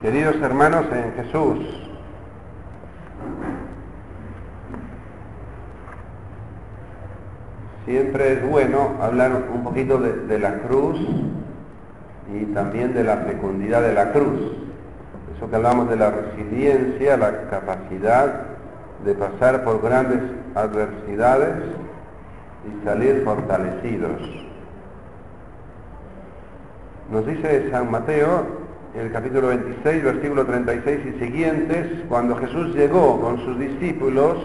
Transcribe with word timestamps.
Queridos 0.00 0.36
hermanos 0.36 0.86
en 0.92 1.12
Jesús, 1.12 1.58
siempre 7.84 8.32
es 8.32 8.48
bueno 8.48 8.96
hablar 9.02 9.30
un 9.52 9.62
poquito 9.62 9.98
de, 9.98 10.26
de, 10.26 10.38
la 10.38 10.54
cruz 10.60 10.98
y 12.32 12.46
también 12.54 12.94
de 12.94 13.04
la 13.04 13.18
fecundidad 13.18 13.82
de 13.82 13.92
la 13.92 14.10
cruz. 14.12 14.40
Eso 15.36 15.50
que 15.50 15.56
hablamos 15.56 15.90
de 15.90 15.96
la 15.96 16.10
resiliencia, 16.10 17.18
la 17.18 17.50
capacidad 17.50 18.44
de 19.04 19.12
pasar 19.12 19.64
por 19.64 19.82
grandes 19.82 20.22
adversidades 20.54 21.56
y 22.64 22.86
salir 22.86 23.20
fortalecidos. 23.22 24.18
Nos 27.10 27.26
dice 27.26 27.70
San 27.70 27.90
Mateo 27.90 28.59
en 28.94 29.00
el 29.02 29.12
capítulo 29.12 29.48
26, 29.48 30.02
versículo 30.02 30.44
36 30.44 31.00
y 31.06 31.18
siguientes, 31.24 31.86
cuando 32.08 32.36
Jesús 32.36 32.74
llegó 32.74 33.20
con 33.20 33.38
sus 33.44 33.58
discípulos 33.58 34.36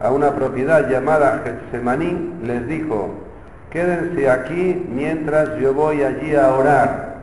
a 0.00 0.10
una 0.10 0.32
propiedad 0.34 0.88
llamada 0.90 1.42
Getsemaní, 1.44 2.34
les 2.42 2.66
dijo, 2.68 3.10
quédense 3.70 4.28
aquí 4.28 4.86
mientras 4.94 5.58
yo 5.58 5.72
voy 5.72 6.02
allí 6.02 6.34
a 6.34 6.54
orar. 6.54 7.14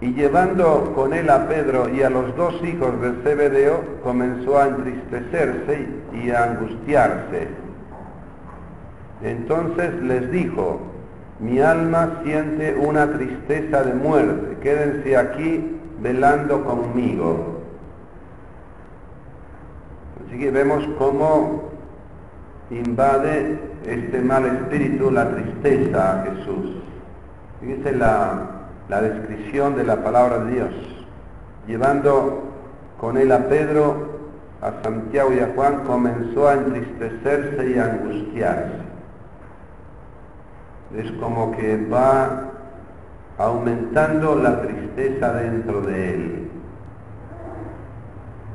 Y 0.00 0.14
llevando 0.14 0.92
con 0.96 1.12
él 1.12 1.30
a 1.30 1.46
Pedro 1.46 1.88
y 1.88 2.02
a 2.02 2.10
los 2.10 2.36
dos 2.36 2.60
hijos 2.64 3.00
de 3.00 3.12
Zebedeo, 3.22 4.00
comenzó 4.02 4.58
a 4.58 4.66
entristecerse 4.66 5.86
y 6.12 6.30
a 6.30 6.42
angustiarse. 6.42 7.46
Entonces 9.22 9.94
les 10.02 10.28
dijo, 10.32 10.91
mi 11.42 11.58
alma 11.58 12.20
siente 12.22 12.72
una 12.76 13.12
tristeza 13.12 13.82
de 13.82 13.94
muerte, 13.94 14.58
quédense 14.62 15.16
aquí 15.16 15.76
velando 16.00 16.64
conmigo. 16.64 17.62
Así 20.24 20.38
que 20.38 20.52
vemos 20.52 20.84
cómo 20.98 21.64
invade 22.70 23.58
este 23.84 24.20
mal 24.20 24.46
espíritu 24.46 25.10
la 25.10 25.34
tristeza 25.34 26.20
a 26.20 26.24
Jesús. 26.26 26.76
Fíjense 27.60 27.90
la, 27.90 28.42
la 28.88 29.02
descripción 29.02 29.74
de 29.74 29.82
la 29.82 29.96
palabra 29.96 30.44
de 30.44 30.52
Dios. 30.52 30.70
Llevando 31.66 32.44
con 33.00 33.16
él 33.16 33.32
a 33.32 33.48
Pedro, 33.48 34.20
a 34.60 34.80
Santiago 34.84 35.32
y 35.32 35.40
a 35.40 35.50
Juan, 35.56 35.82
comenzó 35.86 36.46
a 36.46 36.54
entristecerse 36.54 37.68
y 37.68 37.78
a 37.78 37.84
angustiarse 37.84 38.91
es 40.96 41.10
como 41.12 41.56
que 41.56 41.76
va 41.86 42.50
aumentando 43.38 44.36
la 44.36 44.60
tristeza 44.62 45.32
dentro 45.34 45.80
de 45.82 46.14
él. 46.14 46.48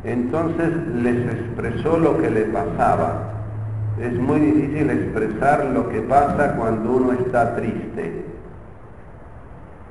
Entonces 0.04 0.70
les 0.96 1.34
expresó 1.34 1.98
lo 1.98 2.18
que 2.22 2.30
le 2.30 2.46
pasaba. 2.46 3.34
Es 4.00 4.14
muy 4.14 4.40
difícil 4.40 4.90
expresar 4.90 5.66
lo 5.66 5.90
que 5.90 6.02
pasa 6.02 6.56
cuando 6.56 6.92
uno 6.92 7.14
está 7.14 7.56
triste. 7.56 8.24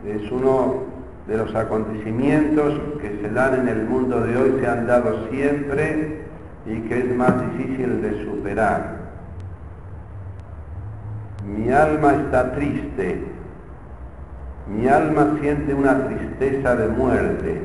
Es 0.06 0.30
uno 0.30 0.84
de 1.27 1.36
los 1.36 1.52
acontecimientos 1.55 2.74
que 3.00 3.19
se 3.20 3.28
dan 3.30 3.61
en 3.61 3.69
el 3.69 3.84
mundo 3.84 4.20
de 4.20 4.36
hoy, 4.36 4.58
se 4.61 4.69
han 4.69 4.86
dado 4.86 5.28
siempre 5.30 6.20
y 6.67 6.80
que 6.83 6.98
es 6.98 7.17
más 7.17 7.34
difícil 7.50 8.00
de 8.00 8.24
superar. 8.24 8.95
Mi 11.47 11.70
alma 11.70 12.12
está 12.14 12.52
triste, 12.55 13.22
mi 14.67 14.89
alma 14.89 15.36
siente 15.40 15.73
una 15.73 16.08
tristeza 16.08 16.74
de 16.74 16.89
muerte. 16.89 17.62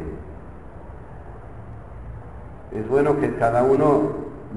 Es 2.74 2.88
bueno 2.88 3.20
que 3.20 3.34
cada 3.38 3.64
uno 3.64 4.12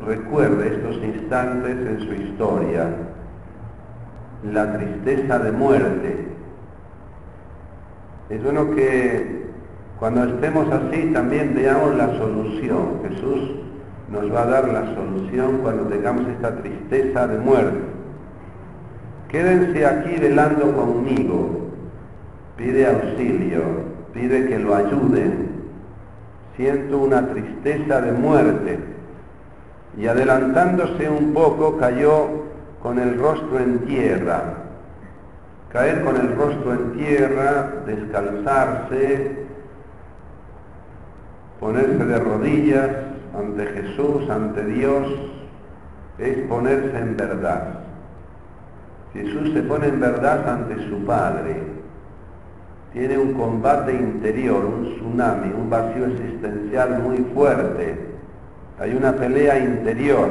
recuerde 0.07 0.75
estos 0.75 0.97
instantes 1.03 1.71
en 1.71 2.01
su 2.01 2.13
historia, 2.13 2.87
la 4.53 4.77
tristeza 4.77 5.39
de 5.39 5.53
muerte. 5.53 6.29
Es 8.29 8.45
bueno 8.45 8.75
que 8.75 9.47
cuando 9.99 10.25
estemos 10.25 10.71
así 10.71 11.11
también 11.15 11.55
veamos 11.55 11.95
la 11.95 12.09
solución. 12.19 13.01
Jesús 13.09 13.53
nos 14.11 14.31
va 14.35 14.43
a 14.43 14.47
dar 14.47 14.69
la 14.69 14.95
solución 14.95 15.61
cuando 15.63 15.85
tengamos 15.85 16.29
esta 16.29 16.57
tristeza 16.57 17.27
de 17.27 17.39
muerte. 17.39 17.94
Quédense 19.35 19.85
aquí 19.85 20.15
velando 20.17 20.73
conmigo. 20.77 21.67
Pide 22.57 22.87
auxilio, 22.87 23.63
pide 24.13 24.47
que 24.47 24.61
lo 24.61 24.77
ayuden. 24.77 25.49
Siento 26.57 26.99
una 26.99 27.27
tristeza 27.27 28.01
de 28.01 28.13
muerte. 28.13 28.79
Y 29.99 30.07
adelantándose 30.07 31.11
un 31.11 31.35
poco 31.35 31.77
cayó 31.79 32.29
con 32.81 33.01
el 33.01 33.19
rostro 33.19 33.59
en 33.59 33.81
tierra. 33.81 34.41
Caer 35.73 36.05
con 36.05 36.15
el 36.15 36.37
rostro 36.37 36.73
en 36.73 36.93
tierra, 36.93 37.73
descalzarse, 37.87 39.47
ponerse 41.59 42.05
de 42.05 42.19
rodillas 42.21 42.91
ante 43.37 43.67
Jesús, 43.67 44.31
ante 44.31 44.65
Dios, 44.65 45.09
es 46.21 46.39
ponerse 46.47 46.97
en 46.97 47.17
verdad. 47.17 47.81
Jesús 49.15 49.53
se 49.53 49.63
pone 49.63 49.87
en 49.87 50.01
verdad 50.01 50.47
ante 50.49 50.75
su 50.89 51.05
Padre. 51.05 51.63
Tiene 52.93 53.17
un 53.17 53.35
combate 53.35 53.95
interior, 53.95 54.65
un 54.65 54.97
tsunami, 54.97 55.53
un 55.53 55.71
vacío 55.71 56.07
existencial 56.07 57.01
muy 57.01 57.19
fuerte. 57.33 57.97
Hay 58.81 58.95
una 58.95 59.13
pelea 59.13 59.59
interior. 59.59 60.29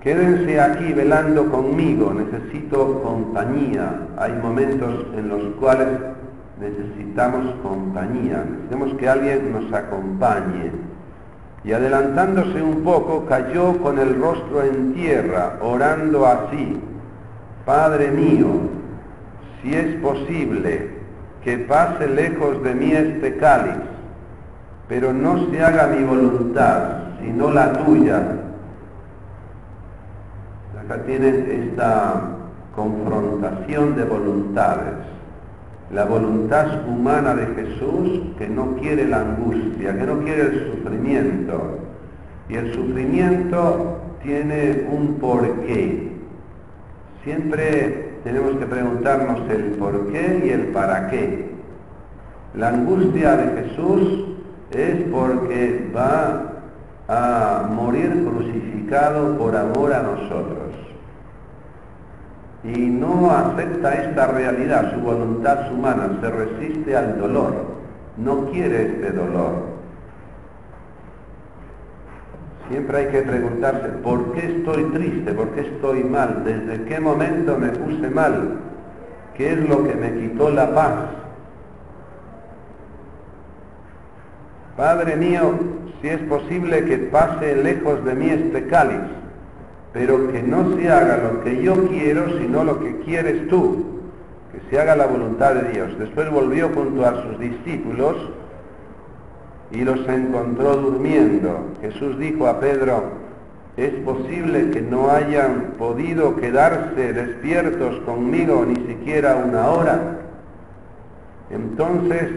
Quédense 0.00 0.60
aquí 0.60 0.92
velando 0.92 1.50
conmigo, 1.50 2.14
necesito 2.14 3.02
compañía. 3.02 4.06
Hay 4.16 4.32
momentos 4.34 5.06
en 5.16 5.28
los 5.28 5.42
cuales 5.56 5.88
necesitamos 6.60 7.52
compañía, 7.62 8.44
necesitamos 8.44 8.94
que 8.94 9.08
alguien 9.08 9.52
nos 9.52 9.72
acompañe 9.72 10.70
y 11.64 11.72
adelantándose 11.72 12.62
un 12.62 12.82
poco 12.82 13.26
cayó 13.26 13.78
con 13.78 13.98
el 13.98 14.20
rostro 14.20 14.62
en 14.64 14.94
tierra, 14.94 15.58
orando 15.60 16.26
así, 16.26 16.80
Padre 17.66 18.10
mío, 18.10 18.48
si 19.62 19.74
es 19.74 20.00
posible 20.00 20.90
que 21.44 21.58
pase 21.58 22.08
lejos 22.08 22.62
de 22.62 22.74
mí 22.74 22.92
este 22.92 23.36
cáliz, 23.36 23.76
pero 24.88 25.12
no 25.12 25.50
se 25.50 25.62
haga 25.62 25.86
mi 25.88 26.02
voluntad, 26.02 26.78
sino 27.20 27.50
la 27.50 27.72
tuya. 27.72 28.22
Acá 30.82 31.02
tienen 31.04 31.68
esta 31.70 32.22
confrontación 32.74 33.94
de 33.96 34.04
voluntades 34.04 34.94
la 35.92 36.04
voluntad 36.04 36.86
humana 36.88 37.34
de 37.34 37.46
Jesús 37.46 38.20
que 38.38 38.48
no 38.48 38.76
quiere 38.76 39.06
la 39.06 39.22
angustia, 39.22 39.96
que 39.96 40.04
no 40.04 40.20
quiere 40.20 40.42
el 40.42 40.72
sufrimiento. 40.72 41.78
Y 42.48 42.54
el 42.54 42.72
sufrimiento 42.74 43.98
tiene 44.22 44.86
un 44.90 45.14
porqué. 45.14 46.12
Siempre 47.24 48.12
tenemos 48.22 48.56
que 48.56 48.66
preguntarnos 48.66 49.50
el 49.50 49.62
por 49.72 50.12
qué 50.12 50.42
y 50.46 50.50
el 50.50 50.66
para 50.68 51.10
qué. 51.10 51.50
La 52.54 52.68
angustia 52.68 53.36
de 53.36 53.62
Jesús 53.62 54.24
es 54.72 55.02
porque 55.10 55.90
va 55.94 56.62
a 57.08 57.68
morir 57.68 58.24
crucificado 58.24 59.36
por 59.36 59.56
amor 59.56 59.92
a 59.92 60.02
nosotros 60.02 60.89
y 62.62 62.86
no 62.86 63.30
acepta 63.30 63.94
esta 63.94 64.26
realidad, 64.26 64.92
su 64.94 65.00
voluntad 65.00 65.72
humana, 65.72 66.18
se 66.20 66.30
resiste 66.30 66.96
al 66.96 67.18
dolor, 67.18 67.54
no 68.18 68.46
quiere 68.50 68.82
este 68.86 69.12
dolor. 69.12 69.70
Siempre 72.68 72.98
hay 72.98 73.06
que 73.08 73.22
preguntarse, 73.22 73.88
¿por 74.02 74.32
qué 74.32 74.58
estoy 74.58 74.84
triste? 74.92 75.32
¿Por 75.32 75.48
qué 75.48 75.62
estoy 75.62 76.04
mal? 76.04 76.44
¿Desde 76.44 76.84
qué 76.84 77.00
momento 77.00 77.58
me 77.58 77.68
puse 77.70 78.08
mal? 78.10 78.58
¿Qué 79.36 79.54
es 79.54 79.68
lo 79.68 79.82
que 79.84 79.94
me 79.94 80.12
quitó 80.20 80.50
la 80.50 80.72
paz? 80.72 80.94
Padre 84.76 85.16
mío, 85.16 85.58
si 86.00 86.08
es 86.08 86.20
posible 86.22 86.84
que 86.84 86.98
pase 86.98 87.56
lejos 87.56 88.04
de 88.04 88.14
mí 88.14 88.30
este 88.30 88.66
cáliz, 88.68 89.00
pero 89.92 90.30
que 90.30 90.42
no 90.42 90.76
se 90.76 90.88
haga 90.88 91.18
lo 91.18 91.42
que 91.42 91.62
yo 91.62 91.88
quiero, 91.88 92.38
sino 92.38 92.64
lo 92.64 92.80
que 92.80 93.00
quieres 93.00 93.48
tú, 93.48 93.84
que 94.52 94.60
se 94.70 94.80
haga 94.80 94.94
la 94.96 95.06
voluntad 95.06 95.54
de 95.54 95.72
Dios. 95.72 95.98
Después 95.98 96.30
volvió 96.30 96.68
junto 96.68 97.04
a 97.04 97.22
sus 97.22 97.38
discípulos 97.40 98.16
y 99.72 99.82
los 99.82 100.06
encontró 100.08 100.76
durmiendo. 100.76 101.72
Jesús 101.80 102.18
dijo 102.18 102.46
a 102.46 102.60
Pedro, 102.60 103.02
es 103.76 103.92
posible 104.04 104.70
que 104.70 104.82
no 104.82 105.10
hayan 105.10 105.74
podido 105.78 106.36
quedarse 106.36 107.12
despiertos 107.12 108.00
conmigo 108.00 108.64
ni 108.66 108.76
siquiera 108.86 109.36
una 109.36 109.70
hora. 109.70 110.00
Entonces 111.50 112.30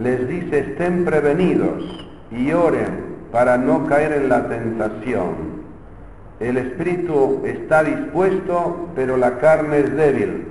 les 0.00 0.26
dice, 0.26 0.58
estén 0.60 1.04
prevenidos 1.04 2.08
y 2.30 2.52
oren 2.52 3.12
para 3.30 3.56
no 3.56 3.86
caer 3.86 4.12
en 4.12 4.28
la 4.28 4.48
tentación. 4.48 5.61
El 6.42 6.56
espíritu 6.56 7.40
está 7.44 7.84
dispuesto, 7.84 8.88
pero 8.96 9.16
la 9.16 9.38
carne 9.38 9.78
es 9.78 9.96
débil. 9.96 10.48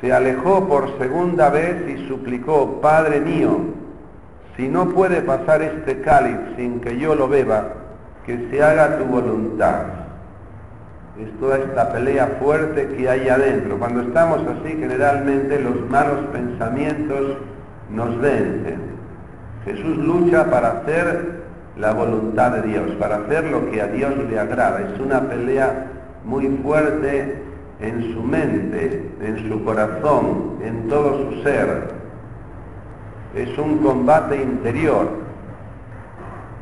Se 0.00 0.12
alejó 0.12 0.68
por 0.68 0.96
segunda 0.98 1.50
vez 1.50 1.82
y 1.88 2.06
suplicó, 2.06 2.80
Padre 2.80 3.20
mío, 3.20 3.58
si 4.56 4.68
no 4.68 4.90
puede 4.90 5.20
pasar 5.22 5.62
este 5.62 6.00
cáliz 6.00 6.36
sin 6.56 6.80
que 6.80 6.96
yo 6.96 7.16
lo 7.16 7.26
beba, 7.26 7.72
que 8.24 8.48
se 8.48 8.62
haga 8.62 8.98
tu 8.98 9.04
voluntad. 9.06 9.82
Es 11.20 11.40
toda 11.40 11.58
esta 11.58 11.92
pelea 11.92 12.36
fuerte 12.40 12.86
que 12.96 13.08
hay 13.08 13.28
adentro. 13.28 13.78
Cuando 13.78 14.02
estamos 14.02 14.40
así, 14.46 14.76
generalmente 14.76 15.58
los 15.58 15.90
malos 15.90 16.20
pensamientos 16.32 17.38
nos 17.90 18.16
vencen. 18.20 18.78
Jesús 19.64 19.96
lucha 19.96 20.48
para 20.48 20.68
hacer 20.68 21.45
la 21.76 21.92
voluntad 21.92 22.52
de 22.52 22.62
Dios, 22.68 22.90
para 22.98 23.16
hacer 23.16 23.50
lo 23.50 23.70
que 23.70 23.82
a 23.82 23.86
Dios 23.88 24.12
le 24.30 24.38
agrada. 24.38 24.80
Es 24.80 25.00
una 25.00 25.20
pelea 25.20 25.86
muy 26.24 26.46
fuerte 26.62 27.42
en 27.80 28.14
su 28.14 28.22
mente, 28.22 29.10
en 29.20 29.48
su 29.48 29.62
corazón, 29.64 30.58
en 30.62 30.88
todo 30.88 31.30
su 31.30 31.42
ser. 31.42 31.88
Es 33.34 33.56
un 33.58 33.78
combate 33.78 34.42
interior. 34.42 35.08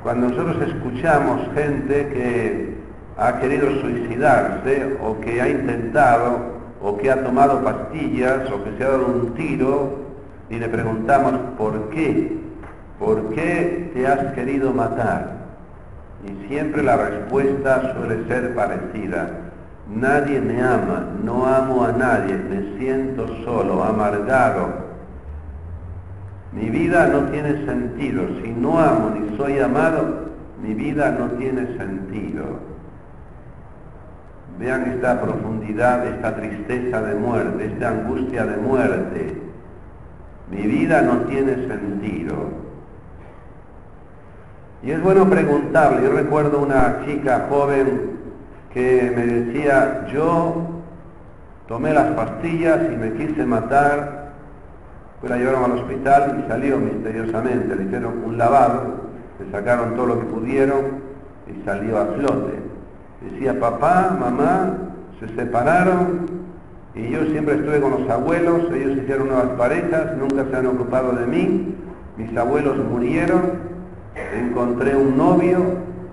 Cuando 0.02 0.28
nosotros 0.28 0.56
escuchamos 0.69 1.40
gente 1.55 2.08
que 2.08 2.75
ha 3.16 3.38
querido 3.38 3.70
suicidarse 3.81 4.96
o 5.02 5.20
que 5.20 5.40
ha 5.40 5.49
intentado 5.49 6.55
o 6.82 6.96
que 6.99 7.11
ha 7.11 7.22
tomado 7.22 7.62
pastillas 7.62 8.50
o 8.50 8.62
que 8.64 8.76
se 8.76 8.84
ha 8.84 8.88
dado 8.88 9.06
un 9.06 9.34
tiro 9.34 9.99
y 10.50 10.58
le 10.58 10.69
preguntamos 10.69 11.32
por 11.56 11.88
qué, 11.90 12.44
¿por 13.05 13.35
qué 13.35 13.91
te 13.93 14.06
has 14.06 14.33
querido 14.35 14.73
matar? 14.73 15.45
Y 16.27 16.49
siempre 16.49 16.83
la 16.83 16.97
respuesta 16.97 17.95
suele 17.95 18.27
ser 18.27 18.55
parecida. 18.55 19.29
Nadie 19.95 20.41
me 20.41 20.62
ama, 20.62 21.06
no 21.23 21.47
amo 21.47 21.85
a 21.85 21.93
nadie, 21.93 22.35
me 22.35 22.79
siento 22.79 23.27
solo, 23.45 23.85
amargado. 23.85 24.85
Mi 26.53 26.71
vida 26.71 27.09
no 27.09 27.25
tiene 27.31 27.67
sentido. 27.67 28.23
Si 28.43 28.51
no 28.51 28.79
amo 28.79 29.11
ni 29.11 29.37
soy 29.37 29.59
amado, 29.59 30.31
mi 30.62 30.73
vida 30.73 31.11
no 31.11 31.27
tiene 31.33 31.77
sentido. 31.77 32.45
Vean 34.59 34.93
esta 34.93 35.21
profundidad, 35.21 36.07
esta 36.07 36.37
tristeza 36.37 37.03
de 37.03 37.15
muerte, 37.17 37.67
esta 37.67 37.91
angustia 37.91 38.47
de 38.47 38.57
muerte. 38.57 39.43
Mi 40.50 40.62
vida 40.62 41.03
no 41.03 41.19
tiene 41.23 41.67
sentido. 41.67 42.63
Y 44.85 44.91
es 44.91 45.03
bueno 45.03 45.29
preguntarle, 45.31 46.03
yo 46.03 46.13
recuerdo 46.13 46.59
una 46.59 47.07
chica 47.07 47.47
joven 47.49 48.19
que 48.75 49.13
me 49.17 49.27
decía, 49.27 50.07
yo 50.13 50.83
tomé 51.67 51.95
las 51.95 52.13
pastillas 52.13 52.81
y 52.93 52.97
me 52.97 53.13
quise 53.15 53.47
matar, 53.47 54.33
pues 55.21 55.31
la 55.31 55.39
llevaron 55.39 55.65
al 55.65 55.79
hospital 55.79 56.45
y 56.45 56.49
salió 56.49 56.77
misteriosamente, 56.77 57.75
le 57.75 57.85
hicieron 57.85 58.25
un 58.27 58.37
lavado, 58.37 58.83
le 59.41 59.51
sacaron 59.51 59.95
todo 59.95 60.07
lo 60.07 60.21
que 60.21 60.27
pudieron 60.27 60.85
y 61.47 61.65
salió 61.65 61.99
a 61.99 62.05
flote. 62.07 62.59
Decía, 63.23 63.59
papá, 63.59 64.15
mamá, 64.21 64.75
se 65.19 65.35
separaron 65.35 66.27
y 66.95 67.09
yo 67.09 67.25
siempre 67.31 67.55
estuve 67.55 67.81
con 67.81 67.93
los 67.93 68.11
abuelos, 68.11 68.65
ellos 68.71 68.99
hicieron 68.99 69.29
nuevas 69.29 69.49
parejas, 69.57 70.15
nunca 70.19 70.45
se 70.51 70.57
han 70.57 70.67
ocupado 70.67 71.13
de 71.13 71.27
mí, 71.27 71.75
mis 72.19 72.37
abuelos 72.37 72.77
murieron 72.77 73.74
encontré 74.14 74.96
un 74.96 75.16
novio, 75.16 75.58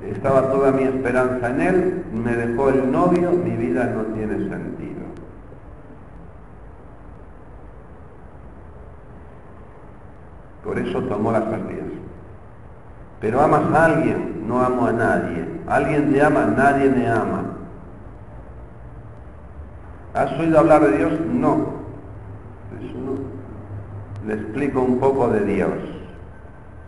estaba 0.09 0.51
toda 0.51 0.71
mi 0.71 0.83
esperanza 0.83 1.49
en 1.49 1.61
él, 1.61 2.05
me 2.13 2.35
dejó 2.35 2.69
el 2.69 2.91
novio, 2.91 3.31
mi 3.31 3.51
vida 3.51 3.85
no 3.85 4.03
tiene 4.13 4.49
sentido. 4.49 5.01
Por 10.63 10.79
eso 10.79 11.01
tomó 11.03 11.31
las 11.31 11.43
pastillas. 11.43 11.85
Pero 13.19 13.41
amas 13.41 13.71
a 13.73 13.85
alguien, 13.85 14.47
no 14.47 14.61
amo 14.61 14.87
a 14.87 14.91
nadie. 14.91 15.45
Alguien 15.67 16.11
te 16.11 16.23
ama, 16.23 16.45
nadie 16.45 16.89
me 16.89 17.07
ama. 17.07 17.43
¿Has 20.13 20.31
oído 20.39 20.59
hablar 20.59 20.81
de 20.81 20.97
Dios? 20.97 21.13
No. 21.31 21.55
no. 21.55 21.81
Le 24.27 24.33
explico 24.33 24.81
un 24.81 24.99
poco 24.99 25.29
de 25.29 25.45
Dios. 25.45 26.00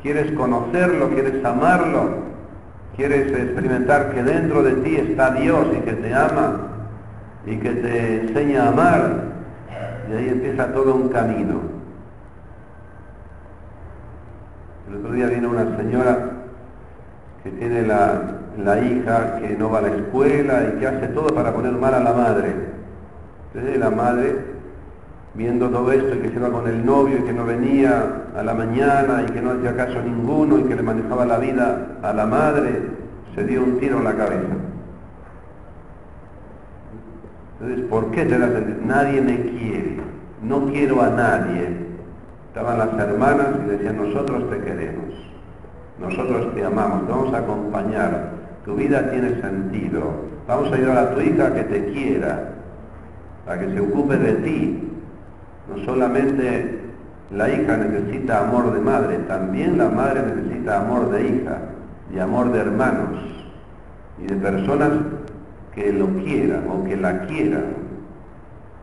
¿Quieres 0.04 0.34
conocerlo? 0.34 1.10
¿Quieres 1.12 1.44
amarlo? 1.46 2.10
¿Quieres 2.98 3.32
experimentar 3.32 4.14
que 4.14 4.22
dentro 4.22 4.62
de 4.62 4.74
ti 4.74 4.98
está 4.98 5.32
Dios 5.32 5.66
y 5.78 5.78
que 5.78 5.94
te 5.94 6.14
ama 6.14 6.60
y 7.46 7.56
que 7.56 7.70
te 7.70 8.22
enseña 8.22 8.66
a 8.66 8.68
amar? 8.68 9.14
Y 10.10 10.14
ahí 10.14 10.28
empieza 10.28 10.74
todo 10.74 10.94
un 10.94 11.08
camino. 11.08 11.62
El 14.90 14.98
otro 14.98 15.14
día 15.14 15.28
vino 15.28 15.50
una 15.50 15.78
señora 15.78 16.18
que 17.42 17.52
tiene 17.52 17.84
la, 17.84 18.22
la 18.62 18.80
hija 18.82 19.40
que 19.40 19.56
no 19.58 19.72
va 19.72 19.80
a 19.80 19.84
la 19.84 19.96
escuela 19.96 20.64
y 20.68 20.80
que 20.80 20.88
hace 20.88 21.08
todo 21.08 21.34
para 21.34 21.54
poner 21.54 21.72
mal 21.72 21.94
a 21.94 22.02
la 22.02 22.12
madre. 22.12 22.54
Entonces 23.54 23.80
la 23.80 23.90
madre 23.90 24.53
viendo 25.36 25.70
todo 25.70 25.92
esto 25.92 26.16
y 26.16 26.20
que 26.20 26.30
se 26.30 26.36
iba 26.36 26.50
con 26.50 26.68
el 26.68 26.86
novio 26.86 27.18
y 27.20 27.24
que 27.24 27.34
no 27.34 27.46
venía 27.46 28.26
a 28.36 28.44
la 28.44 28.54
mañana 28.54 29.24
y 29.28 29.32
que 29.32 29.42
no 29.42 29.52
hacía 29.52 29.76
caso 29.76 30.00
a 30.00 30.04
ninguno 30.04 30.60
y 30.60 30.64
que 30.64 30.76
le 30.76 30.84
manejaba 30.84 31.26
la 31.26 31.40
vida 31.40 31.98
a 32.04 32.14
la 32.14 32.26
madre, 32.26 32.82
se 33.34 33.44
dio 33.44 33.64
un 33.64 33.80
tiro 33.80 33.98
en 33.98 34.04
la 34.04 34.14
cabeza. 34.16 34.54
Entonces, 37.60 37.86
¿por 37.88 38.12
qué 38.12 38.26
te 38.26 38.38
das 38.38 38.52
el... 38.52 38.86
Nadie 38.86 39.22
me 39.22 39.38
quiere, 39.38 39.98
no 40.44 40.66
quiero 40.66 41.02
a 41.02 41.10
nadie. 41.10 41.84
Estaban 42.50 42.78
las 42.78 42.94
hermanas 43.00 43.48
y 43.66 43.70
decían, 43.72 43.98
nosotros 43.98 44.48
te 44.52 44.60
queremos, 44.60 45.16
nosotros 46.00 46.54
te 46.54 46.64
amamos, 46.64 47.08
te 47.08 47.12
vamos 47.12 47.34
a 47.34 47.40
acompañar, 47.40 48.30
tu 48.64 48.76
vida 48.76 49.10
tiene 49.10 49.42
sentido, 49.42 50.04
vamos 50.48 50.72
a 50.72 50.76
ayudar 50.76 50.98
a 51.00 51.16
tu 51.16 51.22
hija 51.22 51.48
a 51.48 51.54
que 51.56 51.64
te 51.64 51.86
quiera, 51.92 52.50
a 53.48 53.58
que 53.58 53.74
se 53.74 53.80
ocupe 53.80 54.18
de 54.18 54.34
ti, 54.34 54.93
no 55.70 55.84
solamente 55.86 56.80
la 57.32 57.50
hija 57.50 57.78
necesita 57.78 58.48
amor 58.48 58.74
de 58.74 58.82
madre, 58.82 59.18
también 59.28 59.78
la 59.78 59.90
madre 59.90 60.22
necesita 60.22 60.82
amor 60.82 61.10
de 61.12 61.28
hija 61.28 61.58
y 62.14 62.20
amor 62.20 62.52
de 62.52 62.60
hermanos 62.60 63.20
y 64.22 64.28
de 64.28 64.36
personas 64.36 64.90
que 65.74 65.92
lo 65.92 66.08
quieran 66.24 66.68
o 66.70 66.84
que 66.84 66.98
la 66.98 67.26
quieran. 67.26 67.84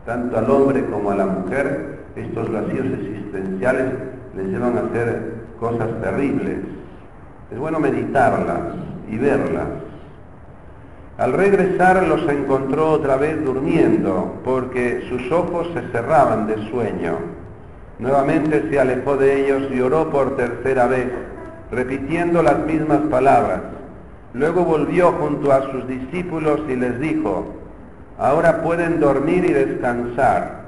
Tanto 0.05 0.37
al 0.37 0.49
hombre 0.49 0.85
como 0.85 1.11
a 1.11 1.15
la 1.15 1.25
mujer, 1.27 1.99
estos 2.15 2.51
vacíos 2.51 2.87
existenciales 2.87 3.85
les 4.35 4.47
llevan 4.47 4.77
a 4.77 4.81
hacer 4.81 5.33
cosas 5.59 5.89
terribles. 6.01 6.57
Es 7.51 7.59
bueno 7.59 7.79
meditarlas 7.79 8.59
y 9.09 9.17
verlas. 9.17 9.67
Al 11.17 11.33
regresar 11.33 12.01
los 12.03 12.27
encontró 12.29 12.91
otra 12.91 13.17
vez 13.17 13.43
durmiendo, 13.43 14.35
porque 14.43 15.05
sus 15.09 15.31
ojos 15.31 15.67
se 15.73 15.81
cerraban 15.91 16.47
de 16.47 16.69
sueño. 16.69 17.17
Nuevamente 17.99 18.67
se 18.69 18.79
alejó 18.79 19.17
de 19.17 19.45
ellos 19.45 19.71
y 19.71 19.81
oró 19.81 20.09
por 20.09 20.35
tercera 20.35 20.87
vez, 20.87 21.07
repitiendo 21.71 22.41
las 22.41 22.59
mismas 22.65 23.01
palabras. 23.11 23.61
Luego 24.33 24.63
volvió 24.63 25.11
junto 25.11 25.51
a 25.51 25.71
sus 25.71 25.87
discípulos 25.87 26.61
y 26.67 26.75
les 26.75 26.99
dijo, 26.99 27.45
ahora 28.17 28.61
pueden 28.61 28.99
dormir 28.99 29.45
y 29.45 29.53
descansar. 29.53 30.61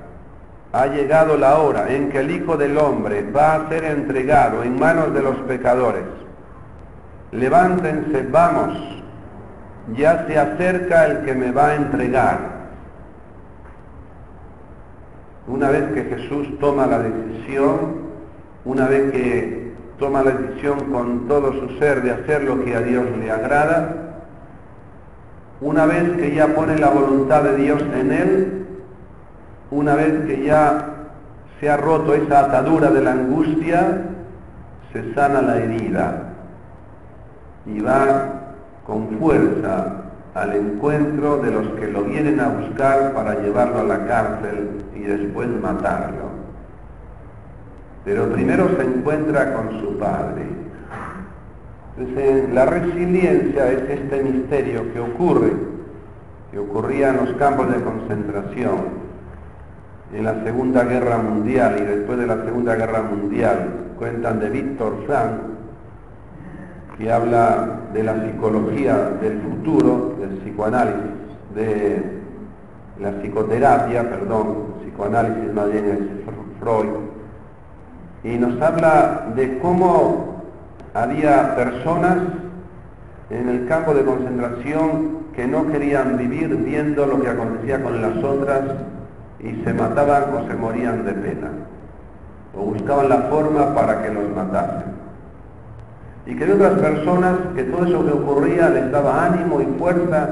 Ha 0.74 0.88
llegado 0.88 1.38
la 1.38 1.58
hora 1.58 1.92
en 1.92 2.10
que 2.10 2.20
el 2.20 2.32
Hijo 2.32 2.58
del 2.58 2.78
Hombre 2.78 3.26
va 3.32 3.56
a 3.56 3.70
ser 3.70 3.86
entregado 3.86 4.64
en 4.64 4.78
manos 4.78 5.14
de 5.14 5.22
los 5.22 5.38
pecadores. 5.48 6.04
Levántense, 7.32 8.28
vamos, 8.30 9.03
ya 9.96 10.26
se 10.28 10.38
acerca 10.38 11.06
el 11.06 11.26
que 11.26 11.34
me 11.34 11.52
va 11.52 11.68
a 11.68 11.76
entregar. 11.76 12.54
Una 15.48 15.70
vez 15.70 15.92
que 15.94 16.04
Jesús 16.04 16.58
toma 16.60 16.88
la 16.88 17.00
decisión, 17.00 18.04
una 18.64 18.88
vez 18.88 19.12
que 19.12 19.74
toma 20.00 20.24
la 20.24 20.32
decisión 20.32 20.92
con 20.92 21.28
todo 21.28 21.52
su 21.54 21.78
ser 21.80 22.02
de 22.02 22.12
hacer 22.12 22.44
lo 22.44 22.64
que 22.64 22.76
a 22.76 22.82
Dios 22.82 23.06
le 23.20 23.30
agrada, 23.30 23.96
una 25.60 25.86
vez 25.86 26.12
que 26.18 26.34
ya 26.34 26.48
pone 26.48 26.78
la 26.78 26.90
voluntad 26.90 27.44
de 27.44 27.58
Dios 27.58 27.82
en 27.82 28.12
él, 28.12 28.66
una 29.72 29.96
vez 29.96 30.26
que 30.26 30.44
ya 30.44 30.90
se 31.60 31.70
ha 31.70 31.78
roto 31.78 32.14
esa 32.14 32.46
atadura 32.46 32.90
de 32.90 33.02
la 33.02 33.12
angustia, 33.12 34.02
se 34.92 35.14
sana 35.14 35.42
la 35.42 35.58
herida 35.58 36.34
y 37.66 37.80
va 37.80 38.43
con 38.86 39.18
fuerza 39.20 40.04
al 40.34 40.56
encuentro 40.56 41.38
de 41.38 41.52
los 41.52 41.68
que 41.80 41.88
lo 41.88 42.04
vienen 42.04 42.40
a 42.40 42.50
buscar 42.50 43.14
para 43.14 43.40
llevarlo 43.40 43.80
a 43.80 43.84
la 43.84 44.08
cárcel 44.08 44.84
y 44.96 45.02
después 45.02 45.48
matarlo. 45.62 46.44
pero 48.04 48.30
primero 48.34 48.68
se 48.76 48.84
encuentra 48.84 49.54
con 49.54 49.80
su 49.80 49.98
padre. 49.98 50.44
La 52.52 52.66
resiliencia 52.66 53.72
es 53.72 53.90
este 53.90 54.24
misterio 54.24 54.92
que 54.92 55.00
ocurre, 55.00 55.54
que 56.52 56.60
ocurría 56.60 57.12
en 57.12 57.18
los 57.18 57.34
campos 57.36 57.72
de 57.72 57.82
concentración, 57.82 59.04
en 60.14 60.24
la 60.26 60.44
Segunda 60.44 60.84
Guerra 60.84 61.18
Mundial 61.20 61.78
y 61.80 61.86
después 61.86 62.18
de 62.20 62.28
la 62.28 62.44
Segunda 62.44 62.76
Guerra 62.76 63.04
Mundial. 63.04 63.70
Cuentan 63.98 64.40
de 64.40 64.50
Víctor 64.50 65.04
Frank, 65.06 65.53
que 66.98 67.12
habla 67.12 67.80
de 67.94 68.04
la 68.04 68.14
psicología 68.24 68.96
del 69.22 69.42
futuro, 69.42 70.16
del 70.20 70.38
psicoanálisis, 70.40 71.12
de 71.56 72.22
la 73.00 73.12
psicoterapia, 73.20 74.10
perdón, 74.10 74.74
psicoanálisis 74.82 75.54
más 75.54 75.72
bien 75.72 75.86
es 75.86 76.60
Freud, 76.60 76.90
y 78.24 78.38
nos 78.38 78.62
habla 78.62 79.28
de 79.36 79.58
cómo 79.60 80.44
había 80.94 81.56
personas 81.56 82.18
en 83.30 83.50
el 83.50 83.68
campo 83.68 83.94
de 83.94 84.06
concentración 84.06 85.24
que 85.36 85.48
no 85.48 85.68
querían 85.68 86.18
vivir 86.18 86.56
viendo 86.58 87.06
lo 87.08 87.20
que 87.20 87.30
acontecía 87.30 87.82
con 87.82 88.02
las 88.02 88.24
otras 88.24 88.62
y 89.40 89.64
se 89.64 89.74
mataban 89.74 90.26
o 90.36 90.48
se 90.48 90.54
morían 90.54 91.04
de 91.06 91.14
pena, 91.14 91.50
o 92.56 92.62
buscaban 92.66 93.10
la 93.10 93.18
forma 93.24 93.74
para 93.74 94.04
que 94.04 94.14
los 94.14 94.30
matasen. 94.36 94.93
Y 96.26 96.36
que 96.36 96.46
hay 96.46 96.52
otras 96.52 96.80
personas 96.80 97.34
que 97.56 97.64
todo 97.64 97.86
eso 97.86 98.06
que 98.06 98.12
ocurría 98.12 98.70
les 98.70 98.92
daba 98.92 99.26
ánimo 99.26 99.62
y 99.62 99.66
fuerza 99.78 100.30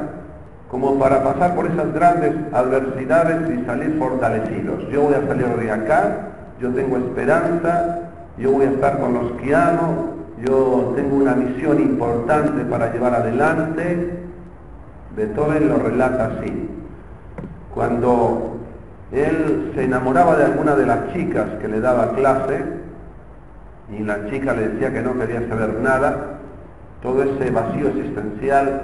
como 0.69 0.97
para 0.97 1.21
pasar 1.21 1.53
por 1.53 1.65
esas 1.65 1.93
grandes 1.93 2.33
adversidades 2.53 3.59
y 3.59 3.65
salir 3.65 3.97
fortalecidos. 3.99 4.87
Yo 4.89 5.01
voy 5.01 5.15
a 5.15 5.27
salir 5.27 5.47
de 5.47 5.69
acá, 5.69 6.29
yo 6.61 6.69
tengo 6.69 6.95
esperanza, 6.95 7.99
yo 8.37 8.51
voy 8.51 8.65
a 8.65 8.71
estar 8.71 8.99
con 8.99 9.13
los 9.13 9.31
que 9.33 9.49
yo 9.49 10.93
tengo 10.95 11.17
una 11.17 11.35
misión 11.35 11.79
importante 11.81 12.63
para 12.65 12.91
llevar 12.93 13.15
adelante. 13.15 14.17
Beethoven 15.15 15.67
lo 15.67 15.77
relata 15.77 16.37
así. 16.37 16.69
Cuando 17.75 18.57
él 19.11 19.73
se 19.75 19.83
enamoraba 19.83 20.37
de 20.37 20.45
alguna 20.45 20.75
de 20.75 20.85
las 20.85 21.13
chicas 21.13 21.47
que 21.61 21.67
le 21.67 21.81
daba 21.81 22.13
clase 22.13 22.80
y 23.91 24.03
la 24.03 24.29
chica 24.29 24.53
le 24.53 24.69
decía 24.69 24.93
que 24.93 25.01
no 25.01 25.17
quería 25.17 25.47
saber 25.47 25.73
nada, 25.81 26.39
todo 27.01 27.23
ese 27.23 27.51
vacío 27.51 27.89
existencial, 27.89 28.81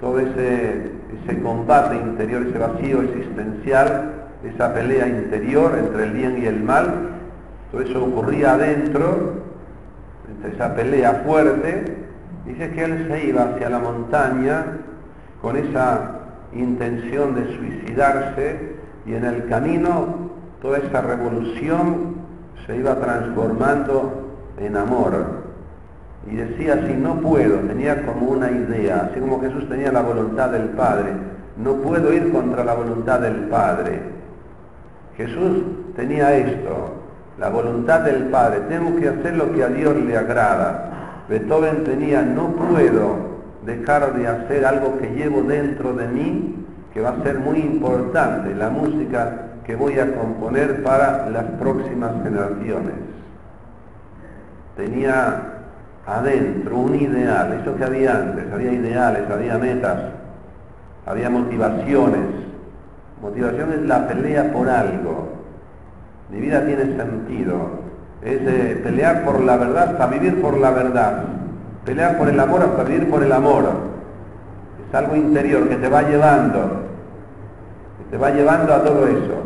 todo 0.00 0.20
ese, 0.20 0.92
ese 1.22 1.42
combate 1.42 1.96
interior, 1.96 2.46
ese 2.46 2.58
vacío 2.58 3.02
existencial, 3.02 4.12
esa 4.44 4.72
pelea 4.72 5.08
interior 5.08 5.76
entre 5.78 6.04
el 6.04 6.12
bien 6.12 6.42
y 6.42 6.46
el 6.46 6.62
mal, 6.62 7.10
todo 7.70 7.82
eso 7.82 8.04
ocurría 8.04 8.54
adentro, 8.54 9.40
entre 10.28 10.54
esa 10.54 10.74
pelea 10.74 11.22
fuerte, 11.26 11.96
dice 12.46 12.70
que 12.70 12.84
él 12.84 13.06
se 13.10 13.26
iba 13.26 13.42
hacia 13.44 13.68
la 13.68 13.78
montaña 13.78 14.64
con 15.42 15.56
esa 15.56 16.20
intención 16.52 17.34
de 17.34 17.56
suicidarse 17.56 18.76
y 19.06 19.14
en 19.14 19.24
el 19.24 19.46
camino 19.48 20.30
toda 20.60 20.78
esa 20.78 21.00
revolución 21.00 22.19
se 22.66 22.76
iba 22.76 22.94
transformando 22.96 24.30
en 24.58 24.76
amor. 24.76 25.40
Y 26.30 26.36
decía, 26.36 26.86
si 26.86 26.94
no 26.94 27.16
puedo, 27.20 27.58
tenía 27.60 28.04
como 28.04 28.26
una 28.26 28.50
idea, 28.50 29.08
así 29.10 29.20
como 29.20 29.40
Jesús 29.40 29.68
tenía 29.68 29.90
la 29.90 30.02
voluntad 30.02 30.50
del 30.50 30.68
Padre, 30.70 31.12
no 31.56 31.74
puedo 31.76 32.12
ir 32.12 32.30
contra 32.30 32.64
la 32.64 32.74
voluntad 32.74 33.20
del 33.20 33.48
Padre. 33.48 34.00
Jesús 35.16 35.62
tenía 35.96 36.34
esto, 36.36 36.94
la 37.38 37.48
voluntad 37.48 38.00
del 38.00 38.24
Padre, 38.24 38.60
tengo 38.68 38.96
que 38.96 39.08
hacer 39.08 39.34
lo 39.36 39.52
que 39.52 39.64
a 39.64 39.68
Dios 39.68 39.96
le 39.96 40.16
agrada. 40.16 41.24
Beethoven 41.28 41.84
tenía, 41.84 42.22
no 42.22 42.48
puedo 42.48 43.30
dejar 43.64 44.14
de 44.14 44.26
hacer 44.26 44.64
algo 44.64 44.98
que 44.98 45.08
llevo 45.14 45.42
dentro 45.42 45.94
de 45.94 46.08
mí 46.08 46.66
que 46.92 47.00
va 47.00 47.10
a 47.10 47.22
ser 47.22 47.38
muy 47.38 47.58
importante, 47.58 48.54
la 48.54 48.68
música 48.68 49.49
que 49.70 49.76
voy 49.76 49.96
a 50.00 50.16
componer 50.16 50.82
para 50.82 51.30
las 51.30 51.44
próximas 51.60 52.10
generaciones. 52.24 52.94
Tenía 54.76 55.42
adentro 56.04 56.76
un 56.76 56.96
ideal, 56.96 57.52
eso 57.60 57.76
que 57.76 57.84
había 57.84 58.16
antes, 58.16 58.52
había 58.52 58.72
ideales, 58.72 59.30
había 59.30 59.58
metas, 59.58 59.96
había 61.06 61.30
motivaciones. 61.30 62.20
Motivación 63.22 63.72
es 63.74 63.82
la 63.82 64.08
pelea 64.08 64.52
por 64.52 64.68
algo. 64.68 65.28
Mi 66.30 66.40
vida 66.40 66.66
tiene 66.66 66.96
sentido. 66.96 67.54
Es 68.22 68.40
pelear 68.82 69.24
por 69.24 69.40
la 69.40 69.56
verdad 69.56 69.90
hasta 69.90 70.06
vivir 70.08 70.42
por 70.42 70.58
la 70.58 70.72
verdad. 70.72 71.26
Pelear 71.84 72.18
por 72.18 72.28
el 72.28 72.40
amor 72.40 72.62
hasta 72.62 72.82
vivir 72.82 73.08
por 73.08 73.22
el 73.22 73.30
amor 73.30 73.66
es 74.88 74.94
algo 74.96 75.14
interior 75.14 75.68
que 75.68 75.76
te 75.76 75.88
va 75.88 76.02
llevando, 76.02 76.58
que 77.98 78.10
te 78.10 78.16
va 78.16 78.30
llevando 78.30 78.74
a 78.74 78.82
todo 78.82 79.06
eso. 79.06 79.39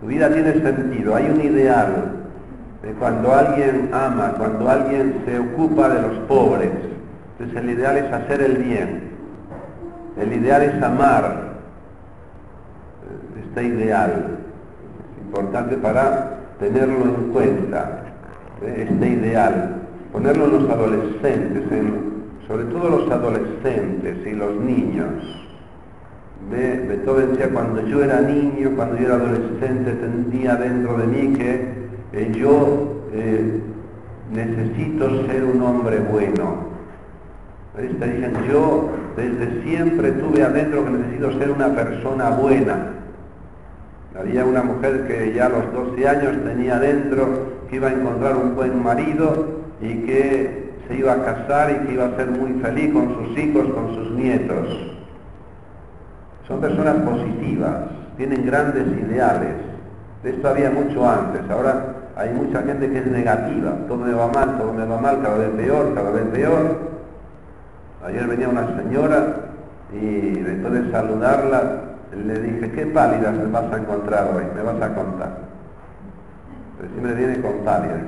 Tu 0.00 0.06
vida 0.06 0.32
tiene 0.32 0.52
sentido, 0.52 1.16
hay 1.16 1.28
un 1.28 1.40
ideal 1.40 2.18
de 2.82 2.92
cuando 2.92 3.34
alguien 3.34 3.90
ama, 3.92 4.34
cuando 4.38 4.68
alguien 4.68 5.22
se 5.26 5.38
ocupa 5.38 5.88
de 5.88 6.02
los 6.02 6.18
pobres. 6.28 6.70
Entonces 7.32 7.62
el 7.64 7.70
ideal 7.70 7.96
es 7.96 8.12
hacer 8.12 8.40
el 8.40 8.58
bien, 8.58 9.10
el 10.20 10.32
ideal 10.32 10.62
es 10.62 10.82
amar, 10.82 11.48
este 13.44 13.64
ideal. 13.64 14.38
Es 15.16 15.26
importante 15.26 15.76
para 15.76 16.38
tenerlo 16.60 17.04
en 17.04 17.32
cuenta, 17.32 18.02
este 18.64 19.08
ideal, 19.08 19.82
ponerlo 20.12 20.46
en 20.46 20.52
los 20.52 20.70
adolescentes, 20.70 21.72
en, 21.72 22.08
sobre 22.46 22.64
todo 22.64 22.88
los 22.88 23.10
adolescentes 23.10 24.26
y 24.26 24.30
los 24.32 24.54
niños. 24.56 25.47
Beethoven 26.50 27.32
decía, 27.32 27.50
cuando 27.50 27.86
yo 27.86 28.02
era 28.02 28.20
niño, 28.20 28.72
cuando 28.74 28.96
yo 28.96 29.06
era 29.06 29.14
adolescente, 29.16 29.92
tenía 29.92 30.56
dentro 30.56 30.96
de 30.96 31.06
mí 31.06 31.36
que 31.36 31.72
eh, 32.12 32.32
yo 32.34 33.02
eh, 33.12 33.60
necesito 34.32 35.26
ser 35.26 35.44
un 35.44 35.62
hombre 35.62 35.98
bueno. 36.00 36.68
Está 37.78 38.06
diciendo, 38.06 38.40
yo 38.50 38.90
desde 39.16 39.62
siempre 39.62 40.12
tuve 40.12 40.42
adentro 40.42 40.84
que 40.84 40.90
necesito 40.90 41.38
ser 41.38 41.50
una 41.50 41.74
persona 41.74 42.30
buena. 42.30 42.92
Había 44.18 44.44
una 44.44 44.62
mujer 44.62 45.06
que 45.06 45.32
ya 45.32 45.46
a 45.46 45.48
los 45.50 45.72
12 45.72 46.08
años 46.08 46.44
tenía 46.44 46.76
adentro 46.76 47.58
que 47.68 47.76
iba 47.76 47.88
a 47.88 47.92
encontrar 47.92 48.36
un 48.36 48.56
buen 48.56 48.82
marido 48.82 49.60
y 49.80 49.94
que 50.06 50.72
se 50.88 50.96
iba 50.96 51.12
a 51.12 51.24
casar 51.24 51.70
y 51.70 51.86
que 51.86 51.92
iba 51.92 52.06
a 52.06 52.16
ser 52.16 52.28
muy 52.30 52.52
feliz 52.60 52.92
con 52.92 53.14
sus 53.14 53.38
hijos, 53.38 53.68
con 53.68 53.94
sus 53.94 54.10
nietos. 54.12 54.97
Son 56.48 56.60
personas 56.60 56.96
positivas, 56.96 57.76
tienen 58.16 58.46
grandes 58.46 58.86
ideales. 58.86 59.54
De 60.22 60.30
esto 60.30 60.48
había 60.48 60.70
mucho 60.70 61.08
antes, 61.08 61.42
ahora 61.50 61.94
hay 62.16 62.30
mucha 62.30 62.62
gente 62.62 62.90
que 62.90 62.98
es 62.98 63.06
negativa, 63.06 63.72
todo 63.86 63.98
me 63.98 64.12
va 64.12 64.26
mal, 64.28 64.58
todo 64.58 64.72
me 64.72 64.84
va 64.84 64.98
mal, 64.98 65.22
cada 65.22 65.36
vez 65.36 65.50
peor, 65.50 65.94
cada 65.94 66.10
vez 66.10 66.24
peor. 66.32 66.88
Ayer 68.04 68.26
venía 68.26 68.48
una 68.48 68.66
señora 68.76 69.26
y 69.92 70.40
después 70.40 70.72
de 70.72 70.90
saludarla 70.90 71.88
le 72.16 72.40
dije, 72.40 72.72
¿qué 72.72 72.86
pálidas 72.86 73.34
me 73.34 73.46
vas 73.46 73.70
a 73.72 73.76
encontrar 73.76 74.28
hoy? 74.34 74.44
Me 74.56 74.62
vas 74.62 74.80
a 74.80 74.94
contar. 74.94 75.30
Pero 76.78 76.90
siempre 76.92 77.14
viene 77.14 77.40
con 77.40 77.64
pálidas. 77.64 77.98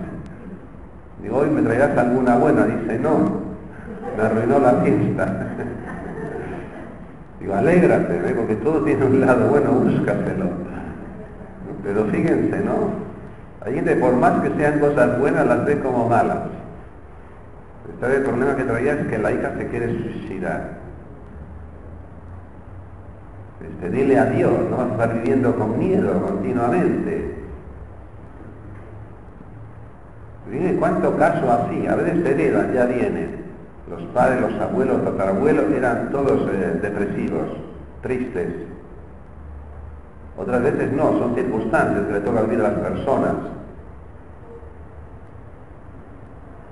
Digo, 1.22 1.36
hoy 1.36 1.50
me 1.50 1.62
traerás 1.62 1.98
alguna 1.98 2.36
buena. 2.36 2.64
Dice, 2.64 2.98
no, 2.98 3.40
me 4.16 4.22
arruinó 4.22 4.58
la 4.58 4.72
fiesta. 4.82 5.48
Digo, 7.40 7.54
alégrate, 7.54 8.34
porque 8.34 8.56
todo 8.56 8.84
tiene 8.84 9.04
un 9.04 9.20
lado 9.20 9.48
bueno, 9.48 9.72
búscaselo. 9.72 10.46
Pero 11.82 12.04
fíjense, 12.06 12.58
¿no? 12.60 13.10
Hay 13.62 13.74
gente, 13.74 13.96
por 13.96 14.14
más 14.14 14.42
que 14.42 14.50
sean 14.56 14.78
cosas 14.78 15.18
buenas, 15.18 15.46
las 15.46 15.64
ve 15.64 15.80
como 15.80 16.08
malas. 16.08 16.38
El 18.02 18.22
problema 18.22 18.56
que 18.56 18.64
traía 18.64 18.92
es 18.92 19.06
que 19.08 19.18
la 19.18 19.32
hija 19.32 19.52
se 19.58 19.66
quiere 19.68 19.86
suicidar. 19.88 20.80
Este, 23.60 23.90
dile 23.90 24.18
a 24.18 24.24
Dios, 24.26 24.52
no 24.70 24.90
estar 24.90 25.14
viviendo 25.14 25.54
con 25.54 25.78
miedo 25.78 26.22
continuamente. 26.22 27.34
Miren 30.50 30.76
cuánto 30.78 31.16
caso 31.16 31.52
así, 31.52 31.86
a 31.86 31.94
veces 31.94 32.24
heredan, 32.24 32.72
ya 32.72 32.86
vienen. 32.86 33.39
Los 33.90 34.02
padres, 34.14 34.40
los 34.40 34.60
abuelos, 34.60 35.02
los 35.02 35.12
tatarabuelos 35.12 35.64
eran 35.72 36.10
todos 36.12 36.48
eh, 36.52 36.78
depresivos, 36.80 37.48
tristes. 38.02 38.46
Otras 40.38 40.62
veces 40.62 40.92
no, 40.92 41.18
son 41.18 41.34
circunstancias 41.34 42.06
que 42.06 42.12
le 42.12 42.20
toca 42.20 42.42
vivir 42.42 42.60
a 42.60 42.70
las 42.70 42.78
personas. 42.78 43.34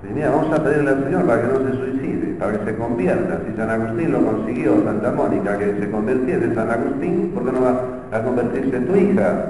Y 0.08 0.14
mira, 0.14 0.30
vamos 0.30 0.56
a 0.56 0.62
pedirle 0.62 0.90
al 0.90 1.04
Señor 1.04 1.26
para 1.26 1.42
que 1.42 1.48
no 1.48 1.58
se 1.58 1.76
suicide, 1.76 2.36
para 2.38 2.52
que 2.52 2.64
se 2.64 2.76
convierta. 2.76 3.40
Si 3.44 3.56
San 3.56 3.68
Agustín 3.68 4.12
lo 4.12 4.24
consiguió, 4.24 4.84
Santa 4.84 5.10
Mónica, 5.10 5.58
que 5.58 5.74
se 5.74 5.90
convirtiese 5.90 6.54
San 6.54 6.70
Agustín, 6.70 7.32
¿por 7.34 7.44
qué 7.44 7.52
no 7.52 7.62
va 7.62 8.16
a 8.16 8.22
convertirse 8.22 8.76
en 8.76 8.86
tu 8.86 8.94
hija? 8.94 9.44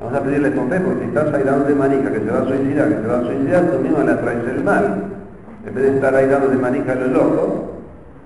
Vamos 0.00 0.18
a 0.18 0.22
pedirle 0.22 0.54
con 0.54 0.70
fe, 0.70 0.80
porque 0.80 1.00
si 1.00 1.08
estás 1.08 1.34
airado 1.34 1.64
de 1.64 1.74
manica 1.74 2.10
que 2.10 2.20
se 2.20 2.30
va 2.30 2.38
a 2.38 2.44
suicidar, 2.46 2.88
que 2.88 2.94
se 2.94 3.06
va 3.06 3.18
a 3.18 3.22
suicidar, 3.24 3.64
tú 3.64 3.78
mismo 3.80 4.02
le 4.02 4.12
atraes 4.12 4.48
el 4.48 4.64
mal. 4.64 5.19
En 5.66 5.74
vez 5.74 5.84
de 5.84 5.94
estar 5.96 6.14
airado 6.14 6.48
de 6.48 6.56
manica 6.56 6.94
lo 6.94 7.08
loco, 7.08 7.72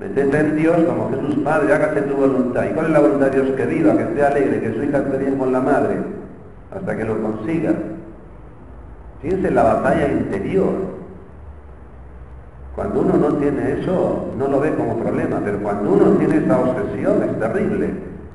metete 0.01 0.39
en 0.39 0.57
Dios 0.57 0.77
como 0.85 1.11
Jesús 1.11 1.45
Padre, 1.45 1.75
hágase 1.75 2.03
tu 2.03 2.15
voluntad. 2.15 2.65
¿Y 2.65 2.75
cuál 2.75 2.87
es 2.87 2.93
la 2.93 3.01
voluntad 3.01 3.27
de 3.31 3.43
Dios? 3.43 3.57
Que 3.57 3.67
viva, 3.67 3.97
que 3.97 4.03
esté 4.05 4.23
alegre, 4.23 4.61
que 4.61 4.75
su 4.75 4.83
hija 4.85 4.99
esté 4.99 5.19
bien 5.19 5.37
con 5.37 5.53
la 5.53 5.61
madre, 5.61 5.97
hasta 6.75 6.97
que 6.97 7.05
lo 7.05 7.21
consiga. 7.21 7.73
Fíjense 9.21 9.51
la 9.51 9.63
batalla 9.63 10.09
interior. 10.09 10.95
Cuando 12.77 13.01
uno 13.01 13.15
no 13.17 13.37
tiene 13.37 13.81
eso, 13.81 14.33
no 14.37 14.49
lo 14.49 14.61
ve 14.61 14.75
como 14.75 14.99
problema, 14.99 15.41
pero 15.45 15.59
cuando 15.59 15.93
uno 15.93 16.17
tiene 16.19 16.39
esa 16.39 16.59
obsesión 16.59 17.23
es 17.23 17.39
terrible 17.39 17.91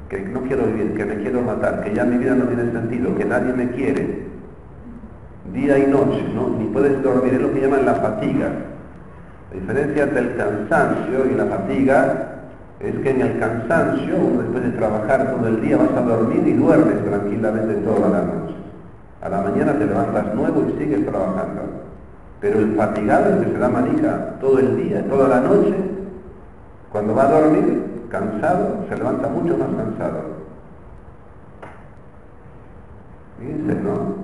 que 0.10 0.20
no 0.22 0.41
quiero 0.41 0.65
vivir, 0.65 0.96
que 0.96 1.06
me 1.06 1.18
quiero 1.18 1.41
matar, 1.41 1.84
que 1.84 1.94
ya 1.94 2.03
mi 2.03 2.18
vida 2.18 2.34
no 2.36 2.46
tiene 2.46 2.72
sentido, 2.72 3.15
que 3.15 3.25
nadie 3.25 3.53
me 3.53 3.70
quiere, 3.72 4.24
día 5.53 5.77
y 5.77 5.88
noche, 5.88 6.24
¿no? 6.34 6.50
ni 6.58 6.65
puedes 6.65 7.01
dormir, 7.03 7.36
es 7.36 7.41
lo 7.41 7.53
que 7.53 7.62
llaman 7.62 7.86
la 7.86 7.96
fatiga. 7.96 8.50
La 9.51 9.60
diferencia 9.60 10.03
entre 10.03 10.20
el 10.20 10.36
cansancio 10.36 11.25
y 11.25 11.36
la 11.36 11.46
fatiga 11.46 12.29
es 12.79 12.96
que 13.00 13.10
en 13.10 13.22
el 13.22 13.39
cansancio, 13.39 14.15
uno 14.15 14.44
después 14.44 14.63
de 14.63 14.72
trabajar 14.72 15.36
todo 15.36 15.48
el 15.48 15.62
día, 15.62 15.77
vas 15.77 15.91
a 15.98 16.01
dormir 16.01 16.48
y 16.48 16.53
duermes 16.53 17.03
tranquilamente 17.03 17.74
toda 17.82 18.10
la 18.10 18.22
noche. 18.22 18.56
A 19.22 19.29
la 19.29 19.41
mañana 19.41 19.74
te 19.74 19.86
levantas 19.86 20.34
nuevo 20.36 20.65
y 20.70 20.77
sigues 20.77 21.06
trabajando. 21.06 21.62
Pero 22.39 22.60
el 22.60 22.75
fatigado 22.75 23.34
es 23.34 23.48
que 23.48 23.51
se 23.53 23.58
da 23.58 23.70
manija 23.70 24.36
todo 24.39 24.60
el 24.60 24.77
día, 24.77 25.03
toda 25.10 25.27
la 25.27 25.41
noche, 25.41 25.74
cuando 26.91 27.15
va 27.15 27.24
a 27.24 27.41
dormir, 27.41 27.84
cansado, 28.10 28.86
se 28.88 28.96
levanta 28.96 29.27
mucho 29.27 29.58
más 29.58 29.68
cansado. 29.75 30.39
Fíjense, 33.39 33.75
¿no? 33.82 34.15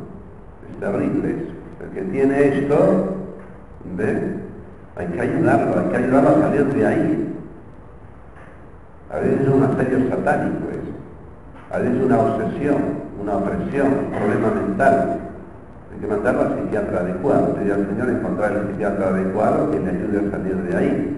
Es 0.70 0.80
terrible 0.80 1.30
eso. 1.30 1.54
El 1.84 1.90
que 1.90 2.02
tiene 2.12 2.48
esto, 2.48 3.16
¿ve? 3.98 4.45
Hay 4.98 5.08
que 5.08 5.22
ayudarlo, 5.22 5.80
hay 5.80 5.90
que 5.90 5.98
ayudarlo 5.98 6.30
a 6.30 6.42
salir 6.42 6.66
de 6.74 6.88
ahí. 6.88 7.38
A 9.12 9.20
veces 9.20 9.42
es 9.42 9.48
un 9.48 9.64
asedio 9.64 10.10
satánico 10.10 10.70
eso. 10.70 10.94
A 11.72 11.80
veces 11.80 11.96
es 11.96 12.06
una 12.06 12.20
obsesión, 12.20 12.78
una 13.22 13.38
opresión, 13.38 13.88
un 13.88 14.12
problema 14.12 14.52
mental. 14.52 15.20
Hay 15.94 16.00
que 16.00 16.08
mandarlo 16.08 16.42
al 16.42 16.60
psiquiatra 16.60 17.00
adecuado, 17.00 17.56
pedir 17.56 17.74
al 17.74 17.88
Señor 17.88 18.10
encontrar 18.10 18.52
el 18.54 18.68
psiquiatra 18.68 19.08
adecuado 19.08 19.72
que 19.72 19.80
le 19.80 19.90
ayude 19.90 20.28
a 20.28 20.32
salir 20.32 20.56
de 20.56 20.78
ahí 20.78 21.16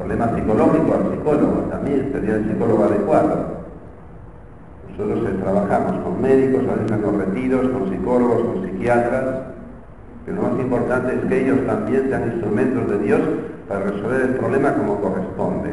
problema 0.00 0.34
psicológico 0.34 0.94
al 0.94 1.10
psicólogo, 1.12 1.60
también 1.70 2.10
sería 2.10 2.36
el 2.36 2.48
psicólogo 2.48 2.84
adecuado. 2.84 3.60
Nosotros 4.90 5.28
eh, 5.28 5.36
trabajamos 5.42 6.02
con 6.02 6.22
médicos, 6.22 6.62
a 6.68 6.74
veces 6.80 7.00
los 7.00 7.16
retiros, 7.16 7.68
con 7.68 7.90
psicólogos, 7.90 8.42
con 8.42 8.64
psiquiatras, 8.64 9.24
lo 10.30 10.42
más 10.42 10.60
importante 10.60 11.14
es 11.14 11.24
que 11.26 11.42
ellos 11.42 11.66
también 11.66 12.08
sean 12.08 12.32
instrumentos 12.32 12.90
de 12.90 12.98
Dios 12.98 13.20
para 13.68 13.80
resolver 13.80 14.20
el 14.22 14.34
problema 14.34 14.74
como 14.74 15.00
corresponde. 15.00 15.70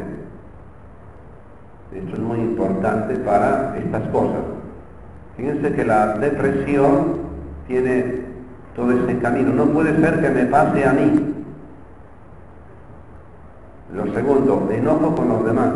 Esto 1.92 2.14
es 2.14 2.20
muy 2.20 2.38
importante 2.38 3.14
para 3.16 3.76
estas 3.76 4.02
cosas. 4.08 4.42
Fíjense 5.36 5.72
que 5.72 5.84
la 5.84 6.18
depresión 6.18 7.28
tiene 7.66 8.22
todo 8.74 8.92
ese 8.92 9.18
camino. 9.18 9.52
No 9.52 9.66
puede 9.66 9.96
ser 10.00 10.20
que 10.20 10.30
me 10.30 10.46
pase 10.46 10.84
a 10.84 10.92
mí. 10.92 11.34
Lo 13.94 14.12
segundo, 14.12 14.68
enojo 14.70 15.14
con 15.14 15.28
los 15.28 15.44
demás. 15.44 15.70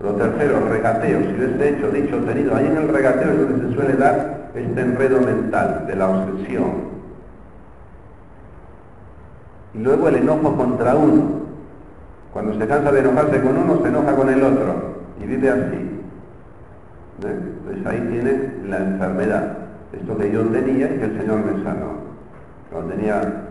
Lo 0.00 0.12
tercero, 0.12 0.60
regateo. 0.68 1.20
Si 1.20 1.32
lo 1.32 1.64
he 1.64 1.68
hecho, 1.70 1.90
dicho, 1.90 2.16
tenido, 2.18 2.54
ahí 2.54 2.66
en 2.66 2.76
el 2.76 2.88
regateo 2.88 3.32
es 3.32 3.40
donde 3.40 3.68
se 3.68 3.74
suele 3.74 3.96
dar 3.96 4.50
este 4.54 4.80
enredo 4.80 5.20
mental 5.20 5.84
de 5.86 5.96
la 5.96 6.08
obsesión. 6.08 6.93
Y 9.74 9.78
luego 9.78 10.08
el 10.08 10.16
enojo 10.16 10.56
contra 10.56 10.94
uno. 10.94 11.44
Cuando 12.32 12.58
se 12.58 12.66
cansa 12.66 12.92
de 12.92 13.00
enojarse 13.00 13.40
con 13.42 13.56
uno, 13.56 13.80
se 13.82 13.88
enoja 13.88 14.16
con 14.16 14.28
el 14.28 14.42
otro. 14.42 14.94
Y 15.22 15.26
vive 15.26 15.50
así. 15.50 15.90
Pues 17.20 17.86
ahí 17.86 18.00
tiene 18.10 18.52
la 18.68 18.78
enfermedad. 18.78 19.58
Esto 19.92 20.18
que 20.18 20.32
yo 20.32 20.42
tenía 20.42 20.86
y 20.86 20.98
que 20.98 21.04
el 21.04 21.18
Señor 21.18 21.38
me 21.44 21.62
sanó. 21.62 22.04
Cuando 22.70 22.94
tenía 22.94 23.44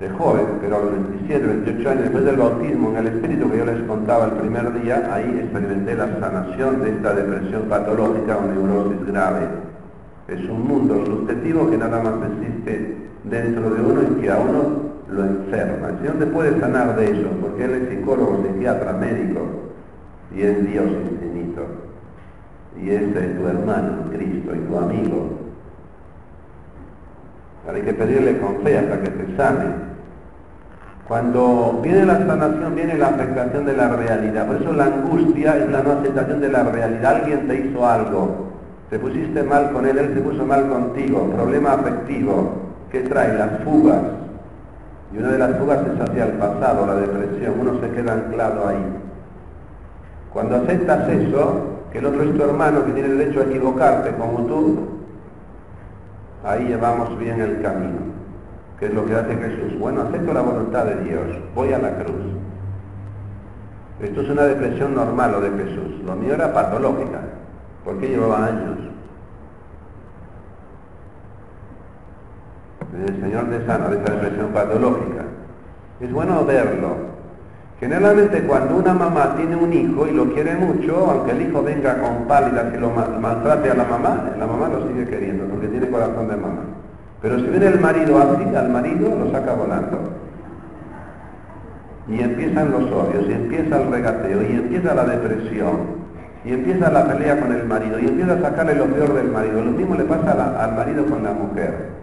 de 0.00 0.08
joven, 0.10 0.46
pero 0.60 0.76
a 0.76 0.80
los 0.80 0.92
27, 0.92 1.46
28 1.46 1.90
años 1.90 2.02
después 2.02 2.24
del 2.24 2.36
bautismo 2.36 2.90
en 2.90 2.96
el 2.98 3.06
Espíritu 3.08 3.50
que 3.50 3.58
yo 3.58 3.64
les 3.64 3.82
contaba 3.82 4.26
el 4.26 4.32
primer 4.32 4.80
día, 4.80 5.12
ahí 5.12 5.40
experimenté 5.42 5.94
la 5.96 6.20
sanación 6.20 6.82
de 6.82 6.90
esta 6.90 7.14
depresión 7.14 7.62
patológica 7.62 8.36
o 8.36 8.46
neurosis 8.46 9.06
grave. 9.06 9.40
Es 10.28 10.48
un 10.48 10.68
mundo 10.68 11.04
subjetivo 11.04 11.68
que 11.70 11.78
nada 11.78 12.00
más 12.02 12.14
existe 12.30 12.96
dentro 13.24 13.70
de 13.70 13.82
uno 13.82 14.02
y 14.02 14.20
que 14.20 14.30
a 14.30 14.38
uno 14.38 14.87
lo 15.10 15.24
enferma. 15.24 15.88
El 15.88 15.98
Señor 15.98 16.18
te 16.18 16.26
puede 16.26 16.60
sanar 16.60 16.96
de 16.96 17.04
eso, 17.06 17.28
porque 17.40 17.64
Él 17.64 17.74
es 17.74 17.88
psicólogo, 17.88 18.42
psiquiatra, 18.42 18.92
médico, 18.92 19.40
y 20.34 20.42
es 20.42 20.66
Dios 20.66 20.86
infinito. 20.86 21.62
Y 22.80 22.90
es 22.90 23.12
tu 23.12 23.46
hermano, 23.46 24.04
Cristo, 24.10 24.54
y 24.54 24.58
tu 24.58 24.78
amigo. 24.78 25.38
hay 27.72 27.82
que 27.82 27.94
pedirle 27.94 28.38
con 28.38 28.60
fe 28.62 28.78
hasta 28.78 29.00
que 29.00 29.10
te 29.10 29.36
sane. 29.36 29.88
Cuando 31.06 31.80
viene 31.82 32.04
la 32.04 32.18
sanación, 32.18 32.74
viene 32.74 32.98
la 32.98 33.08
afectación 33.08 33.64
de 33.64 33.72
la 33.72 33.88
realidad. 33.88 34.46
Por 34.46 34.56
eso 34.56 34.72
la 34.74 34.84
angustia 34.84 35.56
es 35.56 35.70
la 35.70 35.82
no 35.82 35.92
aceptación 35.92 36.40
de 36.40 36.50
la 36.50 36.64
realidad. 36.64 37.16
Alguien 37.16 37.48
te 37.48 37.66
hizo 37.66 37.86
algo, 37.86 38.48
te 38.90 38.98
pusiste 38.98 39.42
mal 39.42 39.72
con 39.72 39.86
él, 39.86 39.96
él 39.96 40.12
se 40.14 40.20
puso 40.20 40.44
mal 40.44 40.68
contigo. 40.68 41.30
Problema 41.34 41.72
afectivo. 41.72 42.68
¿Qué 42.92 43.00
trae? 43.00 43.36
Las 43.38 43.64
fugas. 43.64 44.17
Y 45.12 45.18
una 45.18 45.28
de 45.28 45.38
las 45.38 45.56
fugas 45.58 45.80
es 45.86 46.00
hacia 46.00 46.24
el 46.24 46.32
pasado, 46.32 46.86
la 46.86 46.94
depresión. 46.96 47.54
Uno 47.60 47.80
se 47.80 47.90
queda 47.90 48.12
anclado 48.12 48.68
ahí. 48.68 48.84
Cuando 50.32 50.56
aceptas 50.56 51.08
eso, 51.08 51.62
que 51.90 51.98
el 51.98 52.06
otro 52.06 52.22
es 52.22 52.36
tu 52.36 52.42
hermano 52.42 52.84
que 52.84 52.92
tiene 52.92 53.08
derecho 53.08 53.40
a 53.40 53.44
equivocarte 53.44 54.14
como 54.16 54.44
tú, 54.46 54.88
ahí 56.44 56.66
llevamos 56.66 57.18
bien 57.18 57.40
el 57.40 57.62
camino 57.62 58.18
que 58.78 58.86
es 58.86 58.94
lo 58.94 59.04
que 59.06 59.14
hace 59.14 59.34
Jesús. 59.36 59.78
Bueno, 59.78 60.02
acepto 60.02 60.32
la 60.32 60.42
voluntad 60.42 60.84
de 60.84 61.02
Dios, 61.02 61.26
voy 61.54 61.72
a 61.72 61.78
la 61.78 61.94
cruz. 61.96 62.22
Esto 64.00 64.20
es 64.20 64.30
una 64.30 64.42
depresión 64.42 64.94
normal 64.94 65.32
lo 65.32 65.40
de 65.40 65.50
Jesús. 65.50 66.00
Lo 66.06 66.14
mío 66.14 66.34
era 66.34 66.52
patológica, 66.52 67.20
porque 67.84 68.08
llevaba 68.08 68.46
años. 68.46 68.78
El 72.94 73.20
Señor 73.20 73.48
de 73.48 73.66
sana 73.66 73.88
de 73.88 73.96
esta 73.98 74.12
depresión 74.12 74.48
patológica. 74.48 75.24
Es 76.00 76.12
bueno 76.12 76.44
verlo. 76.44 77.18
Generalmente 77.80 78.42
cuando 78.42 78.76
una 78.76 78.94
mamá 78.94 79.36
tiene 79.36 79.54
un 79.54 79.72
hijo 79.72 80.06
y 80.06 80.12
lo 80.12 80.32
quiere 80.32 80.56
mucho, 80.56 81.10
aunque 81.10 81.32
el 81.32 81.42
hijo 81.42 81.62
venga 81.62 81.98
con 81.98 82.26
pálida 82.26 82.72
que 82.72 82.78
lo 82.78 82.90
maltrate 82.90 83.70
a 83.70 83.74
la 83.74 83.84
mamá, 83.84 84.32
la 84.36 84.46
mamá 84.46 84.68
lo 84.68 84.88
sigue 84.88 85.06
queriendo 85.06 85.44
porque 85.44 85.68
tiene 85.68 85.88
corazón 85.88 86.28
de 86.28 86.36
mamá. 86.36 86.62
Pero 87.22 87.36
si 87.38 87.46
viene 87.46 87.66
el 87.66 87.80
marido 87.80 88.18
así, 88.18 88.54
al 88.54 88.68
marido 88.70 89.16
lo 89.16 89.30
saca 89.30 89.52
volando. 89.52 89.98
Y 92.08 92.20
empiezan 92.20 92.70
los 92.70 92.90
odios, 92.90 93.28
y 93.28 93.32
empieza 93.32 93.82
el 93.82 93.90
regateo, 93.90 94.42
y 94.42 94.52
empieza 94.52 94.94
la 94.94 95.04
depresión, 95.04 95.76
y 96.44 96.52
empieza 96.54 96.90
la 96.90 97.04
pelea 97.06 97.38
con 97.38 97.52
el 97.52 97.64
marido, 97.64 97.98
y 97.98 98.06
empieza 98.06 98.32
a 98.32 98.40
sacarle 98.40 98.76
lo 98.76 98.86
peor 98.86 99.14
del 99.14 99.30
marido. 99.30 99.62
Lo 99.62 99.72
mismo 99.72 99.94
le 99.94 100.04
pasa 100.04 100.64
al 100.64 100.74
marido 100.74 101.04
con 101.06 101.22
la 101.22 101.32
mujer. 101.32 101.97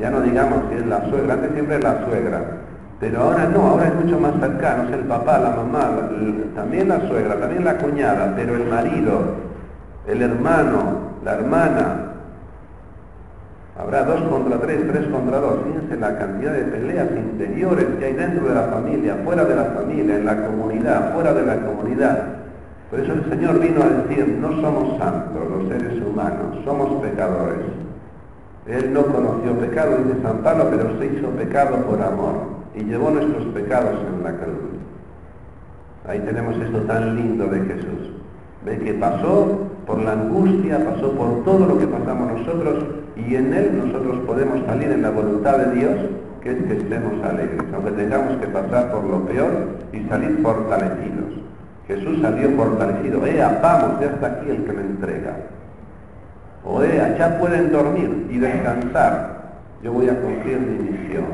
Ya 0.00 0.10
no 0.10 0.20
digamos 0.20 0.64
si 0.70 0.76
es 0.76 0.86
la 0.86 1.08
suegra, 1.08 1.34
antes 1.34 1.52
siempre 1.52 1.76
es 1.76 1.84
la 1.84 2.04
suegra. 2.04 2.40
Pero 3.00 3.20
ahora 3.20 3.46
no, 3.46 3.62
ahora 3.62 3.88
es 3.88 3.94
mucho 3.94 4.18
más 4.18 4.32
cercano, 4.40 4.84
es 4.84 4.92
el 4.92 5.04
papá, 5.06 5.38
la 5.38 5.50
mamá, 5.50 5.90
también 6.54 6.88
la 6.88 7.00
suegra, 7.08 7.36
también 7.38 7.64
la 7.64 7.76
cuñada, 7.78 8.32
pero 8.36 8.54
el 8.54 8.66
marido, 8.68 9.20
el 10.06 10.22
hermano, 10.22 10.98
la 11.24 11.32
hermana, 11.34 12.12
Habrá 13.78 14.04
dos 14.04 14.20
contra 14.28 14.60
tres, 14.60 14.86
tres 14.86 15.06
contra 15.08 15.40
dos. 15.40 15.60
Fíjense 15.64 15.96
la 15.96 16.18
cantidad 16.18 16.52
de 16.52 16.64
peleas 16.64 17.08
interiores 17.16 17.86
que 17.98 18.04
hay 18.04 18.12
dentro 18.12 18.46
de 18.46 18.54
la 18.54 18.64
familia, 18.64 19.16
fuera 19.24 19.44
de 19.44 19.56
la 19.56 19.64
familia, 19.64 20.16
en 20.16 20.26
la 20.26 20.46
comunidad, 20.46 21.14
fuera 21.14 21.32
de 21.32 21.46
la 21.46 21.56
comunidad. 21.56 22.22
Por 22.90 23.00
eso 23.00 23.14
el 23.14 23.24
Señor 23.30 23.58
vino 23.58 23.82
a 23.82 23.88
decir, 23.88 24.28
no 24.40 24.60
somos 24.60 24.98
santos 24.98 25.42
los 25.50 25.68
seres 25.68 26.02
humanos, 26.02 26.58
somos 26.66 27.02
pecadores. 27.02 27.64
Él 28.66 28.92
no 28.92 29.02
conoció 29.06 29.58
pecado, 29.58 29.96
dice 29.98 30.22
San 30.22 30.38
Pablo, 30.38 30.68
pero 30.70 30.96
se 30.98 31.06
hizo 31.06 31.28
pecado 31.30 31.76
por 31.78 32.00
amor 32.00 32.34
y 32.76 32.84
llevó 32.84 33.10
nuestros 33.10 33.46
pecados 33.46 33.98
en 34.06 34.22
la 34.22 34.36
cruz. 34.36 34.72
Ahí 36.06 36.20
tenemos 36.20 36.56
esto 36.56 36.78
tan 36.82 37.16
lindo 37.16 37.46
de 37.46 37.60
Jesús. 37.60 38.10
Ve 38.64 38.78
que 38.78 38.94
pasó 38.94 39.66
por 39.86 40.00
la 40.00 40.12
angustia, 40.12 40.84
pasó 40.84 41.10
por 41.12 41.44
todo 41.44 41.66
lo 41.66 41.78
que 41.78 41.86
pasamos 41.88 42.38
nosotros 42.38 42.84
y 43.16 43.34
en 43.34 43.52
Él 43.52 43.82
nosotros 43.84 44.20
podemos 44.26 44.64
salir 44.66 44.92
en 44.92 45.02
la 45.02 45.10
voluntad 45.10 45.58
de 45.58 45.74
Dios, 45.74 45.96
que 46.40 46.52
es 46.52 46.62
que 46.64 46.72
estemos 46.74 47.22
alegres, 47.24 47.62
aunque 47.74 47.90
tengamos 47.90 48.36
que 48.36 48.46
pasar 48.46 48.92
por 48.92 49.02
lo 49.04 49.24
peor 49.26 49.50
y 49.92 50.00
salir 50.08 50.38
fortalecidos. 50.40 51.32
Jesús 51.88 52.20
salió 52.22 52.50
fortalecido, 52.50 53.26
¡eh, 53.26 53.44
vamos, 53.60 54.00
ya 54.00 54.06
está 54.06 54.26
aquí 54.28 54.50
el 54.50 54.64
que 54.64 54.72
me 54.72 54.82
entrega! 54.82 55.36
O 56.64 56.80
de 56.80 56.96
ya 57.18 57.38
pueden 57.38 57.72
dormir 57.72 58.28
y 58.30 58.38
descansar. 58.38 59.42
Yo 59.82 59.92
voy 59.92 60.08
a 60.08 60.20
cumplir 60.20 60.60
mi 60.60 60.90
misión. 60.90 61.24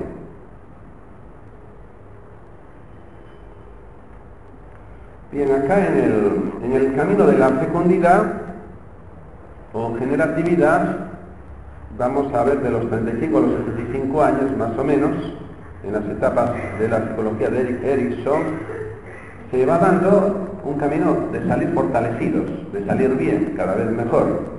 Bien, 5.30 5.52
acá 5.52 5.86
en 5.86 5.96
el, 5.98 6.42
en 6.64 6.72
el 6.72 6.96
camino 6.96 7.26
de 7.26 7.36
la 7.36 7.50
fecundidad 7.50 8.22
o 9.74 9.94
generatividad, 9.98 10.96
vamos 11.98 12.32
a 12.32 12.44
ver 12.44 12.60
de 12.62 12.70
los 12.70 12.88
35 12.88 13.36
a 13.36 13.40
los 13.42 13.50
65 13.66 14.22
años, 14.22 14.56
más 14.56 14.78
o 14.78 14.84
menos, 14.84 15.10
en 15.84 15.92
las 15.92 16.04
etapas 16.06 16.52
de 16.78 16.88
la 16.88 17.08
psicología 17.08 17.50
de 17.50 17.60
Eric 17.60 17.84
Erickson, 17.84 18.42
se 19.50 19.66
va 19.66 19.78
dando 19.78 20.60
un 20.64 20.78
camino 20.78 21.28
de 21.32 21.46
salir 21.46 21.68
fortalecidos, 21.74 22.72
de 22.72 22.86
salir 22.86 23.10
bien, 23.16 23.54
cada 23.56 23.74
vez 23.74 23.90
mejor. 23.90 24.57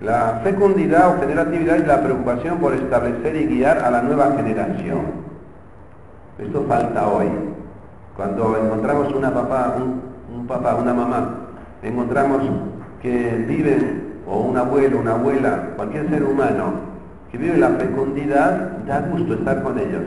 La 0.00 0.40
fecundidad 0.42 1.10
o 1.14 1.20
generatividad 1.20 1.76
es 1.76 1.86
la 1.86 2.02
preocupación 2.02 2.58
por 2.58 2.72
establecer 2.72 3.36
y 3.36 3.46
guiar 3.46 3.78
a 3.80 3.90
la 3.90 4.00
nueva 4.00 4.32
generación. 4.32 5.00
Esto 6.38 6.64
falta 6.66 7.06
hoy. 7.06 7.26
Cuando 8.16 8.56
encontramos 8.56 9.12
una 9.12 9.32
papá, 9.32 9.76
un, 10.34 10.46
papá, 10.46 10.74
una 10.76 10.94
mamá, 10.94 11.34
encontramos 11.82 12.42
que 13.02 13.44
viven, 13.46 14.20
o 14.26 14.40
un 14.40 14.56
abuelo, 14.56 15.00
una 15.00 15.12
abuela, 15.12 15.70
cualquier 15.76 16.08
ser 16.08 16.24
humano 16.24 16.90
que 17.30 17.36
vive 17.36 17.58
la 17.58 17.68
fecundidad, 17.68 18.78
da 18.86 19.00
gusto 19.00 19.34
estar 19.34 19.62
con 19.62 19.78
ellos. 19.78 20.02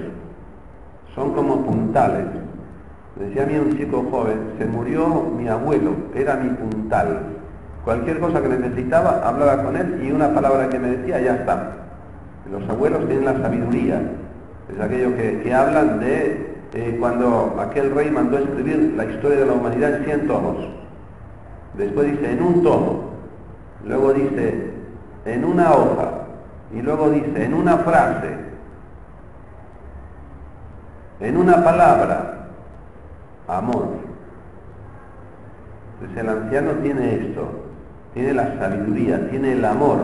Son 1.13 1.33
como 1.33 1.63
puntales. 1.63 2.25
decía 3.15 3.43
a 3.43 3.45
mí 3.45 3.57
un 3.57 3.77
chico 3.77 4.03
joven, 4.09 4.53
se 4.57 4.65
murió 4.65 5.23
mi 5.37 5.47
abuelo, 5.47 5.91
era 6.15 6.35
mi 6.35 6.49
puntal. 6.49 7.42
Cualquier 7.83 8.19
cosa 8.19 8.41
que 8.41 8.47
necesitaba, 8.47 9.27
hablaba 9.27 9.63
con 9.63 9.75
él 9.75 10.01
y 10.03 10.11
una 10.11 10.33
palabra 10.33 10.69
que 10.69 10.79
me 10.79 10.89
decía, 10.89 11.19
ya 11.19 11.35
está. 11.35 11.71
Los 12.51 12.67
abuelos 12.69 13.05
tienen 13.07 13.25
la 13.25 13.33
sabiduría. 13.41 14.01
Es 14.73 14.79
aquello 14.79 15.15
que, 15.15 15.53
hablan 15.53 15.99
de 15.99 16.55
eh, 16.73 16.97
cuando 16.99 17.57
aquel 17.59 17.93
rey 17.93 18.09
mandó 18.09 18.37
escribir 18.37 18.93
la 18.95 19.05
historia 19.05 19.39
de 19.39 19.45
la 19.45 19.53
humanidad 19.53 19.95
en 19.95 20.05
100 20.05 20.27
tomos. 20.27 20.55
Después 21.77 22.11
dice, 22.11 22.31
en 22.31 22.41
un 22.43 22.63
tomo. 22.63 23.13
Luego 23.85 24.13
dice, 24.13 24.71
en 25.25 25.43
una 25.43 25.73
hoja. 25.73 26.09
Y 26.73 26.81
luego 26.81 27.09
dice, 27.09 27.43
en 27.43 27.53
una 27.53 27.77
frase. 27.79 28.29
En 31.19 31.37
una 31.37 31.63
palabra. 31.63 32.47
Amor. 33.47 34.03
Entonces 36.03 36.17
el 36.17 36.29
anciano 36.29 36.71
tiene 36.81 37.15
esto, 37.15 37.62
tiene 38.13 38.33
la 38.33 38.57
sabiduría, 38.59 39.29
tiene 39.29 39.53
el 39.53 39.65
amor. 39.65 39.97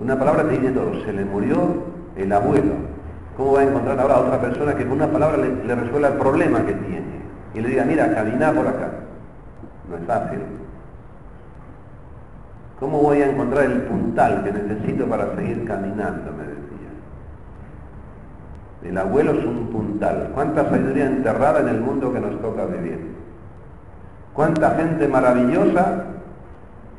Una 0.00 0.18
palabra 0.18 0.44
te 0.44 0.58
dice 0.58 0.72
todo, 0.72 0.92
se 1.04 1.12
le 1.12 1.24
murió 1.24 1.56
el 2.16 2.32
abuelo. 2.32 2.72
¿Cómo 3.36 3.52
va 3.52 3.60
a 3.60 3.64
encontrar 3.64 4.00
ahora 4.00 4.14
a 4.14 4.20
otra 4.20 4.40
persona 4.40 4.74
que 4.74 4.84
con 4.84 4.92
una 4.94 5.08
palabra 5.08 5.36
le, 5.36 5.74
resuelva 5.74 6.08
el 6.08 6.14
problema 6.14 6.64
que 6.64 6.72
tiene? 6.72 7.16
Y 7.54 7.60
le 7.60 7.68
diga, 7.68 7.84
mira, 7.84 8.14
camina 8.14 8.52
por 8.52 8.66
acá. 8.66 8.90
No 9.90 9.96
es 9.96 10.04
fácil. 10.04 10.38
¿Cómo 12.80 13.00
voy 13.00 13.22
a 13.22 13.30
encontrar 13.30 13.64
el 13.64 13.82
puntal 13.82 14.44
que 14.44 14.52
necesito 14.52 15.06
para 15.06 15.34
seguir 15.34 15.64
caminando? 15.66 16.32
Me 16.32 16.44
decía. 16.44 16.90
El 18.84 18.98
abuelo 18.98 19.32
es 19.32 19.44
un 19.44 19.68
puntal. 19.68 20.30
¿Cuánta 20.34 20.64
sabiduría 20.64 21.06
enterrada 21.06 21.60
en 21.60 21.68
el 21.68 21.80
mundo 21.80 22.12
que 22.12 22.20
nos 22.20 22.40
toca 22.40 22.66
vivir? 22.66 23.14
¿Cuánta 24.32 24.70
gente 24.72 25.08
maravillosa 25.08 26.04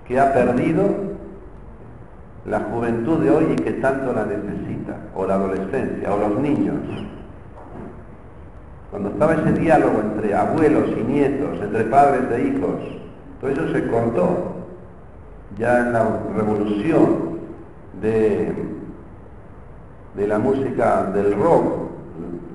que 0.08 0.20
ha 0.20 0.34
perdido 0.34 0.86
la 2.46 2.62
juventud 2.62 3.20
de 3.20 3.30
hoy 3.30 3.46
y 3.52 3.56
que 3.56 3.72
tanto 3.74 4.14
la 4.14 4.26
necesita? 4.26 4.98
O 5.16 5.26
la 5.26 5.36
adolescencia, 5.36 6.14
o 6.14 6.18
los 6.18 6.40
niños. 6.40 6.76
Cuando 8.90 9.10
estaba 9.10 9.34
ese 9.34 9.52
diálogo 9.54 10.00
entre 10.00 10.34
abuelos 10.34 10.90
y 10.98 11.04
nietos, 11.04 11.60
entre 11.62 11.84
padres 11.86 12.22
e 12.32 12.48
hijos, 12.48 12.76
todo 13.42 13.52
eso 13.52 13.72
se 13.74 13.88
cortó 13.88 14.56
ya 15.58 15.80
en 15.80 15.94
la 15.94 16.06
revolución 16.36 17.40
de, 18.02 18.54
de 20.16 20.28
la 20.28 20.40
música 20.40 21.04
del 21.14 21.36
rock, 21.36 21.88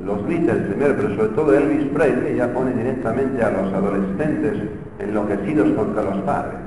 los 0.05 0.27
Beatles 0.27 0.67
primero, 0.69 0.95
pero 0.97 1.15
sobre 1.15 1.29
todo 1.29 1.55
Elvis 1.55 1.87
Presley 1.93 2.37
ya 2.37 2.53
pone 2.53 2.73
directamente 2.73 3.43
a 3.45 3.51
los 3.51 3.73
adolescentes 3.73 4.69
enloquecidos 4.99 5.71
contra 5.73 6.03
los 6.03 6.17
padres. 6.23 6.59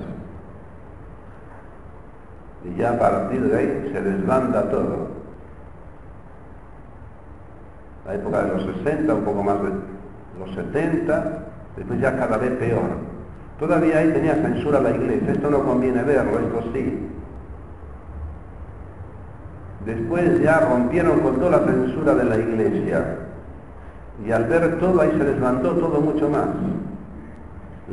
Y 2.66 2.80
ya 2.80 2.92
a 2.92 3.00
partir 3.00 3.42
de 3.42 3.58
ahí 3.58 3.90
se 3.94 4.02
desbanda 4.02 4.70
todo. 4.70 5.08
La 8.06 8.16
época 8.16 8.44
de 8.44 8.54
los 8.54 8.64
60, 8.84 9.14
un 9.14 9.24
poco 9.24 9.44
más 9.44 9.58
de 9.64 9.70
los 10.40 10.56
70, 10.56 11.46
después 11.78 12.00
ya 12.00 12.18
cada 12.18 12.38
vez 12.38 12.52
peor. 12.52 13.16
Todavía 13.60 14.00
ahí 14.00 14.12
tenía 14.12 14.36
censura 14.36 14.82
la 14.82 14.92
iglesia, 14.92 15.32
esto 15.32 15.50
no 15.50 15.64
conviene 15.64 16.04
verlo, 16.04 16.40
esto 16.40 16.70
sí. 16.74 17.10
Después 19.86 20.42
ya 20.42 20.60
rompieron 20.60 21.20
con 21.20 21.36
toda 21.36 21.60
la 21.60 21.66
censura 21.66 22.16
de 22.16 22.24
la 22.26 22.38
iglesia 22.38 23.18
y 24.26 24.32
al 24.32 24.46
ver 24.46 24.80
todo 24.80 25.02
ahí 25.02 25.12
se 25.18 25.24
desbandó 25.24 25.72
todo 25.72 26.02
mucho 26.02 26.30
más. 26.30 26.48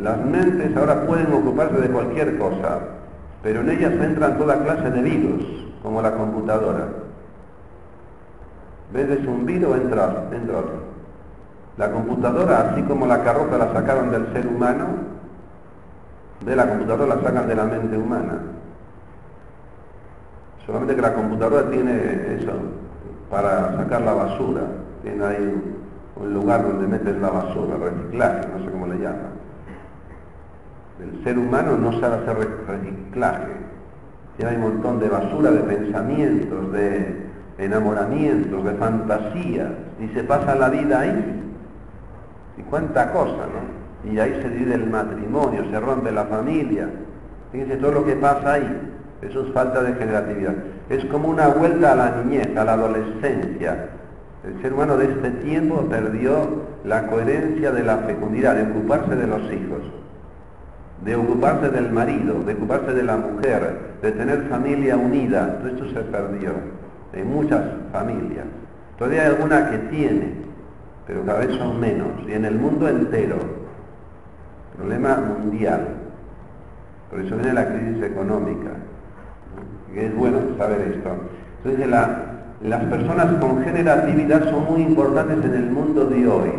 Las 0.01 0.25
mentes 0.25 0.75
ahora 0.77 1.07
pueden 1.07 1.33
ocuparse 1.33 1.81
de 1.81 1.89
cualquier 1.89 2.39
cosa, 2.39 2.81
pero 3.43 3.61
en 3.61 3.71
ellas 3.71 3.93
entran 3.93 4.39
toda 4.39 4.63
clase 4.63 4.91
de 4.91 5.03
virus, 5.03 5.45
como 5.83 6.01
la 6.01 6.13
computadora. 6.13 6.87
Ves 8.93 9.27
un 9.27 9.45
virus, 9.47 9.77
entra, 9.79 10.25
entra 10.33 10.59
otro. 10.59 10.93
La 11.77 11.91
computadora, 11.91 12.71
así 12.71 12.83
como 12.83 13.07
la 13.07 13.25
carroza 13.25 13.59
la 13.59 13.73
sacaron 13.73 14.11
del 14.11 14.33
ser 14.33 14.47
humano, 14.47 14.87
de 16.45 16.57
la 16.57 16.69
computadora 16.69 17.17
la 17.17 17.23
sacan 17.23 17.49
de 17.49 17.55
la 17.55 17.65
mente 17.65 17.97
humana. 17.97 18.39
Solamente 20.67 20.95
que 20.95 21.03
la 21.03 21.15
computadora 21.15 21.71
tiene 21.71 22.37
eso, 22.39 22.53
para 23.31 23.77
sacar 23.77 24.03
la 24.03 24.13
basura. 24.13 24.61
Tiene 25.03 25.25
ahí 25.25 25.77
un 26.17 26.35
lugar 26.35 26.63
donde 26.63 26.87
metes 26.87 27.17
la 27.17 27.31
basura, 27.31 27.77
reciclaje, 27.77 28.47
no 28.49 28.65
sé 28.65 28.71
cómo 28.71 28.87
le 28.87 28.99
llaman. 28.99 29.42
El 31.03 31.25
ser 31.25 31.39
humano 31.39 31.77
no 31.77 31.99
sabe 32.01 32.17
hacer 32.17 32.37
reciclaje. 32.67 33.53
Tiene 34.37 34.57
un 34.57 34.63
montón 34.63 35.01
de 35.01 35.09
basura, 35.09 35.51
de 35.51 35.61
pensamientos, 35.61 36.73
de 36.73 37.27
enamoramientos, 37.59 38.65
de 38.65 38.73
fantasías, 38.75 39.71
y 40.01 40.09
se 40.15 40.25
pasa 40.25 40.55
la 40.55 40.69
vida 40.69 41.01
ahí. 41.01 41.43
Y 42.59 42.63
cuánta 42.63 43.13
cosa, 43.13 43.47
¿no? 43.47 43.83
y 44.05 44.19
ahí 44.19 44.41
se 44.43 44.49
divide 44.49 44.75
el 44.75 44.91
matrimonio, 44.91 45.65
se 45.71 45.79
rompe 45.79 46.11
la 46.11 46.25
familia. 46.25 46.89
Fíjense 47.53 47.77
todo 47.77 47.93
lo 47.93 48.05
que 48.05 48.17
pasa 48.17 48.55
ahí. 48.55 48.91
Eso 49.23 49.47
es 49.47 49.53
falta 49.53 49.83
de 49.83 49.93
generatividad. 49.95 50.55
Es 50.89 51.05
como 51.07 51.29
una 51.29 51.49
vuelta 51.49 51.93
a 51.93 51.95
la 51.95 52.23
niñez, 52.23 52.57
a 52.57 52.65
la 52.65 52.73
adolescencia. 52.73 53.91
El 54.45 54.61
ser 54.61 54.73
humano 54.73 54.97
de 54.97 55.05
este 55.05 55.31
tiempo 55.31 55.83
perdió 55.83 56.63
la 56.85 57.07
coherencia 57.07 57.71
de 57.71 57.85
la 57.85 57.99
fecundidad, 57.99 58.57
de 58.57 58.71
ocuparse 58.73 59.15
de 59.15 59.27
los 59.29 59.43
hijos, 59.53 59.83
de 61.05 61.17
ocuparse 61.17 61.69
del 61.71 61.91
marido, 61.91 62.43
de 62.45 62.55
ocuparse 62.55 62.93
de 62.93 63.03
la 63.03 63.17
mujer, 63.17 63.79
de 64.01 64.13
tener 64.13 64.43
familia 64.49 64.97
unida. 64.97 65.59
Todo 65.59 65.69
esto 65.69 65.89
se 65.89 66.01
perdió 66.07 66.53
en 67.13 67.33
muchas 67.33 67.63
familias. 67.91 68.47
Todavía 68.99 69.23
hay 69.23 69.29
alguna 69.29 69.71
que 69.71 69.79
tiene, 69.79 70.33
pero 71.07 71.25
cada 71.25 71.41
vez 71.41 71.57
son 71.57 71.81
menos. 71.81 72.09
Y 72.29 72.33
en 72.33 72.45
el 72.45 72.55
mundo 72.55 72.89
entero 72.89 73.63
problema 74.77 75.17
mundial. 75.17 75.89
Por 77.11 77.21
eso 77.21 77.37
viene 77.37 77.53
la 77.53 77.67
crisis 77.67 78.03
económica. 78.03 78.71
Que 79.93 80.07
es 80.07 80.17
bueno 80.17 80.39
saber 80.57 80.81
esto. 80.97 81.11
Entonces, 81.65 81.89
las 82.63 82.85
personas 82.85 83.27
con 83.39 83.63
generatividad 83.63 84.51
son 84.51 84.65
muy 84.65 84.83
importantes 84.83 85.45
en 85.45 85.55
el 85.55 85.71
mundo 85.71 86.07
de 86.07 86.27
hoy. 86.27 86.51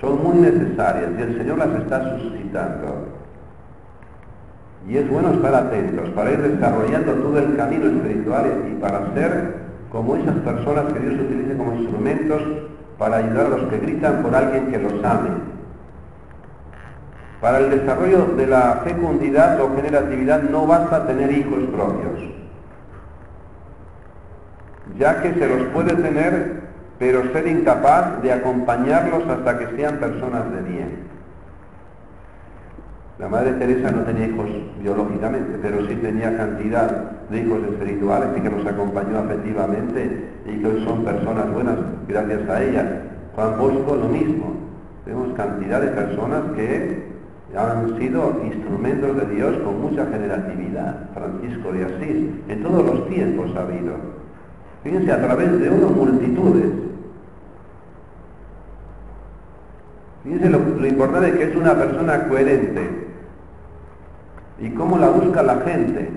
Son 0.00 0.22
muy 0.22 0.38
necesarias 0.38 1.10
y 1.18 1.22
el 1.22 1.36
Señor 1.38 1.58
las 1.58 1.70
está 1.70 2.18
suscitando. 2.18 3.08
Y 4.86 4.96
es 4.96 5.10
bueno 5.10 5.32
estar 5.32 5.54
atentos 5.54 6.08
para 6.10 6.32
ir 6.32 6.42
desarrollando 6.42 7.12
todo 7.14 7.38
el 7.38 7.56
camino 7.56 7.86
espiritual 7.86 8.64
y 8.70 8.80
para 8.80 9.12
ser 9.14 9.54
como 9.90 10.16
esas 10.16 10.36
personas 10.36 10.92
que 10.92 11.00
Dios 11.00 11.14
utilice 11.20 11.56
como 11.56 11.74
instrumentos 11.74 12.42
para 12.98 13.16
ayudar 13.16 13.46
a 13.46 13.48
los 13.50 13.62
que 13.70 13.78
gritan 13.78 14.22
por 14.22 14.34
alguien 14.34 14.70
que 14.70 14.78
los 14.78 15.04
ame 15.04 15.48
para 17.40 17.58
el 17.58 17.70
desarrollo 17.70 18.26
de 18.36 18.46
la 18.46 18.80
fecundidad 18.84 19.60
o 19.60 19.74
generatividad 19.76 20.42
no 20.42 20.66
basta 20.66 21.06
tener 21.06 21.30
hijos 21.30 21.62
propios, 21.72 22.30
ya 24.98 25.22
que 25.22 25.34
se 25.34 25.48
los 25.48 25.68
puede 25.68 25.94
tener, 25.94 26.62
pero 26.98 27.32
ser 27.32 27.46
incapaz 27.46 28.20
de 28.22 28.32
acompañarlos 28.32 29.28
hasta 29.28 29.58
que 29.58 29.76
sean 29.76 29.98
personas 29.98 30.50
de 30.50 30.62
bien. 30.62 31.17
La 33.18 33.28
Madre 33.28 33.50
Teresa 33.54 33.90
no 33.90 34.02
tenía 34.02 34.28
hijos 34.28 34.46
biológicamente, 34.80 35.58
pero 35.60 35.84
sí 35.88 35.96
tenía 35.96 36.36
cantidad 36.36 36.88
de 37.28 37.40
hijos 37.40 37.58
espirituales 37.64 38.28
y 38.38 38.40
que 38.40 38.48
nos 38.48 38.64
acompañó 38.64 39.18
afectivamente 39.18 40.28
y 40.46 40.58
que 40.60 40.66
hoy 40.66 40.84
son 40.84 41.04
personas 41.04 41.52
buenas 41.52 41.78
gracias 42.06 42.48
a 42.48 42.62
ella. 42.62 43.02
Juan 43.34 43.58
Bosco 43.58 43.96
lo 43.96 44.08
mismo. 44.08 44.54
Tenemos 45.04 45.32
cantidad 45.36 45.80
de 45.80 45.88
personas 45.88 46.42
que 46.54 47.08
han 47.56 47.98
sido 47.98 48.40
instrumentos 48.44 49.16
de 49.16 49.34
Dios 49.34 49.56
con 49.64 49.80
mucha 49.80 50.06
generatividad. 50.06 51.10
Francisco 51.12 51.72
de 51.72 51.84
Asís, 51.86 52.28
en 52.48 52.62
todos 52.62 52.86
los 52.86 53.08
tiempos 53.08 53.50
ha 53.56 53.62
habido. 53.62 53.94
Fíjense, 54.84 55.10
a 55.10 55.20
través 55.20 55.58
de 55.58 55.70
uno 55.70 55.88
multitudes. 55.88 56.70
Fíjense 60.22 60.50
lo, 60.50 60.58
lo 60.58 60.86
importante 60.86 61.32
que 61.32 61.50
es 61.50 61.56
una 61.56 61.74
persona 61.74 62.28
coherente 62.28 63.07
y 64.60 64.70
cómo 64.70 64.98
la 64.98 65.08
busca 65.10 65.42
la 65.42 65.56
gente. 65.60 66.10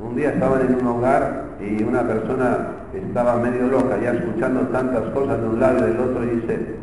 Un 0.00 0.14
día 0.14 0.30
estaban 0.30 0.60
en 0.62 0.74
un 0.76 0.86
hogar 0.86 1.44
y 1.60 1.82
una 1.82 2.02
persona 2.06 2.68
estaba 2.94 3.36
medio 3.36 3.66
loca, 3.66 3.98
ya 4.00 4.12
escuchando 4.12 4.60
tantas 4.68 5.10
cosas 5.10 5.40
de 5.40 5.48
un 5.48 5.60
lado 5.60 5.78
y 5.78 5.90
del 5.90 6.00
otro, 6.00 6.24
y 6.24 6.30
dice, 6.36 6.76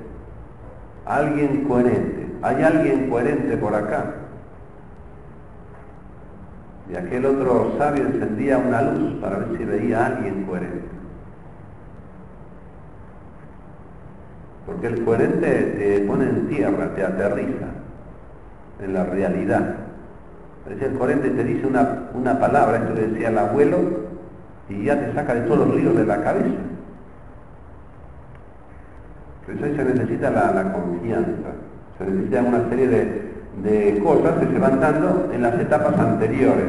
alguien 1.05 1.63
coherente, 1.65 2.27
hay 2.41 2.61
alguien 2.61 3.09
coherente 3.09 3.57
por 3.57 3.73
acá. 3.73 4.15
Y 6.91 6.95
aquel 6.95 7.25
otro 7.25 7.73
sabio 7.77 8.05
encendía 8.05 8.57
una 8.57 8.81
luz 8.81 9.15
para 9.19 9.39
ver 9.39 9.57
si 9.57 9.65
veía 9.65 10.03
a 10.03 10.05
alguien 10.07 10.43
coherente. 10.45 10.95
Porque 14.75 14.87
el 14.87 15.05
coherente 15.05 15.47
te 15.47 16.01
pone 16.01 16.25
en 16.25 16.47
tierra, 16.49 16.93
te 16.95 17.01
aterriza 17.01 17.67
en 18.83 18.93
la 18.93 19.05
realidad. 19.05 19.75
El 20.69 20.97
coherente 20.97 21.29
te 21.29 21.43
dice 21.45 21.65
una, 21.65 22.09
una 22.13 22.37
palabra, 22.37 22.77
esto 22.79 22.93
le 22.93 23.07
decía 23.07 23.29
el 23.29 23.37
abuelo, 23.37 23.77
y 24.67 24.83
ya 24.83 24.99
te 24.99 25.13
saca 25.13 25.33
de 25.33 25.41
todos 25.41 25.65
los 25.65 25.75
ríos 25.75 25.95
de 25.95 26.05
la 26.05 26.21
cabeza. 26.21 26.59
Por 29.45 29.55
eso 29.55 29.65
ahí 29.65 29.75
se 29.77 29.85
necesita 29.85 30.29
la, 30.29 30.73
confianza, 30.73 31.53
se 31.97 32.05
necesita 32.05 32.41
una 32.41 32.67
serie 32.67 32.87
de, 32.89 33.31
de 33.63 33.99
cosas 34.03 34.39
que 34.39 34.47
se 34.47 34.59
van 34.59 34.81
dando 34.81 35.29
en 35.31 35.41
las 35.41 35.57
etapas 35.57 35.97
anteriores. 35.97 36.65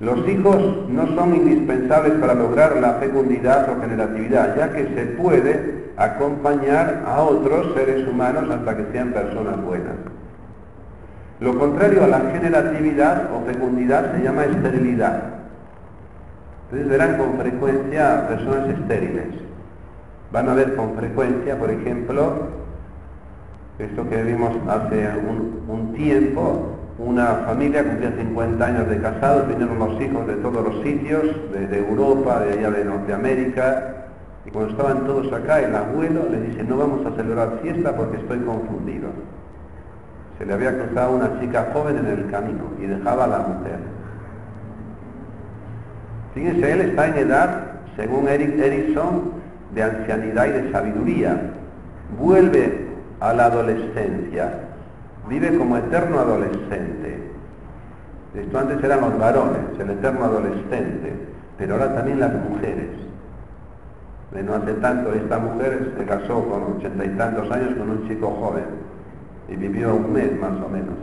Los 0.00 0.28
hijos 0.28 0.86
no 0.90 1.06
son 1.14 1.34
indispensables 1.34 2.12
para 2.14 2.34
lograr 2.34 2.76
la 2.76 2.94
fecundidad 2.94 3.70
o 3.70 3.80
generatividad, 3.80 4.54
ya 4.54 4.70
que 4.70 4.84
se 4.94 5.06
puede 5.16 5.81
acompañar 5.96 7.02
a 7.06 7.22
otros 7.22 7.74
seres 7.74 8.06
humanos 8.08 8.50
hasta 8.50 8.76
que 8.76 8.92
sean 8.92 9.12
personas 9.12 9.62
buenas. 9.62 9.96
Lo 11.40 11.58
contrario 11.58 12.04
a 12.04 12.08
la 12.08 12.20
generatividad 12.32 13.30
o 13.34 13.44
fecundidad 13.44 14.14
se 14.14 14.22
llama 14.22 14.44
esterilidad. 14.44 15.22
Entonces 16.64 16.88
verán 16.88 17.18
con 17.18 17.38
frecuencia 17.38 18.28
personas 18.28 18.68
estériles. 18.68 19.26
Van 20.30 20.48
a 20.48 20.54
ver 20.54 20.76
con 20.76 20.94
frecuencia, 20.94 21.58
por 21.58 21.70
ejemplo, 21.70 22.48
esto 23.78 24.08
que 24.08 24.22
vimos 24.22 24.52
hace 24.68 25.08
un, 25.68 25.92
tiempo, 25.94 26.76
una 26.98 27.26
familia 27.46 27.82
cumplía 27.82 28.12
50 28.16 28.64
años 28.64 28.88
de 28.88 29.00
casados, 29.00 29.48
vinieron 29.48 29.78
los 29.78 30.00
hijos 30.00 30.26
de 30.26 30.34
todos 30.36 30.64
los 30.64 30.82
sitios, 30.82 31.24
desde 31.52 31.78
Europa, 31.78 32.40
de 32.40 32.52
allá 32.52 32.70
de 32.70 32.84
Norteamérica, 32.84 33.96
y 34.44 34.50
cuando 34.50 34.70
estaban 34.72 35.06
todos 35.06 35.32
acá, 35.32 35.60
el 35.60 35.74
abuelo 35.74 36.28
le 36.30 36.40
dice, 36.40 36.64
no 36.64 36.76
vamos 36.76 37.06
a 37.06 37.14
celebrar 37.14 37.60
fiesta 37.62 37.94
porque 37.94 38.16
estoy 38.16 38.40
confundido. 38.40 39.10
Se 40.38 40.46
le 40.46 40.54
había 40.54 40.76
cruzado 40.76 41.14
una 41.14 41.40
chica 41.40 41.70
joven 41.72 41.98
en 41.98 42.06
el 42.06 42.30
camino 42.30 42.64
y 42.80 42.86
dejaba 42.86 43.24
a 43.24 43.28
la 43.28 43.38
mujer. 43.38 43.78
Fíjense, 46.34 46.72
él 46.72 46.80
está 46.80 47.06
en 47.06 47.18
edad, 47.18 47.50
según 47.94 48.26
Eric 48.26 48.58
Erickson, 48.58 49.32
de 49.74 49.82
ancianidad 49.84 50.46
y 50.46 50.52
de 50.52 50.72
sabiduría. 50.72 51.40
Vuelve 52.18 52.88
a 53.20 53.32
la 53.34 53.44
adolescencia, 53.44 54.52
vive 55.28 55.56
como 55.56 55.76
eterno 55.76 56.18
adolescente. 56.18 57.30
Esto 58.34 58.58
antes 58.58 58.82
eran 58.82 59.02
los 59.02 59.18
varones, 59.18 59.78
el 59.78 59.90
eterno 59.90 60.24
adolescente, 60.24 61.12
pero 61.58 61.74
ahora 61.74 61.94
también 61.94 62.18
las 62.18 62.32
mujeres. 62.32 62.88
No 64.40 64.54
hace 64.54 64.72
tanto 64.74 65.12
esta 65.12 65.38
mujer 65.38 65.92
se 65.96 66.04
casó 66.04 66.44
con 66.48 66.76
ochenta 66.76 67.04
y 67.04 67.10
tantos 67.10 67.50
años 67.50 67.74
con 67.76 67.90
un 67.90 68.08
chico 68.08 68.30
joven 68.30 68.64
y 69.48 69.56
vivió 69.56 69.94
un 69.94 70.12
mes 70.12 70.40
más 70.40 70.52
o 70.64 70.68
menos. 70.68 70.94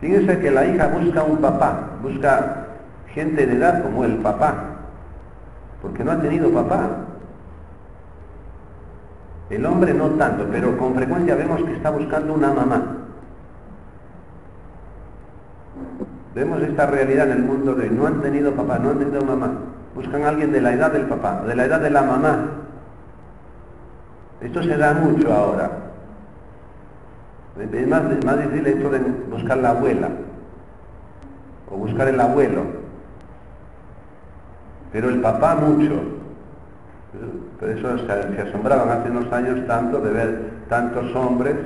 Fíjense 0.00 0.40
que 0.40 0.50
la 0.50 0.64
hija 0.64 0.88
busca 0.88 1.22
un 1.22 1.38
papá, 1.38 1.90
busca 2.02 2.66
gente 3.08 3.46
de 3.46 3.52
edad 3.52 3.82
como 3.82 4.04
el 4.04 4.16
papá, 4.16 4.54
porque 5.82 6.02
no 6.02 6.12
ha 6.12 6.20
tenido 6.20 6.50
papá. 6.50 6.88
El 9.50 9.66
hombre 9.66 9.92
no 9.92 10.08
tanto, 10.10 10.46
pero 10.50 10.76
con 10.78 10.94
frecuencia 10.94 11.34
vemos 11.34 11.62
que 11.62 11.74
está 11.74 11.90
buscando 11.90 12.34
una 12.34 12.52
mamá. 12.52 12.82
Vemos 16.34 16.62
esta 16.62 16.86
realidad 16.86 17.30
en 17.30 17.38
el 17.38 17.42
mundo 17.42 17.74
de 17.74 17.90
no 17.90 18.06
han 18.06 18.22
tenido 18.22 18.52
papá, 18.52 18.78
no 18.78 18.90
han 18.90 18.98
tenido 18.98 19.22
mamá. 19.22 19.50
Buscan 19.94 20.22
a 20.24 20.28
alguien 20.28 20.52
de 20.52 20.60
la 20.60 20.72
edad 20.72 20.92
del 20.92 21.06
papá, 21.06 21.42
de 21.46 21.54
la 21.54 21.64
edad 21.64 21.80
de 21.80 21.90
la 21.90 22.02
mamá. 22.02 22.38
Esto 24.40 24.62
se 24.62 24.76
da 24.76 24.94
mucho 24.94 25.32
ahora. 25.32 25.70
Es 27.60 27.88
más, 27.88 28.38
difícil 28.38 28.66
hecho 28.66 28.90
de 28.90 29.00
buscar 29.30 29.58
la 29.58 29.70
abuela 29.70 30.08
o 31.70 31.76
buscar 31.76 32.08
el 32.08 32.20
abuelo. 32.20 32.62
Pero 34.92 35.10
el 35.10 35.20
papá 35.20 35.56
mucho. 35.56 36.00
Por 37.58 37.68
eso 37.68 37.98
se, 37.98 38.40
asombraban 38.40 38.88
hace 38.88 39.10
unos 39.10 39.30
años 39.32 39.66
tanto 39.66 40.00
de 40.00 40.10
ver 40.10 40.50
tantos 40.68 41.14
hombres 41.14 41.56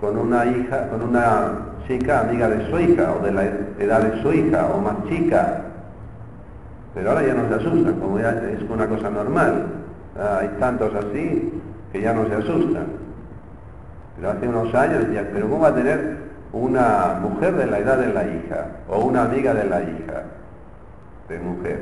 con 0.00 0.18
una 0.18 0.44
hija, 0.44 0.88
con 0.88 1.02
una 1.02 1.52
chica 1.86 2.20
amiga 2.20 2.48
de 2.48 2.68
su 2.68 2.78
hija 2.78 3.14
o 3.18 3.24
de 3.24 3.32
la 3.32 3.44
edad 3.78 4.02
de 4.02 4.22
su 4.22 4.32
hija 4.32 4.66
o 4.74 4.80
más 4.80 4.96
chica. 5.08 5.69
Pero 6.94 7.10
ahora 7.10 7.26
ya 7.26 7.34
no 7.34 7.48
se 7.48 7.54
asustan, 7.54 8.00
como 8.00 8.18
ya 8.18 8.30
es 8.30 8.62
una 8.68 8.88
cosa 8.88 9.10
normal. 9.10 9.66
Hay 10.18 10.48
tantos 10.58 10.92
así 10.94 11.52
que 11.92 12.00
ya 12.00 12.12
no 12.12 12.26
se 12.26 12.34
asustan. 12.34 12.86
Pero 14.16 14.30
hace 14.30 14.48
unos 14.48 14.74
años 14.74 15.06
decía, 15.06 15.28
pero 15.32 15.48
¿cómo 15.48 15.62
va 15.62 15.68
a 15.68 15.74
tener 15.74 16.18
una 16.52 17.18
mujer 17.22 17.54
de 17.54 17.66
la 17.66 17.78
edad 17.78 17.98
de 17.98 18.12
la 18.12 18.24
hija 18.24 18.66
o 18.88 19.04
una 19.04 19.22
amiga 19.22 19.54
de 19.54 19.64
la 19.64 19.82
hija 19.82 20.24
de 21.28 21.38
mujer? 21.38 21.80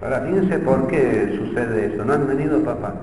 Ahora, 0.00 0.20
fíjense 0.20 0.58
por 0.60 0.86
qué 0.88 1.38
sucede 1.38 1.94
eso. 1.94 2.04
No 2.04 2.12
han 2.12 2.26
tenido 2.26 2.60
papá. 2.62 2.94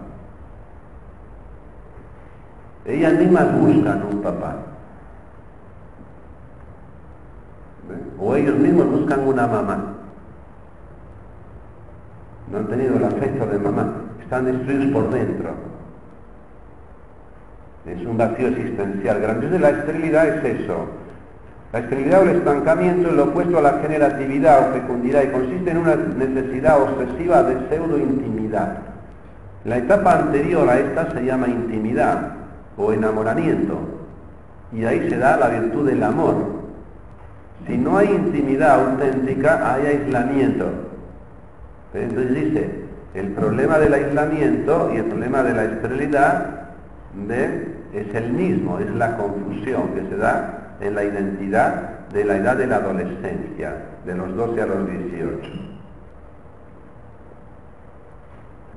Ellas 2.86 3.14
mismas 3.14 3.60
buscan 3.60 4.04
un 4.12 4.22
papá. 4.22 4.56
O 8.20 8.36
ellos 8.36 8.56
mismos 8.58 8.90
buscan 8.90 9.28
una 9.28 9.48
mamá. 9.48 9.96
No 12.52 12.58
han 12.58 12.68
tenido 12.68 12.98
el 12.98 13.04
afecto 13.04 13.46
de 13.46 13.60
mamá. 13.60 13.94
Están 14.22 14.46
destruidos 14.46 14.92
por 14.92 15.10
dentro. 15.12 15.50
Es 17.86 18.06
un 18.06 18.18
vacío 18.18 18.48
existencial 18.48 19.20
grande. 19.20 19.46
Entonces 19.46 19.62
la 19.62 19.80
esterilidad 19.80 20.28
es 20.28 20.62
eso. 20.62 20.86
La 21.72 21.80
esterilidad 21.80 22.22
o 22.22 22.24
el 22.24 22.38
estancamiento 22.38 23.10
es 23.10 23.16
lo 23.16 23.26
opuesto 23.26 23.60
a 23.60 23.62
la 23.62 23.74
generatividad 23.80 24.70
o 24.70 24.74
fecundidad 24.74 25.24
y 25.24 25.28
consiste 25.28 25.70
en 25.70 25.78
una 25.78 25.96
necesidad 25.96 26.82
obsesiva 26.82 27.44
de 27.44 27.70
pseudo-intimidad. 27.70 28.78
La 29.66 29.78
etapa 29.78 30.14
anterior 30.14 30.68
a 30.68 30.80
esta 30.80 31.12
se 31.12 31.24
llama 31.24 31.48
intimidad 31.48 32.32
o 32.76 32.92
enamoramiento 32.92 33.78
y 34.72 34.84
ahí 34.86 35.10
se 35.10 35.18
da 35.18 35.38
la 35.38 35.50
virtud 35.50 35.88
del 35.88 36.04
amor. 36.04 36.59
Si 37.70 37.78
no 37.78 38.00
hay 38.00 38.10
intimidad 38.10 38.84
auténtica, 38.84 39.76
hay 39.76 39.86
aislamiento. 39.86 40.66
Entonces 41.94 42.34
dice, 42.34 42.70
el 43.14 43.28
problema 43.34 43.78
del 43.78 43.94
aislamiento 43.94 44.90
y 44.92 44.98
el 44.98 45.06
problema 45.06 45.44
de 45.44 45.54
la 45.54 45.66
esterilidad 45.66 46.46
de 47.28 47.70
es 47.94 48.16
el 48.16 48.34
mismo, 48.34 48.80
es 48.80 48.90
la 48.96 49.18
confusión 49.18 49.90
que 49.94 50.02
se 50.10 50.18
da 50.18 50.78
en 50.82 50.96
la 50.96 51.04
identidad 51.04 52.08
de 52.10 52.26
la 52.26 52.38
edad 52.38 52.58
de 52.58 52.66
la 52.66 52.78
adolescencia, 52.78 53.76
de 54.04 54.16
los 54.16 54.36
12 54.36 54.62
a 54.62 54.66
los 54.66 54.90
18. 54.90 55.40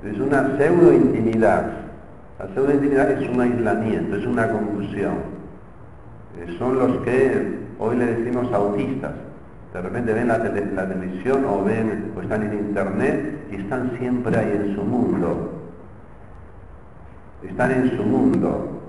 Es 0.05 0.19
una 0.19 0.57
pseudo-intimidad. 0.59 1.65
La 2.39 2.47
pseudo-intimidad 2.49 3.11
es 3.11 3.27
un 3.27 3.41
aislamiento, 3.41 4.17
es 4.17 4.27
una 4.27 4.51
confusión. 4.51 5.15
Eh, 6.41 6.57
son 6.59 6.79
los 6.79 6.99
que 7.05 7.62
hoy 7.83 7.97
le 7.97 8.07
decimos 8.07 8.53
autistas. 8.53 9.13
De 9.73 9.81
repente 9.81 10.13
ven 10.13 10.29
la, 10.29 10.39
la 10.39 10.89
televisión 10.89 11.45
o 11.47 11.65
ven 11.65 12.13
o 12.17 12.21
están 12.21 12.43
en 12.43 12.55
internet 12.55 13.49
y 13.51 13.57
están 13.57 13.93
siempre 13.99 14.37
ahí 14.39 14.53
en 14.53 14.75
su 14.75 14.83
mundo. 14.83 15.51
Están 17.43 17.71
en 17.73 17.97
su 17.97 18.03
mundo. 18.03 18.83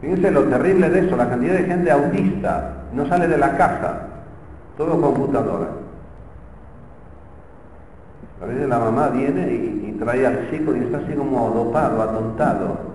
Fíjense 0.00 0.30
lo 0.30 0.44
terrible 0.44 0.90
de 0.90 1.06
eso, 1.06 1.16
la 1.16 1.30
cantidad 1.30 1.54
de 1.54 1.64
gente 1.64 1.90
autista, 1.90 2.74
no 2.92 3.08
sale 3.08 3.26
de 3.26 3.38
la 3.38 3.56
casa, 3.56 4.00
todo 4.76 5.00
computadora. 5.00 5.68
A 8.42 8.44
veces 8.44 8.68
la 8.68 8.78
mamá 8.78 9.08
viene 9.08 9.50
y, 9.50 9.96
trae 9.98 10.26
al 10.26 10.50
chico 10.50 10.74
y 10.74 10.80
está 10.80 10.98
así 10.98 11.14
como 11.14 11.48
dopado, 11.50 12.02
atontado. 12.02 12.93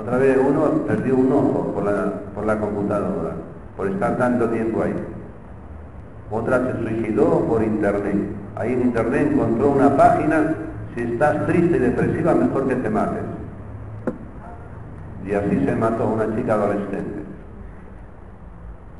Otra 0.00 0.18
vez 0.18 0.36
uno 0.36 0.82
perdió 0.86 1.16
un 1.16 1.32
ojo 1.32 1.72
por 1.74 1.84
la, 1.84 2.12
por 2.34 2.44
la 2.44 2.58
computadora, 2.58 3.32
por 3.76 3.88
estar 3.88 4.18
tanto 4.18 4.48
tiempo 4.50 4.82
ahí. 4.82 4.94
Otra 6.30 6.60
se 6.66 6.82
suicidó 6.82 7.40
por 7.46 7.62
internet. 7.62 8.16
Ahí 8.56 8.72
en 8.72 8.82
internet 8.82 9.28
encontró 9.32 9.70
una 9.70 9.96
página, 9.96 10.54
si 10.94 11.02
estás 11.02 11.46
triste 11.46 11.76
y 11.76 11.80
depresiva, 11.80 12.34
mejor 12.34 12.68
que 12.68 12.76
te 12.76 12.90
mates. 12.90 13.22
Y 15.26 15.32
así 15.32 15.64
se 15.64 15.74
mató 15.74 16.08
una 16.08 16.34
chica 16.36 16.54
adolescente. 16.54 17.22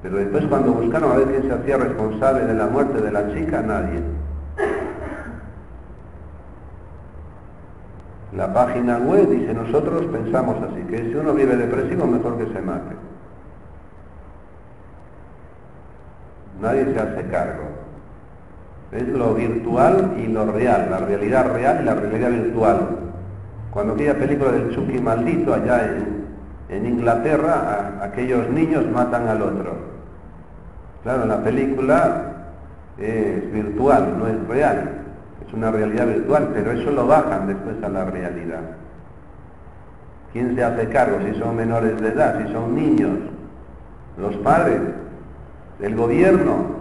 Pero 0.03 0.17
después 0.17 0.45
cuando 0.47 0.73
buscaron 0.73 1.13
a 1.13 1.17
ver 1.17 1.29
quién 1.29 1.43
se 1.43 1.53
hacía 1.53 1.77
responsable 1.77 2.47
de 2.47 2.55
la 2.55 2.67
muerte 2.67 3.01
de 3.01 3.13
la 3.13 3.33
chica, 3.35 3.61
nadie. 3.63 4.16
La 8.37 8.53
página 8.53 8.99
web 8.99 9.31
dice, 9.31 9.55
nosotros 9.55 10.05
pensamos 10.13 10.57
así, 10.63 10.83
que 10.91 10.99
si 10.99 11.15
uno 11.15 11.33
vive 11.33 11.57
depresivo, 11.57 12.07
mejor 12.07 12.37
que 12.37 12.53
se 12.53 12.61
mate. 12.61 12.95
Nadie 16.61 16.93
se 16.93 17.01
hace 17.01 17.23
cargo. 17.29 17.65
Es 18.93 19.09
lo 19.09 19.35
virtual 19.35 20.15
y 20.19 20.27
lo 20.27 20.53
real, 20.53 20.89
la 20.91 20.99
realidad 20.99 21.51
real 21.51 21.79
y 21.81 21.85
la 21.85 21.95
realidad 21.95 22.31
virtual. 22.31 22.89
Cuando 23.71 23.95
aquella 23.95 24.19
película 24.19 24.53
del 24.53 24.75
Chucky 24.75 25.01
maldito 25.01 25.55
allá 25.55 25.87
en, 25.87 26.27
en 26.69 26.87
Inglaterra, 26.87 28.01
aquellos 28.03 28.51
niños 28.51 28.85
matan 28.91 29.29
al 29.29 29.41
otro. 29.41 29.77
Claro, 31.03 31.25
la 31.25 31.43
película 31.43 32.33
es 32.99 33.51
virtual, 33.51 34.19
no 34.19 34.27
es 34.29 34.47
real. 34.47 34.96
Es 35.47 35.55
una 35.55 35.71
realidad 35.71 36.07
virtual, 36.07 36.51
pero 36.55 36.73
eso 36.73 36.91
lo 36.91 37.07
bajan 37.07 37.47
después 37.47 37.83
a 37.83 37.89
la 37.89 38.05
realidad. 38.05 38.63
¿Quién 40.33 40.55
se 40.55 40.65
hace 40.65 40.89
cargo 40.89 41.19
si 41.25 41.39
son 41.39 41.57
menores 41.57 42.01
de 42.01 42.09
edad, 42.09 42.45
si 42.45 42.53
son 42.53 42.75
niños? 42.75 43.19
Los 44.19 44.35
padres, 44.37 44.81
el 45.81 45.95
gobierno, 45.95 46.77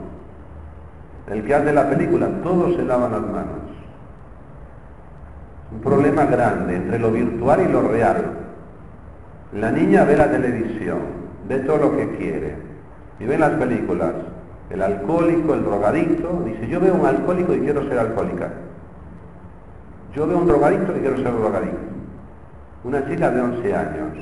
el 1.31 1.43
que 1.43 1.55
hace 1.55 1.71
la 1.73 1.89
película, 1.89 2.27
todos 2.43 2.75
se 2.75 2.83
lavan 2.83 3.11
las 3.11 3.21
manos. 3.21 3.65
Un 5.71 5.79
problema 5.81 6.25
grande 6.25 6.75
entre 6.75 6.99
lo 6.99 7.11
virtual 7.11 7.61
y 7.61 7.71
lo 7.71 7.81
real. 7.81 8.25
La 9.53 9.71
niña 9.71 10.03
ve 10.03 10.17
la 10.17 10.29
televisión, 10.29 10.99
ve 11.47 11.59
todo 11.59 11.77
lo 11.77 11.97
que 11.97 12.17
quiere 12.17 12.55
y 13.19 13.25
ve 13.25 13.37
las 13.37 13.51
películas. 13.51 14.13
El 14.69 14.81
alcohólico, 14.81 15.53
el 15.53 15.63
drogadicto, 15.63 16.41
dice, 16.45 16.67
yo 16.67 16.79
veo 16.79 16.95
un 16.95 17.05
alcohólico 17.05 17.53
y 17.53 17.59
quiero 17.59 17.87
ser 17.87 17.99
alcohólica. 17.99 18.49
Yo 20.15 20.25
veo 20.25 20.37
un 20.37 20.47
drogadicto 20.47 20.95
y 20.95 21.01
quiero 21.01 21.17
ser 21.17 21.31
drogadicto. 21.33 21.77
Una 22.83 23.07
chica 23.07 23.31
de 23.31 23.41
11 23.41 23.75
años. 23.75 24.17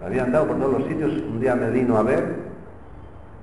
La 0.00 0.06
habían 0.06 0.32
dado 0.32 0.48
por 0.48 0.58
todos 0.58 0.80
los 0.80 0.88
sitios, 0.88 1.12
un 1.12 1.40
día 1.40 1.54
me 1.54 1.70
vino 1.70 1.96
a 1.96 2.02
ver. 2.02 2.46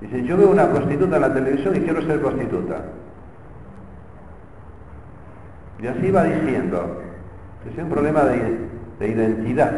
Dice, 0.02 0.24
yo 0.24 0.36
veo 0.36 0.50
una 0.50 0.70
prostituta 0.70 1.16
en 1.16 1.22
la 1.22 1.34
televisión 1.34 1.76
y 1.76 1.80
quiero 1.80 2.02
ser 2.02 2.20
prostituta. 2.20 2.82
Y 5.82 5.88
así 5.88 6.12
va 6.12 6.24
diciendo. 6.24 7.02
Es 7.72 7.82
un 7.82 7.90
problema 7.90 8.24
de 8.24 9.08
identidad. 9.08 9.72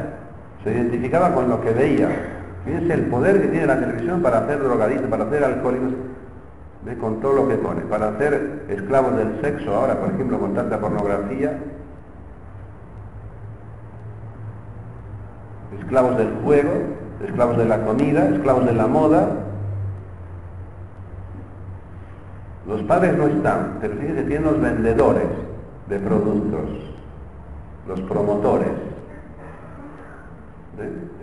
Se 0.64 0.72
identificaba 0.72 1.34
con 1.34 1.50
lo 1.50 1.62
que 1.62 1.70
veía. 1.72 2.35
Fíjense 2.66 2.94
el 2.94 3.06
poder 3.06 3.42
que 3.42 3.48
tiene 3.50 3.68
la 3.68 3.80
televisión 3.80 4.22
para 4.24 4.40
hacer 4.40 4.62
drogadictos, 4.62 5.08
para 5.08 5.26
hacer 5.26 5.44
alcohólicos, 5.44 5.92
ve 6.84 6.98
con 6.98 7.22
todo 7.22 7.34
lo 7.34 7.48
que 7.48 7.56
pone, 7.56 7.82
para 7.82 8.10
hacer 8.10 8.66
esclavos 8.70 9.16
del 9.16 9.40
sexo 9.42 9.76
ahora, 9.76 10.00
por 10.00 10.10
ejemplo, 10.10 10.40
con 10.40 10.56
tanta 10.56 10.80
pornografía, 10.80 11.60
esclavos 15.80 16.18
del 16.18 16.34
juego, 16.44 16.72
esclavos 17.24 17.58
de 17.58 17.66
la 17.66 17.86
comida, 17.86 18.30
esclavos 18.30 18.66
de 18.66 18.74
la 18.74 18.88
moda. 18.88 19.30
Los 22.68 22.82
padres 22.84 23.16
no 23.16 23.28
están, 23.28 23.78
pero 23.80 23.94
fíjense, 23.96 24.24
tienen 24.24 24.44
los 24.44 24.60
vendedores 24.60 25.28
de 25.88 26.00
productos, 26.00 26.62
los 27.88 28.02
promotores. 28.02 28.95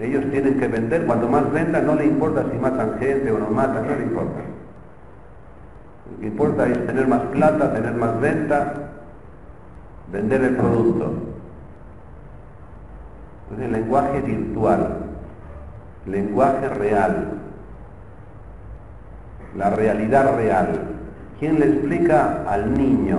Ellos 0.00 0.24
tienen 0.30 0.58
que 0.58 0.66
vender, 0.66 1.04
cuando 1.06 1.28
más 1.28 1.50
vendan 1.52 1.86
no 1.86 1.94
le 1.94 2.06
importa 2.06 2.44
si 2.50 2.58
matan 2.58 2.98
gente 2.98 3.30
o 3.30 3.38
no 3.38 3.50
matan, 3.50 3.86
no 3.86 3.94
le 3.94 4.02
importa. 4.04 4.40
Lo 6.10 6.20
que 6.20 6.26
importa 6.26 6.68
es 6.68 6.86
tener 6.86 7.06
más 7.06 7.20
plata, 7.32 7.72
tener 7.72 7.94
más 7.94 8.20
venta, 8.20 8.74
vender 10.10 10.42
el 10.42 10.56
producto. 10.56 11.12
Entonces 13.42 13.66
el 13.66 13.72
lenguaje 13.72 14.20
virtual, 14.20 14.96
lenguaje 16.06 16.68
real, 16.68 17.28
la 19.56 19.70
realidad 19.70 20.36
real. 20.36 20.80
¿Quién 21.38 21.60
le 21.60 21.66
explica 21.66 22.44
al 22.48 22.72
niño 22.72 23.18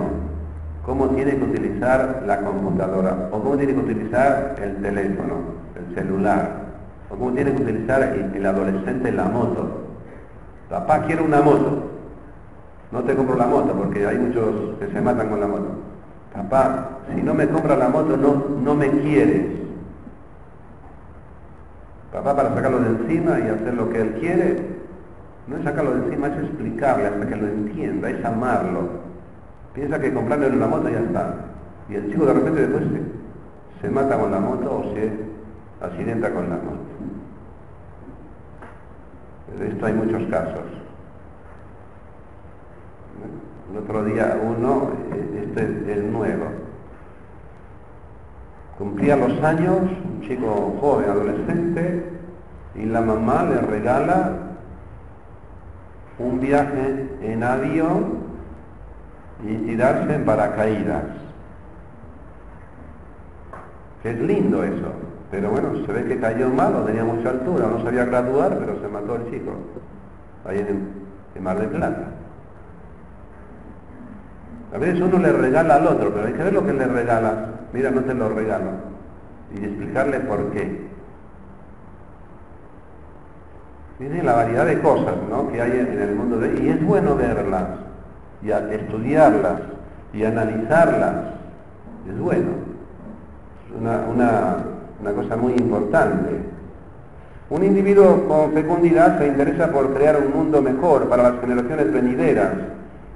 cómo 0.84 1.08
tiene 1.10 1.36
que 1.36 1.44
utilizar 1.44 2.22
la 2.26 2.40
computadora 2.40 3.28
o 3.30 3.40
cómo 3.40 3.56
tiene 3.56 3.74
que 3.74 3.80
utilizar 3.80 4.56
el 4.60 4.76
teléfono? 4.82 5.63
El 5.94 6.04
celular, 6.04 6.50
o 7.10 7.16
cómo 7.16 7.32
tiene 7.32 7.54
que 7.54 7.62
utilizar 7.62 8.02
el, 8.02 8.46
adolescente 8.46 9.12
la 9.12 9.24
moto. 9.24 9.82
Papá 10.68 11.02
quiere 11.02 11.22
una 11.22 11.40
moto, 11.40 11.90
no 12.90 13.02
te 13.02 13.14
compro 13.14 13.36
la 13.36 13.46
moto 13.46 13.72
porque 13.74 14.06
hay 14.06 14.18
muchos 14.18 14.78
que 14.78 14.88
se 14.88 15.00
matan 15.00 15.28
con 15.28 15.40
la 15.40 15.46
moto. 15.46 15.68
Papá, 16.32 16.98
si 17.14 17.22
no 17.22 17.34
me 17.34 17.48
compra 17.48 17.76
la 17.76 17.88
moto 17.88 18.16
no, 18.16 18.44
no 18.62 18.74
me 18.74 18.90
quieres. 18.90 19.46
Papá 22.12 22.34
para 22.34 22.54
sacarlo 22.54 22.78
de 22.78 22.88
encima 22.88 23.38
y 23.40 23.48
hacer 23.48 23.74
lo 23.74 23.90
que 23.90 24.00
él 24.00 24.14
quiere, 24.20 24.74
no 25.46 25.56
es 25.56 25.64
sacarlo 25.64 25.94
de 25.94 26.06
encima, 26.06 26.28
es 26.28 26.38
explicarle 26.38 27.06
hasta 27.06 27.26
que 27.26 27.36
lo 27.36 27.46
entienda, 27.46 28.10
es 28.10 28.24
amarlo. 28.24 29.04
Piensa 29.74 30.00
que 30.00 30.14
comprarle 30.14 30.48
una 30.48 30.66
moto 30.66 30.88
ya 30.88 31.00
está. 31.00 31.34
Y 31.88 31.96
el 31.96 32.10
chico 32.10 32.24
de 32.24 32.32
repente 32.32 32.60
después 32.62 32.84
se, 32.84 33.86
se 33.86 33.92
mata 33.92 34.18
con 34.18 34.30
la 34.30 34.38
moto 34.38 34.76
o 34.78 34.94
se 34.94 35.33
accidenta 35.84 36.32
con 36.32 36.48
la 36.48 36.56
moto. 36.56 36.84
De 39.58 39.68
esto 39.68 39.86
hay 39.86 39.92
muchos 39.92 40.22
casos. 40.30 40.64
El 43.70 43.78
otro 43.78 44.04
día 44.04 44.38
uno, 44.42 44.90
este 45.36 45.62
es 45.62 45.98
el 45.98 46.12
nuevo, 46.12 46.46
cumplía 48.78 49.16
los 49.16 49.42
años, 49.42 49.78
un 49.80 50.20
chico 50.22 50.76
joven, 50.80 51.10
adolescente, 51.10 52.12
y 52.74 52.84
la 52.86 53.00
mamá 53.00 53.44
le 53.44 53.60
regala 53.60 54.32
un 56.18 56.40
viaje 56.40 57.08
en 57.22 57.42
avión 57.42 58.24
y 59.44 59.56
tirarse 59.56 60.14
en 60.14 60.24
paracaídas. 60.24 61.04
Es 64.02 64.20
lindo 64.20 64.62
eso. 64.62 64.92
Pero 65.34 65.50
bueno, 65.50 65.70
se 65.84 65.92
ve 65.92 66.04
que 66.04 66.20
cayó 66.20 66.48
malo, 66.48 66.84
tenía 66.84 67.02
mucha 67.02 67.30
altura, 67.30 67.66
no 67.66 67.82
sabía 67.82 68.04
graduar, 68.04 68.56
pero 68.56 68.80
se 68.80 68.86
mató 68.86 69.16
el 69.16 69.32
chico, 69.32 69.50
ahí 70.44 70.60
en, 70.60 71.42
Mar 71.42 71.58
del 71.58 71.70
Plata. 71.70 72.04
A 74.72 74.78
veces 74.78 75.00
uno 75.00 75.18
le 75.18 75.32
regala 75.32 75.74
al 75.74 75.88
otro, 75.88 76.14
pero 76.14 76.28
hay 76.28 76.34
que 76.34 76.42
ver 76.44 76.52
lo 76.52 76.64
que 76.64 76.72
le 76.72 76.86
regalas. 76.86 77.34
Mira, 77.72 77.90
no 77.90 78.02
te 78.02 78.14
lo 78.14 78.28
regalo. 78.28 78.70
Y 79.52 79.64
explicarle 79.64 80.20
por 80.20 80.52
qué. 80.52 80.86
Miren 83.98 84.26
la 84.26 84.34
variedad 84.34 84.66
de 84.66 84.80
cosas 84.80 85.16
¿no? 85.28 85.50
que 85.50 85.60
hay 85.60 85.72
en 85.72 86.00
el 86.00 86.14
mundo 86.14 86.38
de... 86.38 86.62
Y 86.62 86.68
es 86.68 86.86
bueno 86.86 87.16
verlas, 87.16 87.64
y 88.40 88.50
estudiarlas, 88.52 89.60
y 90.12 90.24
analizarlas. 90.24 91.14
Es 92.08 92.18
bueno. 92.20 92.50
Una, 93.76 94.04
una 94.08 94.73
una 95.04 95.12
cosa 95.12 95.36
muy 95.36 95.52
importante. 95.52 96.30
Un 97.50 97.62
individuo 97.62 98.26
con 98.26 98.52
fecundidad 98.52 99.18
se 99.18 99.26
interesa 99.28 99.70
por 99.70 99.92
crear 99.92 100.16
un 100.16 100.32
mundo 100.32 100.62
mejor 100.62 101.10
para 101.10 101.24
las 101.24 101.40
generaciones 101.42 101.92
venideras. 101.92 102.52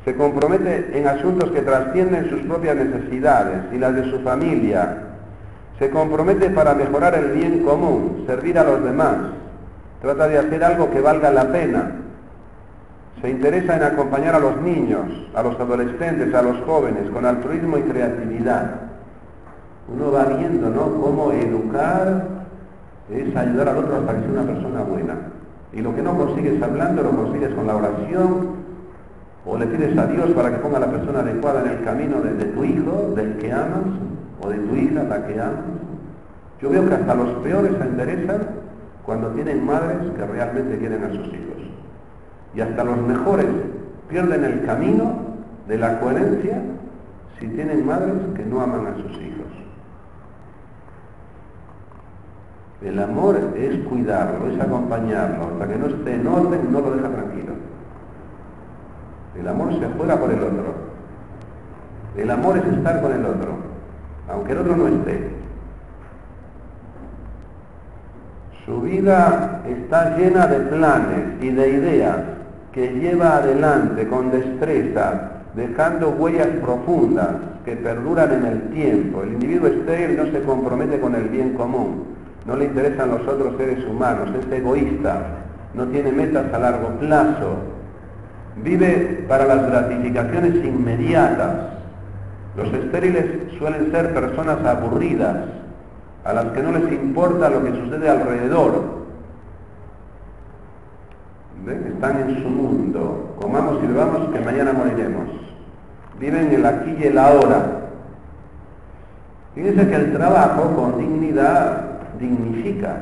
Se 0.05 0.15
compromete 0.15 0.91
en 0.93 1.07
asuntos 1.07 1.51
que 1.51 1.63
trascienden 1.63 2.29
sus 2.29 2.41
propias 2.43 2.77
necesidades 2.77 3.73
y 3.73 3.79
las 3.79 3.95
de 3.95 4.11
su 4.11 4.21
familia. 4.21 4.99
Se 5.79 5.89
compromete 5.89 6.51
para 6.51 6.75
mejorar 6.75 7.15
el 7.15 7.33
bien 7.33 7.65
común, 7.65 8.25
servir 8.27 8.59
a 8.59 8.65
los 8.65 8.85
demás. 8.85 9.17
Trata 10.03 10.29
de 10.29 10.39
hacer 10.39 10.63
algo 10.63 10.91
que 10.91 11.01
valga 11.01 11.31
la 11.31 11.51
pena. 11.51 11.93
Se 13.23 13.31
interesa 13.31 13.77
en 13.77 13.83
acompañar 13.83 14.35
a 14.35 14.41
los 14.41 14.61
niños, 14.61 15.07
a 15.35 15.43
los 15.43 15.59
adolescentes, 15.59 16.35
a 16.35 16.43
los 16.43 16.61
jóvenes, 16.67 17.11
con 17.11 17.25
altruismo 17.25 17.79
y 17.79 17.83
creatividad. 17.83 18.88
Uno 19.93 20.13
va 20.13 20.25
viendo, 20.25 20.69
¿no?, 20.71 21.01
cómo 21.01 21.33
educar 21.33 22.39
es 23.11 23.35
ayudar 23.35 23.69
al 23.71 23.79
otro 23.79 24.07
que 24.07 24.13
sea 24.13 24.31
una 24.31 24.43
persona 24.43 24.83
buena. 24.83 25.15
Y 25.73 25.81
lo 25.81 25.95
que 25.95 26.03
no 26.03 26.17
consigues 26.17 26.63
hablando, 26.63 27.03
lo 27.03 27.11
consigues 27.11 27.55
con 27.55 27.67
la 27.67 27.77
oración, 27.77 28.59
o 29.47 29.57
le 29.57 29.67
pides 29.67 29.97
a 29.97 30.07
Dios 30.07 30.31
para 30.33 30.51
que 30.51 30.59
ponga 30.59 30.77
a 30.77 30.81
la 30.81 30.91
persona 30.91 31.21
adecuada 31.21 31.63
en 31.65 31.71
el 31.71 31.85
camino 31.85 32.21
de, 32.21 32.45
tu 32.45 32.65
hijo, 32.65 33.13
del 33.17 33.37
que 33.39 33.53
amas, 33.53 33.85
o 34.43 34.49
de 34.51 34.59
tu 34.59 34.77
hija, 34.77 35.05
la 35.05 35.27
que 35.27 35.41
amas. 35.41 35.65
Yo 36.61 36.71
veo 36.71 36.87
que 36.87 36.95
hasta 36.95 37.15
los 37.15 37.31
peores 37.43 37.73
se 37.79 37.85
enderezan 37.85 38.41
cuando 39.07 39.29
tienen 39.29 39.65
madres 39.65 39.97
que 40.17 40.27
realmente 40.27 40.77
quieren 40.79 41.03
a 41.03 41.09
sus 41.09 41.27
hijos. 41.29 41.63
Y 42.55 42.61
hasta 42.61 42.85
los 42.85 42.99
mejores 42.99 43.47
pierden 44.09 44.45
el 44.45 44.65
camino 44.67 45.13
de 45.67 45.79
la 45.79 46.01
coherencia 46.01 46.61
si 47.39 47.47
tienen 47.49 47.87
madres 47.87 48.15
que 48.35 48.45
no 48.45 48.61
aman 48.61 48.87
a 48.87 48.97
sus 48.97 49.13
hijos. 49.13 49.48
El 52.81 52.99
amor 53.01 53.37
es 53.57 53.85
cuidarlo, 53.87 54.51
es 54.53 54.61
acompañarlo, 54.61 55.49
hasta 55.53 55.67
que 55.67 55.79
no 55.79 55.87
esté 55.87 56.15
en 56.15 56.27
orden 56.27 56.73
no 56.73 56.81
lo 56.81 56.91
deja 56.93 57.09
tranquilo. 57.09 57.55
El 59.39 59.49
amor 59.49 59.73
se 59.81 59.87
juega 59.97 60.17
por 60.17 60.31
el 60.31 60.43
otro. 60.43 60.75
El 62.17 62.31
amor 62.31 62.59
es 62.59 62.65
estar 62.65 63.03
con 63.03 63.13
el 63.13 63.25
otro, 63.25 63.49
aunque 64.29 64.53
el 64.53 64.59
otro 64.59 64.77
no 64.77 64.87
esté. 64.87 65.29
Su 68.65 68.81
vida 68.83 69.63
está 69.67 70.17
llena 70.17 70.47
de 70.47 70.61
planes 70.61 71.43
y 71.43 71.51
de 71.51 71.71
ideas 71.71 72.17
que 72.73 72.93
lleva 72.93 73.39
adelante 73.39 74.07
con 74.07 74.31
destreza, 74.31 75.31
dejando 75.55 76.11
huellas 76.11 76.49
profundas 76.63 77.29
que 77.65 77.77
perduran 77.77 78.33
en 78.33 78.47
el 78.47 78.63
tiempo. 78.71 79.23
El 79.23 79.33
individuo 79.33 79.69
estéril 79.69 80.17
no 80.17 80.27
se 80.27 80.43
compromete 80.43 81.01
con 81.01 81.15
el 81.15 81.29
bien 81.29 81.55
común, 81.55 82.18
no 82.49 82.57
le 82.57 82.65
interesan 82.65 83.11
los 83.11 83.29
otros 83.29 83.59
seres 83.59 83.85
humanos, 83.85 84.31
es 84.35 84.51
egoísta, 84.51 85.21
no 85.75 85.85
tiene 85.89 86.11
metas 86.11 86.51
a 86.51 86.59
largo 86.59 86.89
plazo, 86.99 87.57
vive 88.65 89.27
para 89.29 89.45
las 89.45 89.67
gratificaciones 89.67 90.55
inmediatas. 90.65 91.57
Los 92.57 92.73
estériles 92.73 93.27
suelen 93.59 93.93
ser 93.93 94.15
personas 94.15 94.65
aburridas, 94.65 95.37
a 96.25 96.33
las 96.33 96.47
que 96.47 96.63
no 96.63 96.73
les 96.73 96.91
importa 96.91 97.51
lo 97.51 97.63
que 97.63 97.71
sucede 97.71 98.09
alrededor. 98.09 98.99
Están 101.67 102.31
en 102.31 102.43
su 102.43 102.49
mundo. 102.49 103.37
Comamos 103.39 103.77
y 103.85 103.87
bebamos 103.89 104.33
que 104.33 104.41
mañana 104.41 104.73
moriremos. 104.73 105.29
Viven 106.19 106.51
el 106.51 106.65
aquí 106.65 106.97
y 106.99 107.05
el 107.05 107.19
ahora. 107.19 107.91
Fíjense 109.55 109.87
que 109.87 109.95
el 109.95 110.13
trabajo 110.15 110.75
con 110.75 110.99
dignidad 110.99 111.98
dignifica. 112.19 112.97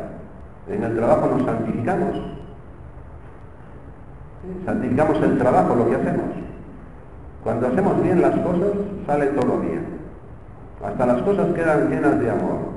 En 0.68 0.82
el 0.82 0.96
trabajo 0.96 1.28
nos 1.28 1.44
santificamos 1.44 2.36
santificamos 4.64 5.22
el 5.22 5.38
trabajo, 5.38 5.74
lo 5.74 5.88
que 5.88 5.96
hacemos. 5.96 6.26
Cuando 7.42 7.68
hacemos 7.68 8.02
bien 8.02 8.22
las 8.22 8.36
cosas, 8.40 8.72
sale 9.06 9.26
todo 9.26 9.58
bien. 9.58 9.86
Hasta 10.84 11.06
las 11.06 11.22
cosas 11.22 11.52
quedan 11.54 11.88
llenas 11.88 12.18
de 12.20 12.30
amor. 12.30 12.76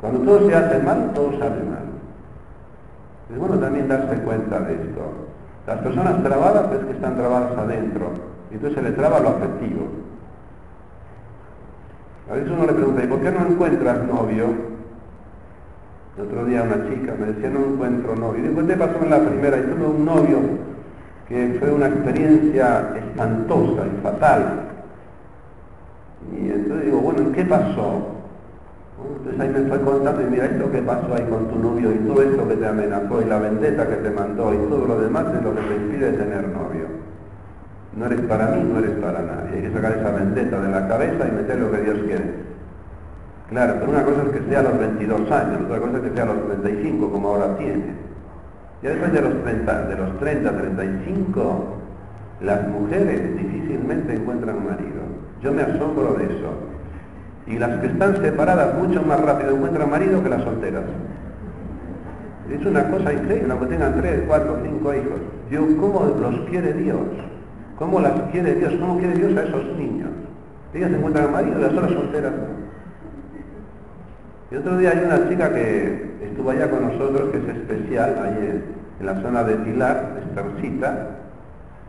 Cuando 0.00 0.20
todo 0.20 0.48
se 0.48 0.54
hace 0.54 0.78
mal, 0.80 1.12
todo 1.14 1.30
sale 1.32 1.62
mal. 1.62 1.86
Es 3.32 3.38
bueno 3.38 3.58
también 3.58 3.88
darse 3.88 4.16
cuenta 4.18 4.60
de 4.60 4.74
esto. 4.74 5.00
Las 5.66 5.78
personas 5.78 6.22
trabadas 6.22 6.72
es 6.72 6.84
que 6.84 6.92
están 6.92 7.16
trabadas 7.16 7.56
adentro. 7.56 8.10
Y 8.50 8.54
entonces 8.54 8.78
se 8.78 8.90
le 8.90 8.94
traba 8.96 9.20
lo 9.20 9.30
afectivo. 9.30 9.86
A 12.30 12.34
veces 12.34 12.50
uno 12.50 12.66
le 12.66 12.72
pregunta, 12.72 13.04
¿y 13.04 13.06
por 13.06 13.20
qué 13.20 13.30
no 13.30 13.46
encuentras 13.46 14.04
novio? 14.04 14.71
El 16.16 16.24
otro 16.24 16.44
día 16.44 16.62
una 16.62 16.90
chica 16.90 17.14
me 17.18 17.26
decía, 17.26 17.48
no 17.48 17.72
encuentro 17.72 18.14
novio. 18.14 18.40
Y 18.40 18.42
después 18.42 18.66
te 18.66 18.76
pasó 18.76 19.02
en 19.02 19.10
la 19.10 19.20
primera? 19.20 19.56
Y 19.56 19.62
tuve 19.62 19.86
un 19.86 20.04
novio 20.04 20.38
que 21.28 21.56
fue 21.58 21.70
una 21.70 21.86
experiencia 21.86 22.92
espantosa 22.96 23.86
y 23.86 24.02
fatal. 24.02 24.60
Y 26.36 26.50
entonces 26.50 26.86
digo, 26.86 26.98
bueno, 26.98 27.20
¿en 27.20 27.32
qué 27.32 27.44
pasó? 27.44 28.12
Entonces 29.18 29.40
ahí 29.40 29.48
me 29.48 29.68
fue 29.68 29.80
contando 29.80 30.22
y 30.22 30.24
mira 30.26 30.44
esto 30.44 30.70
que 30.70 30.82
pasó 30.82 31.14
ahí 31.14 31.24
con 31.24 31.48
tu 31.48 31.58
novio 31.58 31.90
y 31.92 31.98
todo 32.06 32.22
esto 32.22 32.48
que 32.48 32.56
te 32.56 32.66
amenazó 32.66 33.22
y 33.22 33.24
la 33.24 33.38
vendetta 33.38 33.88
que 33.88 33.96
te 33.96 34.10
mandó 34.10 34.54
y 34.54 34.58
todo 34.68 34.86
lo 34.86 35.00
demás 35.00 35.24
es 35.34 35.42
lo 35.42 35.54
que 35.54 35.62
te 35.62 35.76
impide 35.76 36.12
tener 36.12 36.48
novio. 36.48 36.86
No 37.96 38.06
eres 38.06 38.20
para 38.22 38.48
mí, 38.48 38.70
no 38.70 38.78
eres 38.78 38.92
para 38.92 39.22
nadie. 39.22 39.56
Hay 39.56 39.62
que 39.62 39.72
sacar 39.72 39.92
esa 39.92 40.10
vendetta 40.10 40.60
de 40.60 40.68
la 40.70 40.88
cabeza 40.88 41.28
y 41.28 41.32
meter 41.32 41.58
lo 41.58 41.70
que 41.70 41.78
Dios 41.78 41.96
quiere. 42.06 42.41
Claro, 43.52 43.74
pero 43.80 43.92
una 43.92 44.02
cosa 44.02 44.22
es 44.22 44.28
que 44.30 44.48
sea 44.48 44.60
a 44.60 44.62
los 44.62 44.78
22 44.78 45.30
años, 45.30 45.60
otra 45.66 45.78
cosa 45.78 45.98
es 45.98 46.02
que 46.04 46.14
sea 46.14 46.22
a 46.22 46.26
los 46.26 46.46
35, 46.46 47.10
como 47.10 47.28
ahora 47.28 47.54
tiene. 47.58 47.84
Ya 48.82 48.90
después 48.90 49.12
de 49.12 49.20
los 49.20 49.42
30, 49.42 49.84
de 49.88 49.96
los 49.96 50.18
30, 50.18 50.56
35, 50.56 51.64
las 52.40 52.68
mujeres 52.68 53.36
difícilmente 53.36 54.14
encuentran 54.14 54.56
marido. 54.64 55.02
Yo 55.42 55.52
me 55.52 55.60
asombro 55.60 56.14
de 56.14 56.24
eso. 56.24 56.48
Y 57.46 57.58
las 57.58 57.78
que 57.80 57.88
están 57.88 58.22
separadas 58.22 58.74
mucho 58.78 59.02
más 59.02 59.20
rápido 59.20 59.54
encuentran 59.54 59.90
marido 59.90 60.22
que 60.22 60.30
las 60.30 60.42
solteras. 60.44 60.84
Es 62.50 62.64
una 62.64 62.90
cosa 62.90 63.12
increíble, 63.12 63.52
aunque 63.52 63.66
tengan 63.66 64.00
3, 64.00 64.22
4, 64.28 64.58
5 64.62 64.94
hijos. 64.94 65.20
Dios, 65.50 65.64
¿cómo 65.78 66.06
los 66.18 66.48
quiere 66.48 66.72
Dios? 66.72 67.06
¿Cómo 67.78 68.00
las 68.00 68.14
quiere 68.30 68.54
Dios? 68.54 68.72
¿Cómo 68.80 68.96
quiere 68.96 69.14
Dios 69.14 69.36
a 69.36 69.42
esos 69.42 69.76
niños? 69.76 70.08
Ellas 70.72 70.90
encuentran 70.90 71.30
marido, 71.30 71.58
las 71.60 71.72
otras 71.72 71.92
solteras 71.92 72.32
y 74.52 74.56
otro 74.56 74.76
día 74.76 74.90
hay 74.90 75.04
una 75.06 75.28
chica 75.30 75.50
que 75.50 76.10
estuvo 76.22 76.50
allá 76.50 76.68
con 76.68 76.82
nosotros, 76.82 77.30
que 77.30 77.38
es 77.38 77.56
especial, 77.56 78.16
ahí 78.22 78.62
en, 79.00 79.06
la 79.06 79.20
zona 79.20 79.42
de 79.42 79.56
Pilar, 79.56 80.20
Espercita, 80.22 81.08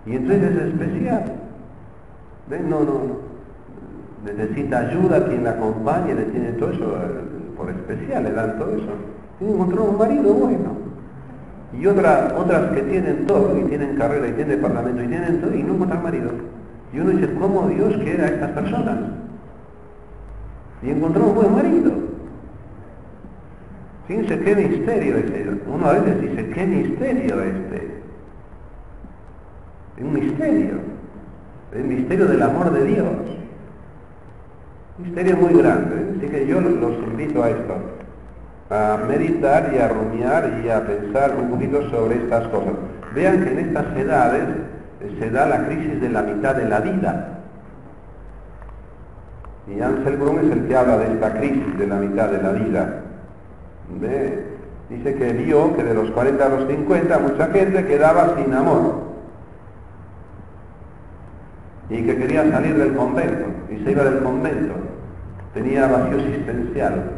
y 0.05 0.15
entonces 0.15 0.51
es 0.51 0.61
especial. 0.69 1.23
¿Ven? 2.49 2.69
No, 2.69 2.79
no, 2.79 3.33
Necesita 4.25 4.79
ayuda, 4.79 5.25
quien 5.27 5.43
la 5.43 5.51
acompañe, 5.51 6.15
le 6.15 6.23
tiene 6.25 6.53
todo 6.53 6.71
eso, 6.71 6.85
eh, 6.85 7.55
por 7.57 7.69
especial 7.69 8.23
le 8.23 8.31
dan 8.31 8.57
todo 8.57 8.71
eso. 8.71 8.89
Y 9.41 9.45
encontró 9.45 9.83
un 9.83 9.97
marido 9.97 10.33
bueno. 10.33 10.77
Y 11.77 11.85
otras 11.85 12.31
otras 12.33 12.71
que 12.71 12.81
tienen 12.83 13.27
todo, 13.27 13.59
y 13.59 13.63
tienen 13.63 13.97
carrera, 13.97 14.27
y 14.27 14.31
tienen 14.31 14.61
departamento, 14.61 15.03
y 15.03 15.07
tienen 15.07 15.41
todo, 15.41 15.53
y 15.53 15.63
no 15.63 15.73
encuentran 15.73 16.01
marido. 16.01 16.29
Y 16.93 16.99
uno 16.99 17.09
dice, 17.11 17.33
¿cómo 17.33 17.67
Dios 17.67 17.93
quiere 17.97 18.23
a 18.23 18.27
estas 18.27 18.51
personas? 18.51 18.97
Y 20.81 20.91
encontró 20.91 21.25
un 21.25 21.35
buen 21.35 21.53
marido. 21.53 22.02
Fíjense 24.07 24.39
qué 24.39 24.55
misterio 24.55 25.17
este. 25.17 25.47
Uno 25.65 25.85
a 25.87 25.93
veces 25.93 26.21
dice, 26.21 26.49
qué 26.49 26.65
misterio 26.65 27.41
este. 27.41 28.01
Es 29.97 30.03
un 30.03 30.13
misterio. 30.13 30.73
El 31.71 31.83
misterio 31.85 32.25
del 32.25 32.41
amor 32.41 32.71
de 32.71 32.83
Dios. 32.85 33.07
Misterio 34.97 35.37
muy 35.37 35.53
grande. 35.53 35.95
¿eh? 35.95 36.15
Así 36.17 36.27
que 36.27 36.47
yo 36.47 36.59
los 36.59 36.97
invito 36.97 37.43
a 37.43 37.49
esto. 37.49 37.75
A 38.69 38.97
meditar 39.07 39.71
y 39.73 39.77
a 39.77 39.87
rumiar 39.87 40.61
y 40.63 40.69
a 40.69 40.85
pensar 40.85 41.35
un 41.39 41.49
poquito 41.49 41.89
sobre 41.89 42.15
estas 42.15 42.47
cosas. 42.49 42.73
Vean 43.15 43.43
que 43.43 43.51
en 43.51 43.59
estas 43.59 43.85
edades 43.97 44.47
se 45.19 45.29
da 45.29 45.45
la 45.45 45.65
crisis 45.65 46.01
de 46.01 46.09
la 46.09 46.23
mitad 46.23 46.55
de 46.55 46.67
la 46.67 46.79
vida. 46.79 47.39
Y 49.67 49.79
Ansel 49.79 50.17
Brun 50.17 50.39
es 50.39 50.51
el 50.51 50.67
que 50.67 50.75
habla 50.75 50.97
de 50.97 51.13
esta 51.13 51.33
crisis 51.37 51.77
de 51.77 51.87
la 51.87 51.95
mitad 51.95 52.29
de 52.29 52.41
la 52.41 52.51
vida 52.51 53.03
dice 54.89 55.15
que 55.15 55.33
vio 55.33 55.75
que 55.75 55.83
de 55.83 55.93
los 55.93 56.11
40 56.11 56.45
a 56.45 56.49
los 56.49 56.67
50 56.67 57.19
mucha 57.19 57.47
gente 57.47 57.85
quedaba 57.85 58.35
sin 58.37 58.53
amor 58.53 59.03
y 61.89 62.03
que 62.03 62.17
quería 62.17 62.49
salir 62.49 62.77
del 62.77 62.95
convento 62.95 63.45
y 63.69 63.83
se 63.83 63.91
iba 63.91 64.03
del 64.03 64.23
convento. 64.23 64.73
Tenía 65.53 65.87
vacío 65.87 66.17
existencial. 66.17 67.11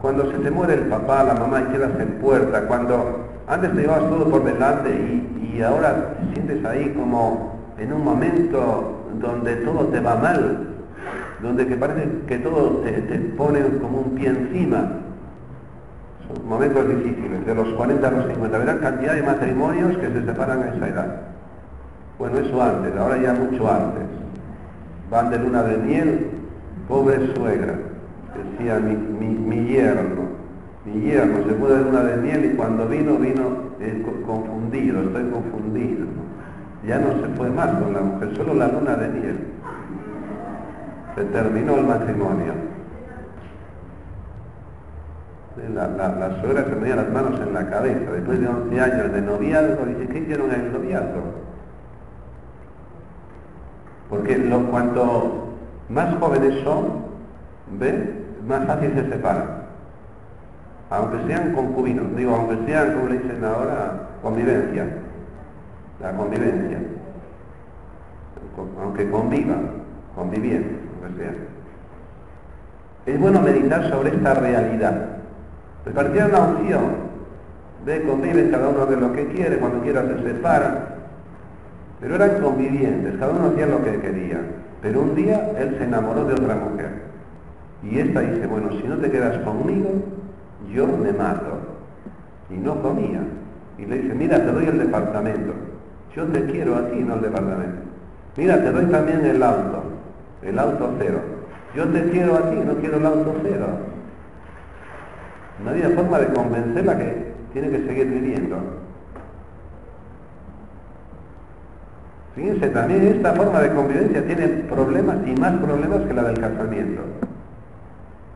Cuando 0.00 0.30
se 0.30 0.38
te 0.38 0.50
muere 0.50 0.74
el 0.74 0.86
papá, 0.86 1.24
la 1.24 1.34
mamá 1.34 1.60
y 1.60 1.72
quedas 1.72 1.90
en 2.00 2.08
puerta, 2.20 2.66
cuando 2.66 3.26
antes 3.46 3.74
te 3.74 3.82
llevabas 3.82 4.08
todo 4.08 4.30
por 4.30 4.44
delante 4.44 4.90
y, 4.90 5.30
ahora 5.60 6.14
te 6.14 6.32
sientes 6.32 6.64
ahí 6.64 6.94
como 6.96 7.58
en 7.76 7.92
un 7.92 8.02
momento 8.02 9.04
donde 9.20 9.56
todo 9.56 9.88
te 9.88 10.00
va 10.00 10.14
mal, 10.14 10.68
donde 11.42 11.66
que 11.66 11.76
parece 11.76 12.08
que 12.26 12.38
todo 12.38 12.78
te, 12.78 12.92
te 12.92 13.18
pone 13.36 13.60
como 13.78 13.98
un 13.98 14.14
pie 14.14 14.28
encima, 14.28 14.90
momentos 16.44 16.88
difíciles, 16.88 17.46
de 17.46 17.54
los 17.54 17.68
40 17.74 18.06
a 18.06 18.10
los 18.10 18.26
50. 18.26 18.58
Verán 18.58 18.78
cantidad 18.78 19.14
de 19.14 19.22
matrimonios 19.22 19.96
que 19.98 20.08
se 20.08 20.24
separan 20.24 20.62
a 20.62 20.74
esa 20.74 20.88
edad. 20.88 21.20
Bueno, 22.18 22.38
eso 22.38 22.62
antes, 22.62 22.94
ahora 22.96 23.16
ya 23.18 23.32
mucho 23.32 23.70
antes. 23.70 24.02
Van 25.10 25.30
de 25.30 25.38
luna 25.38 25.62
de 25.62 25.78
miel, 25.78 26.26
pobre 26.86 27.34
suegra. 27.34 27.74
decía 28.36 28.78
mi, 28.78 28.94
mi, 28.94 29.66
yerno, 29.66 30.28
mi 30.84 31.00
yerno 31.00 31.38
se 31.48 31.54
fue 31.54 31.70
de 31.70 31.84
luna 31.84 32.02
de 32.02 32.16
miel 32.18 32.44
y 32.44 32.56
cuando 32.56 32.86
vino, 32.86 33.16
vino 33.16 33.42
eh, 33.80 34.04
confundido, 34.26 35.02
estoy 35.02 35.30
confundido. 35.30 36.06
Ya 36.86 36.98
no 36.98 37.12
se 37.20 37.28
fue 37.36 37.50
más 37.50 37.68
con 37.80 37.92
la 37.92 38.00
mujer, 38.00 38.36
solo 38.36 38.54
la 38.54 38.68
luna 38.68 38.96
de 38.96 39.08
miel. 39.08 39.38
Se 41.14 41.24
terminó 41.24 41.76
el 41.76 41.86
matrimonio. 41.86 42.79
La, 45.56 45.88
la, 45.88 46.40
suegra 46.40 46.64
se 46.64 46.70
ponía 46.70 46.96
las 46.96 47.08
manos 47.10 47.40
en 47.40 47.52
la 47.52 47.68
cabeza, 47.68 48.12
después 48.12 48.40
de 48.40 48.48
11 48.48 48.80
años 48.80 49.12
de 49.12 49.20
noviazgo, 49.20 49.84
dice, 49.84 50.06
¿qué 50.06 50.18
hicieron 50.20 50.52
en 50.52 50.60
el 50.60 50.72
noviazgo? 50.72 51.22
Porque 54.08 54.48
cuanto 54.70 55.48
más 55.88 56.14
jóvenes 56.18 56.62
son, 56.62 57.04
¿ve? 57.78 58.20
más 58.46 58.66
fácil 58.66 58.92
se 58.94 59.08
separan. 59.08 59.60
Aunque 60.90 61.26
sean 61.26 61.52
concubinos, 61.52 62.16
digo, 62.16 62.34
aunque 62.34 62.66
sean, 62.66 62.94
como 62.94 63.08
le 63.08 63.18
dicen 63.18 63.44
ahora, 63.44 64.08
convivencia. 64.22 64.86
La 66.00 66.12
convivencia. 66.12 66.78
Aunque 68.82 69.10
convivan, 69.10 69.70
conviviendo, 70.14 70.78
aunque 71.02 71.22
sea. 71.22 71.32
Es 73.06 73.20
bueno 73.20 73.40
meditar 73.40 73.88
sobre 73.88 74.10
esta 74.10 74.34
realidad. 74.34 75.19
Repartir 75.90 76.22
una 76.22 76.38
opción. 76.38 77.10
Ve, 77.84 78.02
conviven 78.02 78.50
cada 78.52 78.68
uno 78.68 78.86
de 78.86 78.96
lo 78.96 79.12
que 79.12 79.26
quiere, 79.26 79.58
cuando 79.58 79.82
quiera 79.82 80.02
se 80.06 80.22
separan. 80.22 80.84
Pero 81.98 82.14
eran 82.14 82.40
convivientes, 82.40 83.16
cada 83.18 83.32
uno 83.32 83.48
hacía 83.48 83.66
lo 83.66 83.82
que 83.82 83.98
quería. 83.98 84.40
Pero 84.82 85.02
un 85.02 85.16
día 85.16 85.50
él 85.58 85.74
se 85.78 85.84
enamoró 85.84 86.24
de 86.26 86.34
otra 86.34 86.54
mujer. 86.54 86.90
Y 87.82 87.98
esta 87.98 88.20
dice, 88.20 88.46
bueno, 88.46 88.70
si 88.80 88.86
no 88.86 88.98
te 88.98 89.10
quedas 89.10 89.38
conmigo, 89.38 89.90
yo 90.72 90.86
me 90.86 91.12
mato. 91.12 91.58
Y 92.50 92.54
no 92.54 92.80
comía. 92.80 93.22
Y 93.76 93.86
le 93.86 93.98
dice, 93.98 94.14
mira, 94.14 94.36
te 94.36 94.52
doy 94.52 94.66
el 94.66 94.78
departamento. 94.78 95.54
Yo 96.14 96.24
te 96.26 96.44
quiero 96.44 96.76
a 96.76 96.88
ti, 96.88 97.00
no 97.00 97.14
el 97.14 97.22
departamento. 97.22 97.82
Mira, 98.36 98.62
te 98.62 98.70
doy 98.70 98.84
también 98.86 99.26
el 99.26 99.42
auto, 99.42 99.82
el 100.42 100.56
auto 100.56 100.90
cero. 101.00 101.18
Yo 101.74 101.88
te 101.88 102.10
quiero 102.10 102.36
a 102.36 102.48
ti, 102.48 102.56
no 102.64 102.74
quiero 102.74 102.98
el 102.98 103.06
auto 103.06 103.34
cero. 103.42 103.89
No 105.64 105.70
había 105.70 105.90
forma 105.90 106.18
de 106.18 106.26
convencerla 106.28 106.98
que 106.98 107.32
tiene 107.52 107.70
que 107.70 107.86
seguir 107.86 108.06
viviendo. 108.06 108.56
Fíjense, 112.34 112.68
también 112.68 113.02
esta 113.08 113.34
forma 113.34 113.60
de 113.60 113.70
convivencia 113.74 114.24
tiene 114.24 114.48
problemas 114.68 115.16
y 115.26 115.32
más 115.38 115.52
problemas 115.58 116.00
que 116.02 116.14
la 116.14 116.22
del 116.22 116.38
casamiento. 116.38 117.02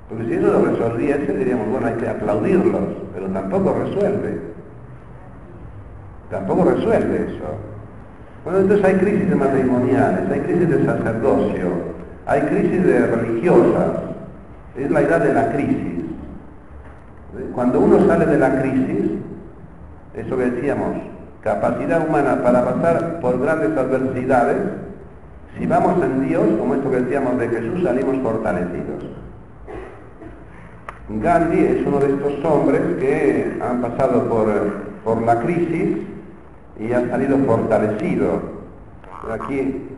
Porque 0.08 0.24
si 0.26 0.34
eso 0.34 0.46
lo 0.48 0.64
resolviese, 0.64 1.32
diríamos, 1.32 1.68
bueno, 1.70 1.86
hay 1.86 1.94
que 1.94 2.08
aplaudirlos, 2.08 2.82
pero 3.14 3.26
tampoco 3.28 3.76
resuelve. 3.84 4.40
Tampoco 6.30 6.64
resuelve 6.64 7.16
eso. 7.16 7.44
Bueno, 8.44 8.60
entonces 8.60 8.84
hay 8.84 8.94
crisis 8.96 9.34
matrimoniales, 9.34 10.30
hay 10.30 10.40
crisis 10.40 10.68
de 10.68 10.84
sacerdocio, 10.84 11.70
hay 12.26 12.40
crisis 12.42 12.84
de 12.84 13.06
religiosas. 13.06 13.90
Es 14.76 14.90
la 14.90 15.00
edad 15.00 15.20
de 15.20 15.32
la 15.32 15.52
crisis. 15.52 15.93
Cuando 17.54 17.80
uno 17.80 18.06
sale 18.06 18.26
de 18.26 18.38
la 18.38 18.60
crisis, 18.60 19.10
eso 20.14 20.36
que 20.36 20.50
decíamos, 20.50 20.96
capacidad 21.42 22.06
humana 22.06 22.42
para 22.42 22.64
pasar 22.64 23.20
por 23.20 23.40
grandes 23.40 23.76
adversidades, 23.76 24.56
si 25.58 25.66
vamos 25.66 26.02
en 26.02 26.26
Dios, 26.28 26.44
como 26.58 26.74
esto 26.74 26.90
que 26.90 27.00
decíamos 27.00 27.38
de 27.38 27.48
Jesús, 27.48 27.82
salimos 27.82 28.16
fortalecidos. 28.22 29.04
Gandhi 31.08 31.58
es 31.58 31.86
uno 31.86 31.98
de 31.98 32.14
estos 32.14 32.44
hombres 32.44 32.80
que 32.98 33.58
han 33.60 33.82
pasado 33.82 34.28
por, 34.28 34.48
por 35.04 35.22
la 35.22 35.40
crisis 35.40 35.98
y 36.80 36.92
han 36.92 37.10
salido 37.10 37.38
fortalecidos. 37.38 38.40
Aquí 39.30 39.93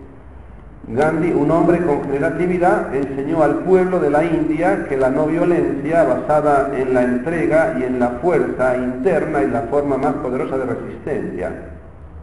Gandhi, 0.89 1.33
un 1.33 1.51
hombre 1.51 1.85
con 1.85 2.05
generatividad, 2.05 2.95
enseñó 2.95 3.43
al 3.43 3.57
pueblo 3.65 3.99
de 3.99 4.11
la 4.11 4.25
India 4.25 4.87
que 4.89 4.97
la 4.97 5.11
no 5.11 5.27
violencia, 5.27 6.05
basada 6.05 6.71
en 6.77 6.95
la 6.95 7.03
entrega 7.03 7.77
y 7.79 7.83
en 7.83 7.99
la 7.99 8.11
fuerza 8.23 8.77
interna, 8.77 9.43
es 9.43 9.51
la 9.51 9.63
forma 9.63 9.97
más 9.97 10.15
poderosa 10.15 10.59
de 10.59 10.65
resistencia. 10.67 11.51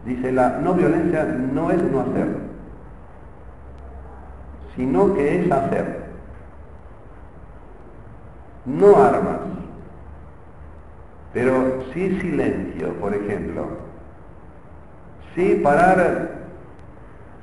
Dice, 0.05 0.31
la 0.31 0.59
no 0.59 0.73
violencia 0.73 1.25
no 1.25 1.71
es 1.71 1.81
no 1.83 2.01
hacer, 2.01 2.27
sino 4.75 5.13
que 5.13 5.41
es 5.41 5.51
hacer 5.51 6.03
no 8.65 8.95
armas, 8.95 9.39
pero 11.33 11.83
sí 11.93 12.19
silencio, 12.21 12.93
por 12.93 13.13
ejemplo. 13.13 13.67
Sí 15.35 15.59
parar 15.63 16.42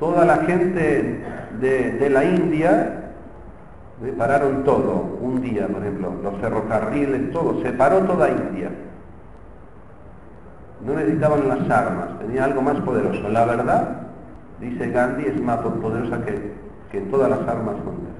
toda 0.00 0.24
la 0.24 0.38
gente 0.38 1.22
de, 1.60 2.10
la 2.10 2.24
India, 2.24 3.12
pararon 4.18 4.64
todo, 4.64 5.18
un 5.20 5.40
día, 5.40 5.68
por 5.68 5.82
ejemplo, 5.82 6.14
los 6.22 6.34
ferrocarriles, 6.40 7.30
todo, 7.30 7.62
se 7.62 7.72
paró 7.72 7.98
toda 8.00 8.30
India. 8.30 8.70
No 10.84 10.94
necesitaban 10.94 11.46
las 11.46 11.70
armas, 11.70 12.18
tenía 12.18 12.44
algo 12.46 12.62
más 12.62 12.80
poderoso. 12.80 13.28
La 13.28 13.44
verdad, 13.44 14.08
dice 14.58 14.90
Gandhi, 14.90 15.26
es 15.26 15.40
más 15.40 15.58
poderosa 15.58 16.24
que, 16.24 16.52
que 16.90 17.00
todas 17.02 17.30
las 17.30 17.46
armas 17.46 17.76
juntas 17.84 18.10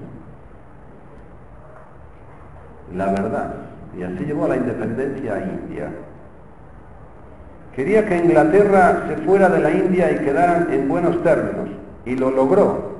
la 2.95 3.07
verdad. 3.07 3.53
Y 3.97 4.03
así 4.03 4.25
llevó 4.25 4.45
a 4.45 4.49
la 4.49 4.57
independencia 4.57 5.35
a 5.35 5.39
India. 5.41 5.91
Quería 7.75 8.05
que 8.05 8.17
Inglaterra 8.17 9.03
se 9.07 9.17
fuera 9.23 9.47
de 9.47 9.59
la 9.59 9.71
India 9.71 10.11
y 10.11 10.25
quedara 10.25 10.67
en 10.71 10.89
buenos 10.89 11.23
términos, 11.23 11.69
y 12.05 12.15
lo 12.15 12.29
logró. 12.29 12.91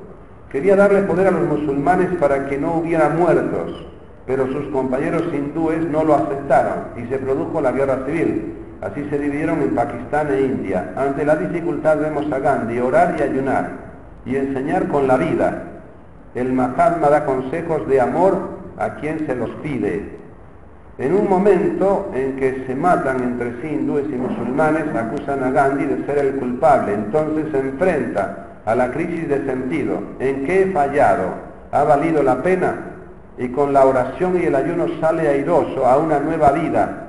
Quería 0.50 0.76
darle 0.76 1.02
poder 1.04 1.28
a 1.28 1.32
los 1.32 1.44
musulmanes 1.44 2.10
para 2.20 2.48
que 2.48 2.58
no 2.58 2.76
hubiera 2.76 3.10
muertos, 3.10 3.86
pero 4.26 4.48
sus 4.48 4.68
compañeros 4.68 5.24
hindúes 5.34 5.86
no 5.90 6.04
lo 6.04 6.16
aceptaron 6.16 6.86
y 6.98 7.08
se 7.08 7.18
produjo 7.18 7.60
la 7.60 7.72
guerra 7.72 8.06
civil. 8.06 8.54
Así 8.82 9.06
se 9.10 9.20
dividieron 9.20 9.62
en 9.62 9.76
Pakistán 9.76 10.32
e 10.32 10.42
India. 10.42 10.94
Ante 10.96 11.26
la 11.26 11.36
dificultad 11.36 11.98
vemos 11.98 12.32
a 12.32 12.40
Gandhi 12.40 12.80
orar 12.80 13.16
y 13.20 13.24
ayunar 13.24 13.70
y 14.26 14.36
enseñar 14.38 14.88
con 14.88 15.08
la 15.08 15.18
vida. 15.18 15.64
El 16.34 16.54
Mahatma 16.54 17.10
da 17.10 17.26
consejos 17.26 17.88
de 17.88 18.00
amor 18.00 18.62
a 18.78 18.96
quien 18.96 19.26
se 19.28 19.36
los 19.36 19.50
pide. 19.62 20.21
En 20.98 21.14
un 21.14 21.30
momento 21.30 22.12
en 22.14 22.36
que 22.36 22.64
se 22.68 22.76
matan 22.76 23.24
entre 23.24 23.62
sí 23.62 23.68
hindúes 23.74 24.06
y 24.12 24.16
musulmanes, 24.16 24.94
acusan 24.96 25.44
a 25.44 25.52
Gandhi 25.52 25.86
de 25.86 26.06
ser 26.06 26.18
el 26.18 26.36
culpable. 26.36 26.94
Entonces 26.94 27.46
se 27.52 27.60
enfrenta 27.60 28.48
a 28.66 28.76
la 28.76 28.92
crisis 28.92 29.28
de 29.28 29.46
sentido. 29.46 30.00
¿En 30.20 30.46
qué 30.46 30.64
he 30.64 30.72
fallado? 30.72 31.30
¿Ha 31.72 31.84
valido 31.84 32.22
la 32.22 32.44
pena? 32.44 32.76
Y 33.38 33.48
con 33.50 33.74
la 33.74 33.86
oración 33.86 34.40
y 34.40 34.46
el 34.46 34.56
ayuno 34.56 34.86
sale 35.00 35.28
airoso 35.28 35.88
a 35.88 35.98
una 35.98 36.20
nueva 36.20 36.52
vida, 36.52 37.08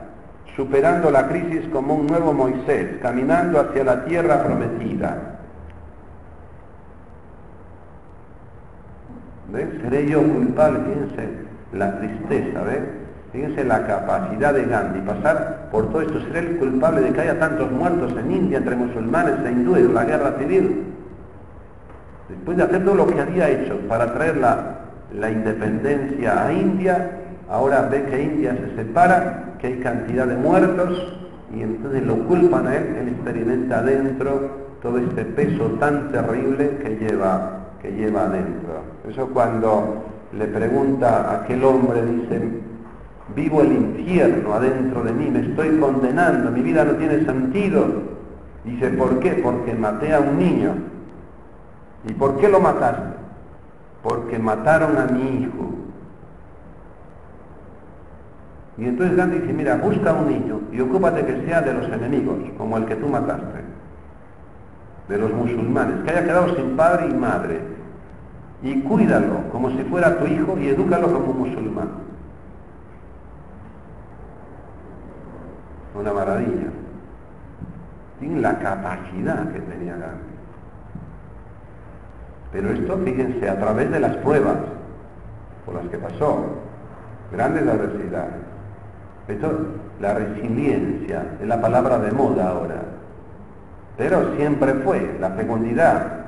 superando 0.56 1.10
la 1.10 1.28
crisis 1.28 1.68
como 1.72 1.94
un 1.94 2.06
nuevo 2.06 2.32
Moisés, 2.32 2.98
caminando 3.02 3.60
hacia 3.60 3.84
la 3.84 4.04
tierra 4.04 4.42
prometida. 4.42 5.18
¿Ves? 9.50 9.68
¿Seré 9.82 10.08
yo 10.08 10.22
culpable? 10.22 10.78
Fíjense 10.86 11.28
la 11.72 11.98
tristeza, 11.98 12.62
¿ves? 12.62 13.01
Fíjense 13.32 13.64
la 13.64 13.86
capacidad 13.86 14.52
de 14.52 14.64
Gandhi, 14.66 15.00
pasar 15.00 15.68
por 15.72 15.90
todo 15.90 16.02
esto, 16.02 16.20
ser 16.32 16.36
el 16.36 16.56
culpable 16.58 17.00
de 17.00 17.12
que 17.12 17.20
haya 17.22 17.38
tantos 17.38 17.70
muertos 17.70 18.12
en 18.12 18.30
India 18.30 18.58
entre 18.58 18.76
musulmanes 18.76 19.34
e 19.46 19.52
hindúes, 19.52 19.90
la 19.90 20.04
guerra 20.04 20.34
civil. 20.38 20.84
Después 22.28 22.58
de 22.58 22.62
hacer 22.64 22.84
todo 22.84 22.94
lo 22.94 23.06
que 23.06 23.18
había 23.18 23.48
hecho 23.48 23.78
para 23.88 24.12
traer 24.12 24.36
la, 24.36 24.80
la 25.18 25.30
independencia 25.30 26.46
a 26.46 26.52
India, 26.52 27.10
ahora 27.48 27.88
ve 27.90 28.04
que 28.04 28.22
India 28.22 28.54
se 28.54 28.76
separa, 28.76 29.54
que 29.58 29.68
hay 29.68 29.80
cantidad 29.80 30.26
de 30.26 30.36
muertos, 30.36 31.16
y 31.54 31.62
entonces 31.62 32.02
lo 32.02 32.18
culpan 32.26 32.66
a 32.66 32.76
él, 32.76 32.96
él 33.00 33.08
experimenta 33.08 33.78
adentro 33.78 34.62
todo 34.82 34.98
este 34.98 35.24
peso 35.24 35.64
tan 35.80 36.12
terrible 36.12 36.78
que 36.82 36.96
lleva, 36.96 37.60
que 37.80 37.92
lleva 37.92 38.24
adentro. 38.24 38.82
Eso 39.08 39.28
cuando 39.28 40.04
le 40.32 40.46
pregunta 40.46 41.30
a 41.30 41.42
aquel 41.42 41.64
hombre, 41.64 42.04
dice, 42.04 42.71
vivo 43.34 43.62
el 43.62 43.72
infierno 43.72 44.54
adentro 44.54 45.02
de 45.02 45.12
mí, 45.12 45.30
me 45.30 45.40
estoy 45.40 45.78
condenando, 45.78 46.50
mi 46.50 46.62
vida 46.62 46.84
no 46.84 46.92
tiene 46.92 47.24
sentido. 47.24 47.86
Dice, 48.64 48.90
¿por 48.90 49.18
qué? 49.18 49.32
Porque 49.42 49.74
maté 49.74 50.14
a 50.14 50.20
un 50.20 50.38
niño. 50.38 50.74
¿Y 52.08 52.12
por 52.14 52.38
qué 52.38 52.48
lo 52.48 52.60
mataste? 52.60 53.16
Porque 54.02 54.38
mataron 54.38 54.96
a 54.98 55.06
mi 55.06 55.42
hijo. 55.42 55.70
Y 58.78 58.84
entonces 58.86 59.16
Gandhi 59.16 59.38
dice, 59.38 59.52
mira, 59.52 59.76
busca 59.76 60.12
un 60.12 60.28
niño 60.28 60.60
y 60.72 60.80
ocúpate 60.80 61.24
que 61.24 61.44
sea 61.44 61.60
de 61.60 61.74
los 61.74 61.84
enemigos, 61.92 62.38
como 62.56 62.78
el 62.78 62.86
que 62.86 62.96
tú 62.96 63.06
mataste, 63.06 63.60
de 65.08 65.18
los 65.18 65.32
musulmanes, 65.32 66.02
que 66.04 66.10
haya 66.10 66.24
quedado 66.24 66.56
sin 66.56 66.74
padre 66.76 67.08
y 67.10 67.14
madre, 67.14 67.60
y 68.62 68.80
cuídalo 68.80 69.50
como 69.50 69.70
si 69.70 69.82
fuera 69.84 70.18
tu 70.18 70.26
hijo 70.26 70.56
y 70.58 70.68
edúcalo 70.68 71.12
como 71.12 71.32
un 71.32 71.38
musulmán. 71.38 72.11
Una 75.94 76.12
maravilla. 76.12 76.70
Tiene 78.18 78.40
la 78.40 78.58
capacidad 78.58 79.52
que 79.52 79.60
tenía 79.60 79.92
Gandhi. 79.92 80.32
Pero 82.52 82.70
esto, 82.70 82.98
fíjense, 82.98 83.48
a 83.48 83.58
través 83.58 83.90
de 83.90 84.00
las 84.00 84.16
pruebas 84.16 84.56
por 85.64 85.74
las 85.74 85.86
que 85.86 85.98
pasó, 85.98 86.44
grandes 87.32 87.66
adversidades. 87.66 88.34
Esto, 89.28 89.66
la 90.00 90.14
resiliencia 90.14 91.24
es 91.40 91.46
la 91.46 91.60
palabra 91.60 91.98
de 91.98 92.12
moda 92.12 92.48
ahora, 92.48 92.82
pero 93.96 94.36
siempre 94.36 94.74
fue 94.74 95.16
la 95.20 95.30
fecundidad. 95.30 96.24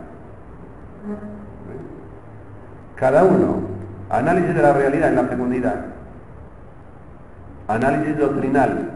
Cada 2.95 3.25
uno, 3.25 3.59
análisis 4.11 4.55
de 4.55 4.62
la 4.62 4.73
realidad 4.73 5.09
en 5.09 5.17
la 5.17 5.25
fecundidad, 5.25 5.75
análisis 7.69 8.17
doctrinal, 8.17 8.93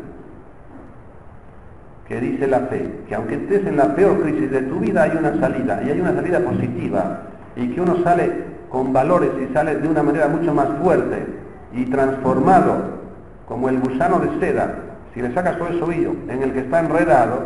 que 2.08 2.20
dice 2.20 2.46
la 2.46 2.60
fe, 2.60 2.90
que 3.06 3.14
aunque 3.14 3.34
estés 3.34 3.66
en 3.66 3.76
la 3.76 3.94
peor 3.94 4.22
crisis 4.22 4.50
de 4.50 4.62
tu 4.62 4.80
vida 4.80 5.02
hay 5.02 5.12
una 5.18 5.38
salida, 5.38 5.82
y 5.84 5.90
hay 5.90 6.00
una 6.00 6.14
salida 6.14 6.40
positiva, 6.40 7.20
y 7.54 7.68
que 7.68 7.80
uno 7.80 8.02
sale 8.02 8.32
con 8.70 8.92
valores 8.92 9.30
y 9.42 9.52
sale 9.52 9.76
de 9.76 9.88
una 9.88 10.02
manera 10.02 10.28
mucho 10.28 10.54
más 10.54 10.68
fuerte 10.82 11.26
y 11.74 11.84
transformado, 11.86 12.98
como 13.46 13.68
el 13.68 13.78
gusano 13.80 14.20
de 14.20 14.40
seda, 14.40 14.74
si 15.12 15.20
le 15.20 15.32
sacas 15.34 15.58
todo 15.58 15.68
el 15.68 15.78
sobillo 15.78 16.14
en 16.28 16.42
el 16.42 16.52
que 16.52 16.60
está 16.60 16.80
enredado, 16.80 17.42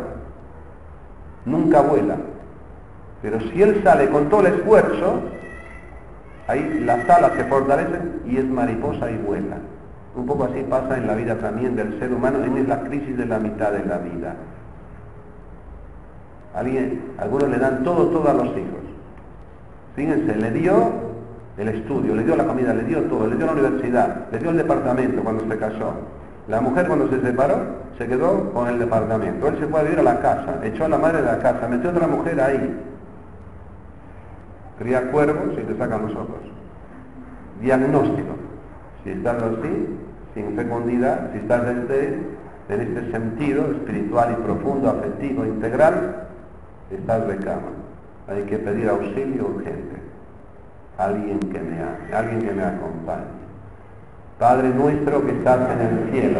nunca 1.45 1.81
vuela. 1.81 2.15
Pero 3.21 3.39
si 3.41 3.61
él 3.61 3.81
sale 3.83 4.09
con 4.09 4.29
todo 4.29 4.41
el 4.41 4.53
esfuerzo, 4.53 5.21
ahí 6.47 6.81
las 6.85 7.09
alas 7.09 7.33
se 7.35 7.43
fortalecen 7.45 8.21
y 8.27 8.37
es 8.37 8.45
mariposa 8.45 9.09
y 9.11 9.17
vuela. 9.17 9.57
Un 10.15 10.25
poco 10.25 10.43
así 10.43 10.63
pasa 10.69 10.97
en 10.97 11.07
la 11.07 11.15
vida 11.15 11.35
también 11.35 11.75
del 11.75 11.97
ser 11.99 12.13
humano, 12.13 12.43
en 12.43 12.69
la 12.69 12.81
crisis 12.81 13.17
de 13.17 13.25
la 13.25 13.39
mitad 13.39 13.71
de 13.71 13.85
la 13.85 13.97
vida. 13.97 14.35
Alguien, 16.55 17.01
algunos 17.17 17.49
le 17.49 17.57
dan 17.57 17.83
todo, 17.83 18.07
todo 18.07 18.29
a 18.29 18.33
los 18.33 18.47
hijos. 18.47 18.83
Fíjense, 19.95 20.35
le 20.35 20.51
dio 20.51 20.91
el 21.57 21.69
estudio, 21.69 22.15
le 22.15 22.23
dio 22.23 22.35
la 22.35 22.45
comida, 22.45 22.73
le 22.73 22.83
dio 22.83 23.01
todo, 23.03 23.27
le 23.27 23.35
dio 23.35 23.45
la 23.45 23.51
universidad, 23.53 24.27
le 24.31 24.39
dio 24.39 24.49
el 24.49 24.57
departamento 24.57 25.23
cuando 25.23 25.47
se 25.47 25.57
casó. 25.57 25.93
La 26.47 26.61
mujer 26.61 26.87
cuando 26.87 27.07
se 27.09 27.21
separó 27.21 27.55
se 27.97 28.07
quedó 28.07 28.51
con 28.51 28.67
el 28.67 28.79
departamento. 28.79 29.47
Él 29.47 29.57
se 29.59 29.67
fue 29.67 29.79
a 29.79 29.83
vivir 29.83 29.99
a 29.99 30.03
la 30.03 30.19
casa, 30.19 30.59
echó 30.63 30.85
a 30.85 30.89
la 30.89 30.97
madre 30.97 31.21
de 31.21 31.27
la 31.27 31.39
casa, 31.39 31.67
metió 31.67 31.89
a 31.89 31.93
otra 31.93 32.07
mujer 32.07 32.41
ahí. 32.41 32.79
Cría 34.79 35.11
cuervos 35.11 35.53
y 35.53 35.63
te 35.63 35.77
sacan 35.77 36.01
los 36.01 36.11
ojos. 36.11 36.41
Diagnóstico. 37.61 38.35
Si 39.03 39.11
estás 39.11 39.41
así, 39.41 39.99
sin 40.33 40.55
fecundidad, 40.55 41.31
si 41.31 41.39
estás 41.39 41.67
este, 41.67 42.19
en 42.69 42.81
este 42.81 43.11
sentido 43.11 43.65
espiritual 43.71 44.37
y 44.37 44.43
profundo, 44.43 44.89
afectivo, 44.89 45.45
integral, 45.45 46.27
estás 46.95 47.27
de 47.27 47.37
cama. 47.37 47.71
Hay 48.27 48.43
que 48.43 48.57
pedir 48.57 48.89
auxilio 48.89 49.47
urgente. 49.47 50.01
Alguien 50.97 51.39
que 51.39 51.59
me, 51.59 52.15
alguien 52.15 52.41
que 52.41 52.51
me 52.51 52.63
acompañe. 52.63 53.43
Padre 54.39 54.69
nuestro 54.69 55.25
que 55.25 55.31
estás 55.31 55.59
en 55.71 55.81
el 55.81 56.11
cielo. 56.11 56.39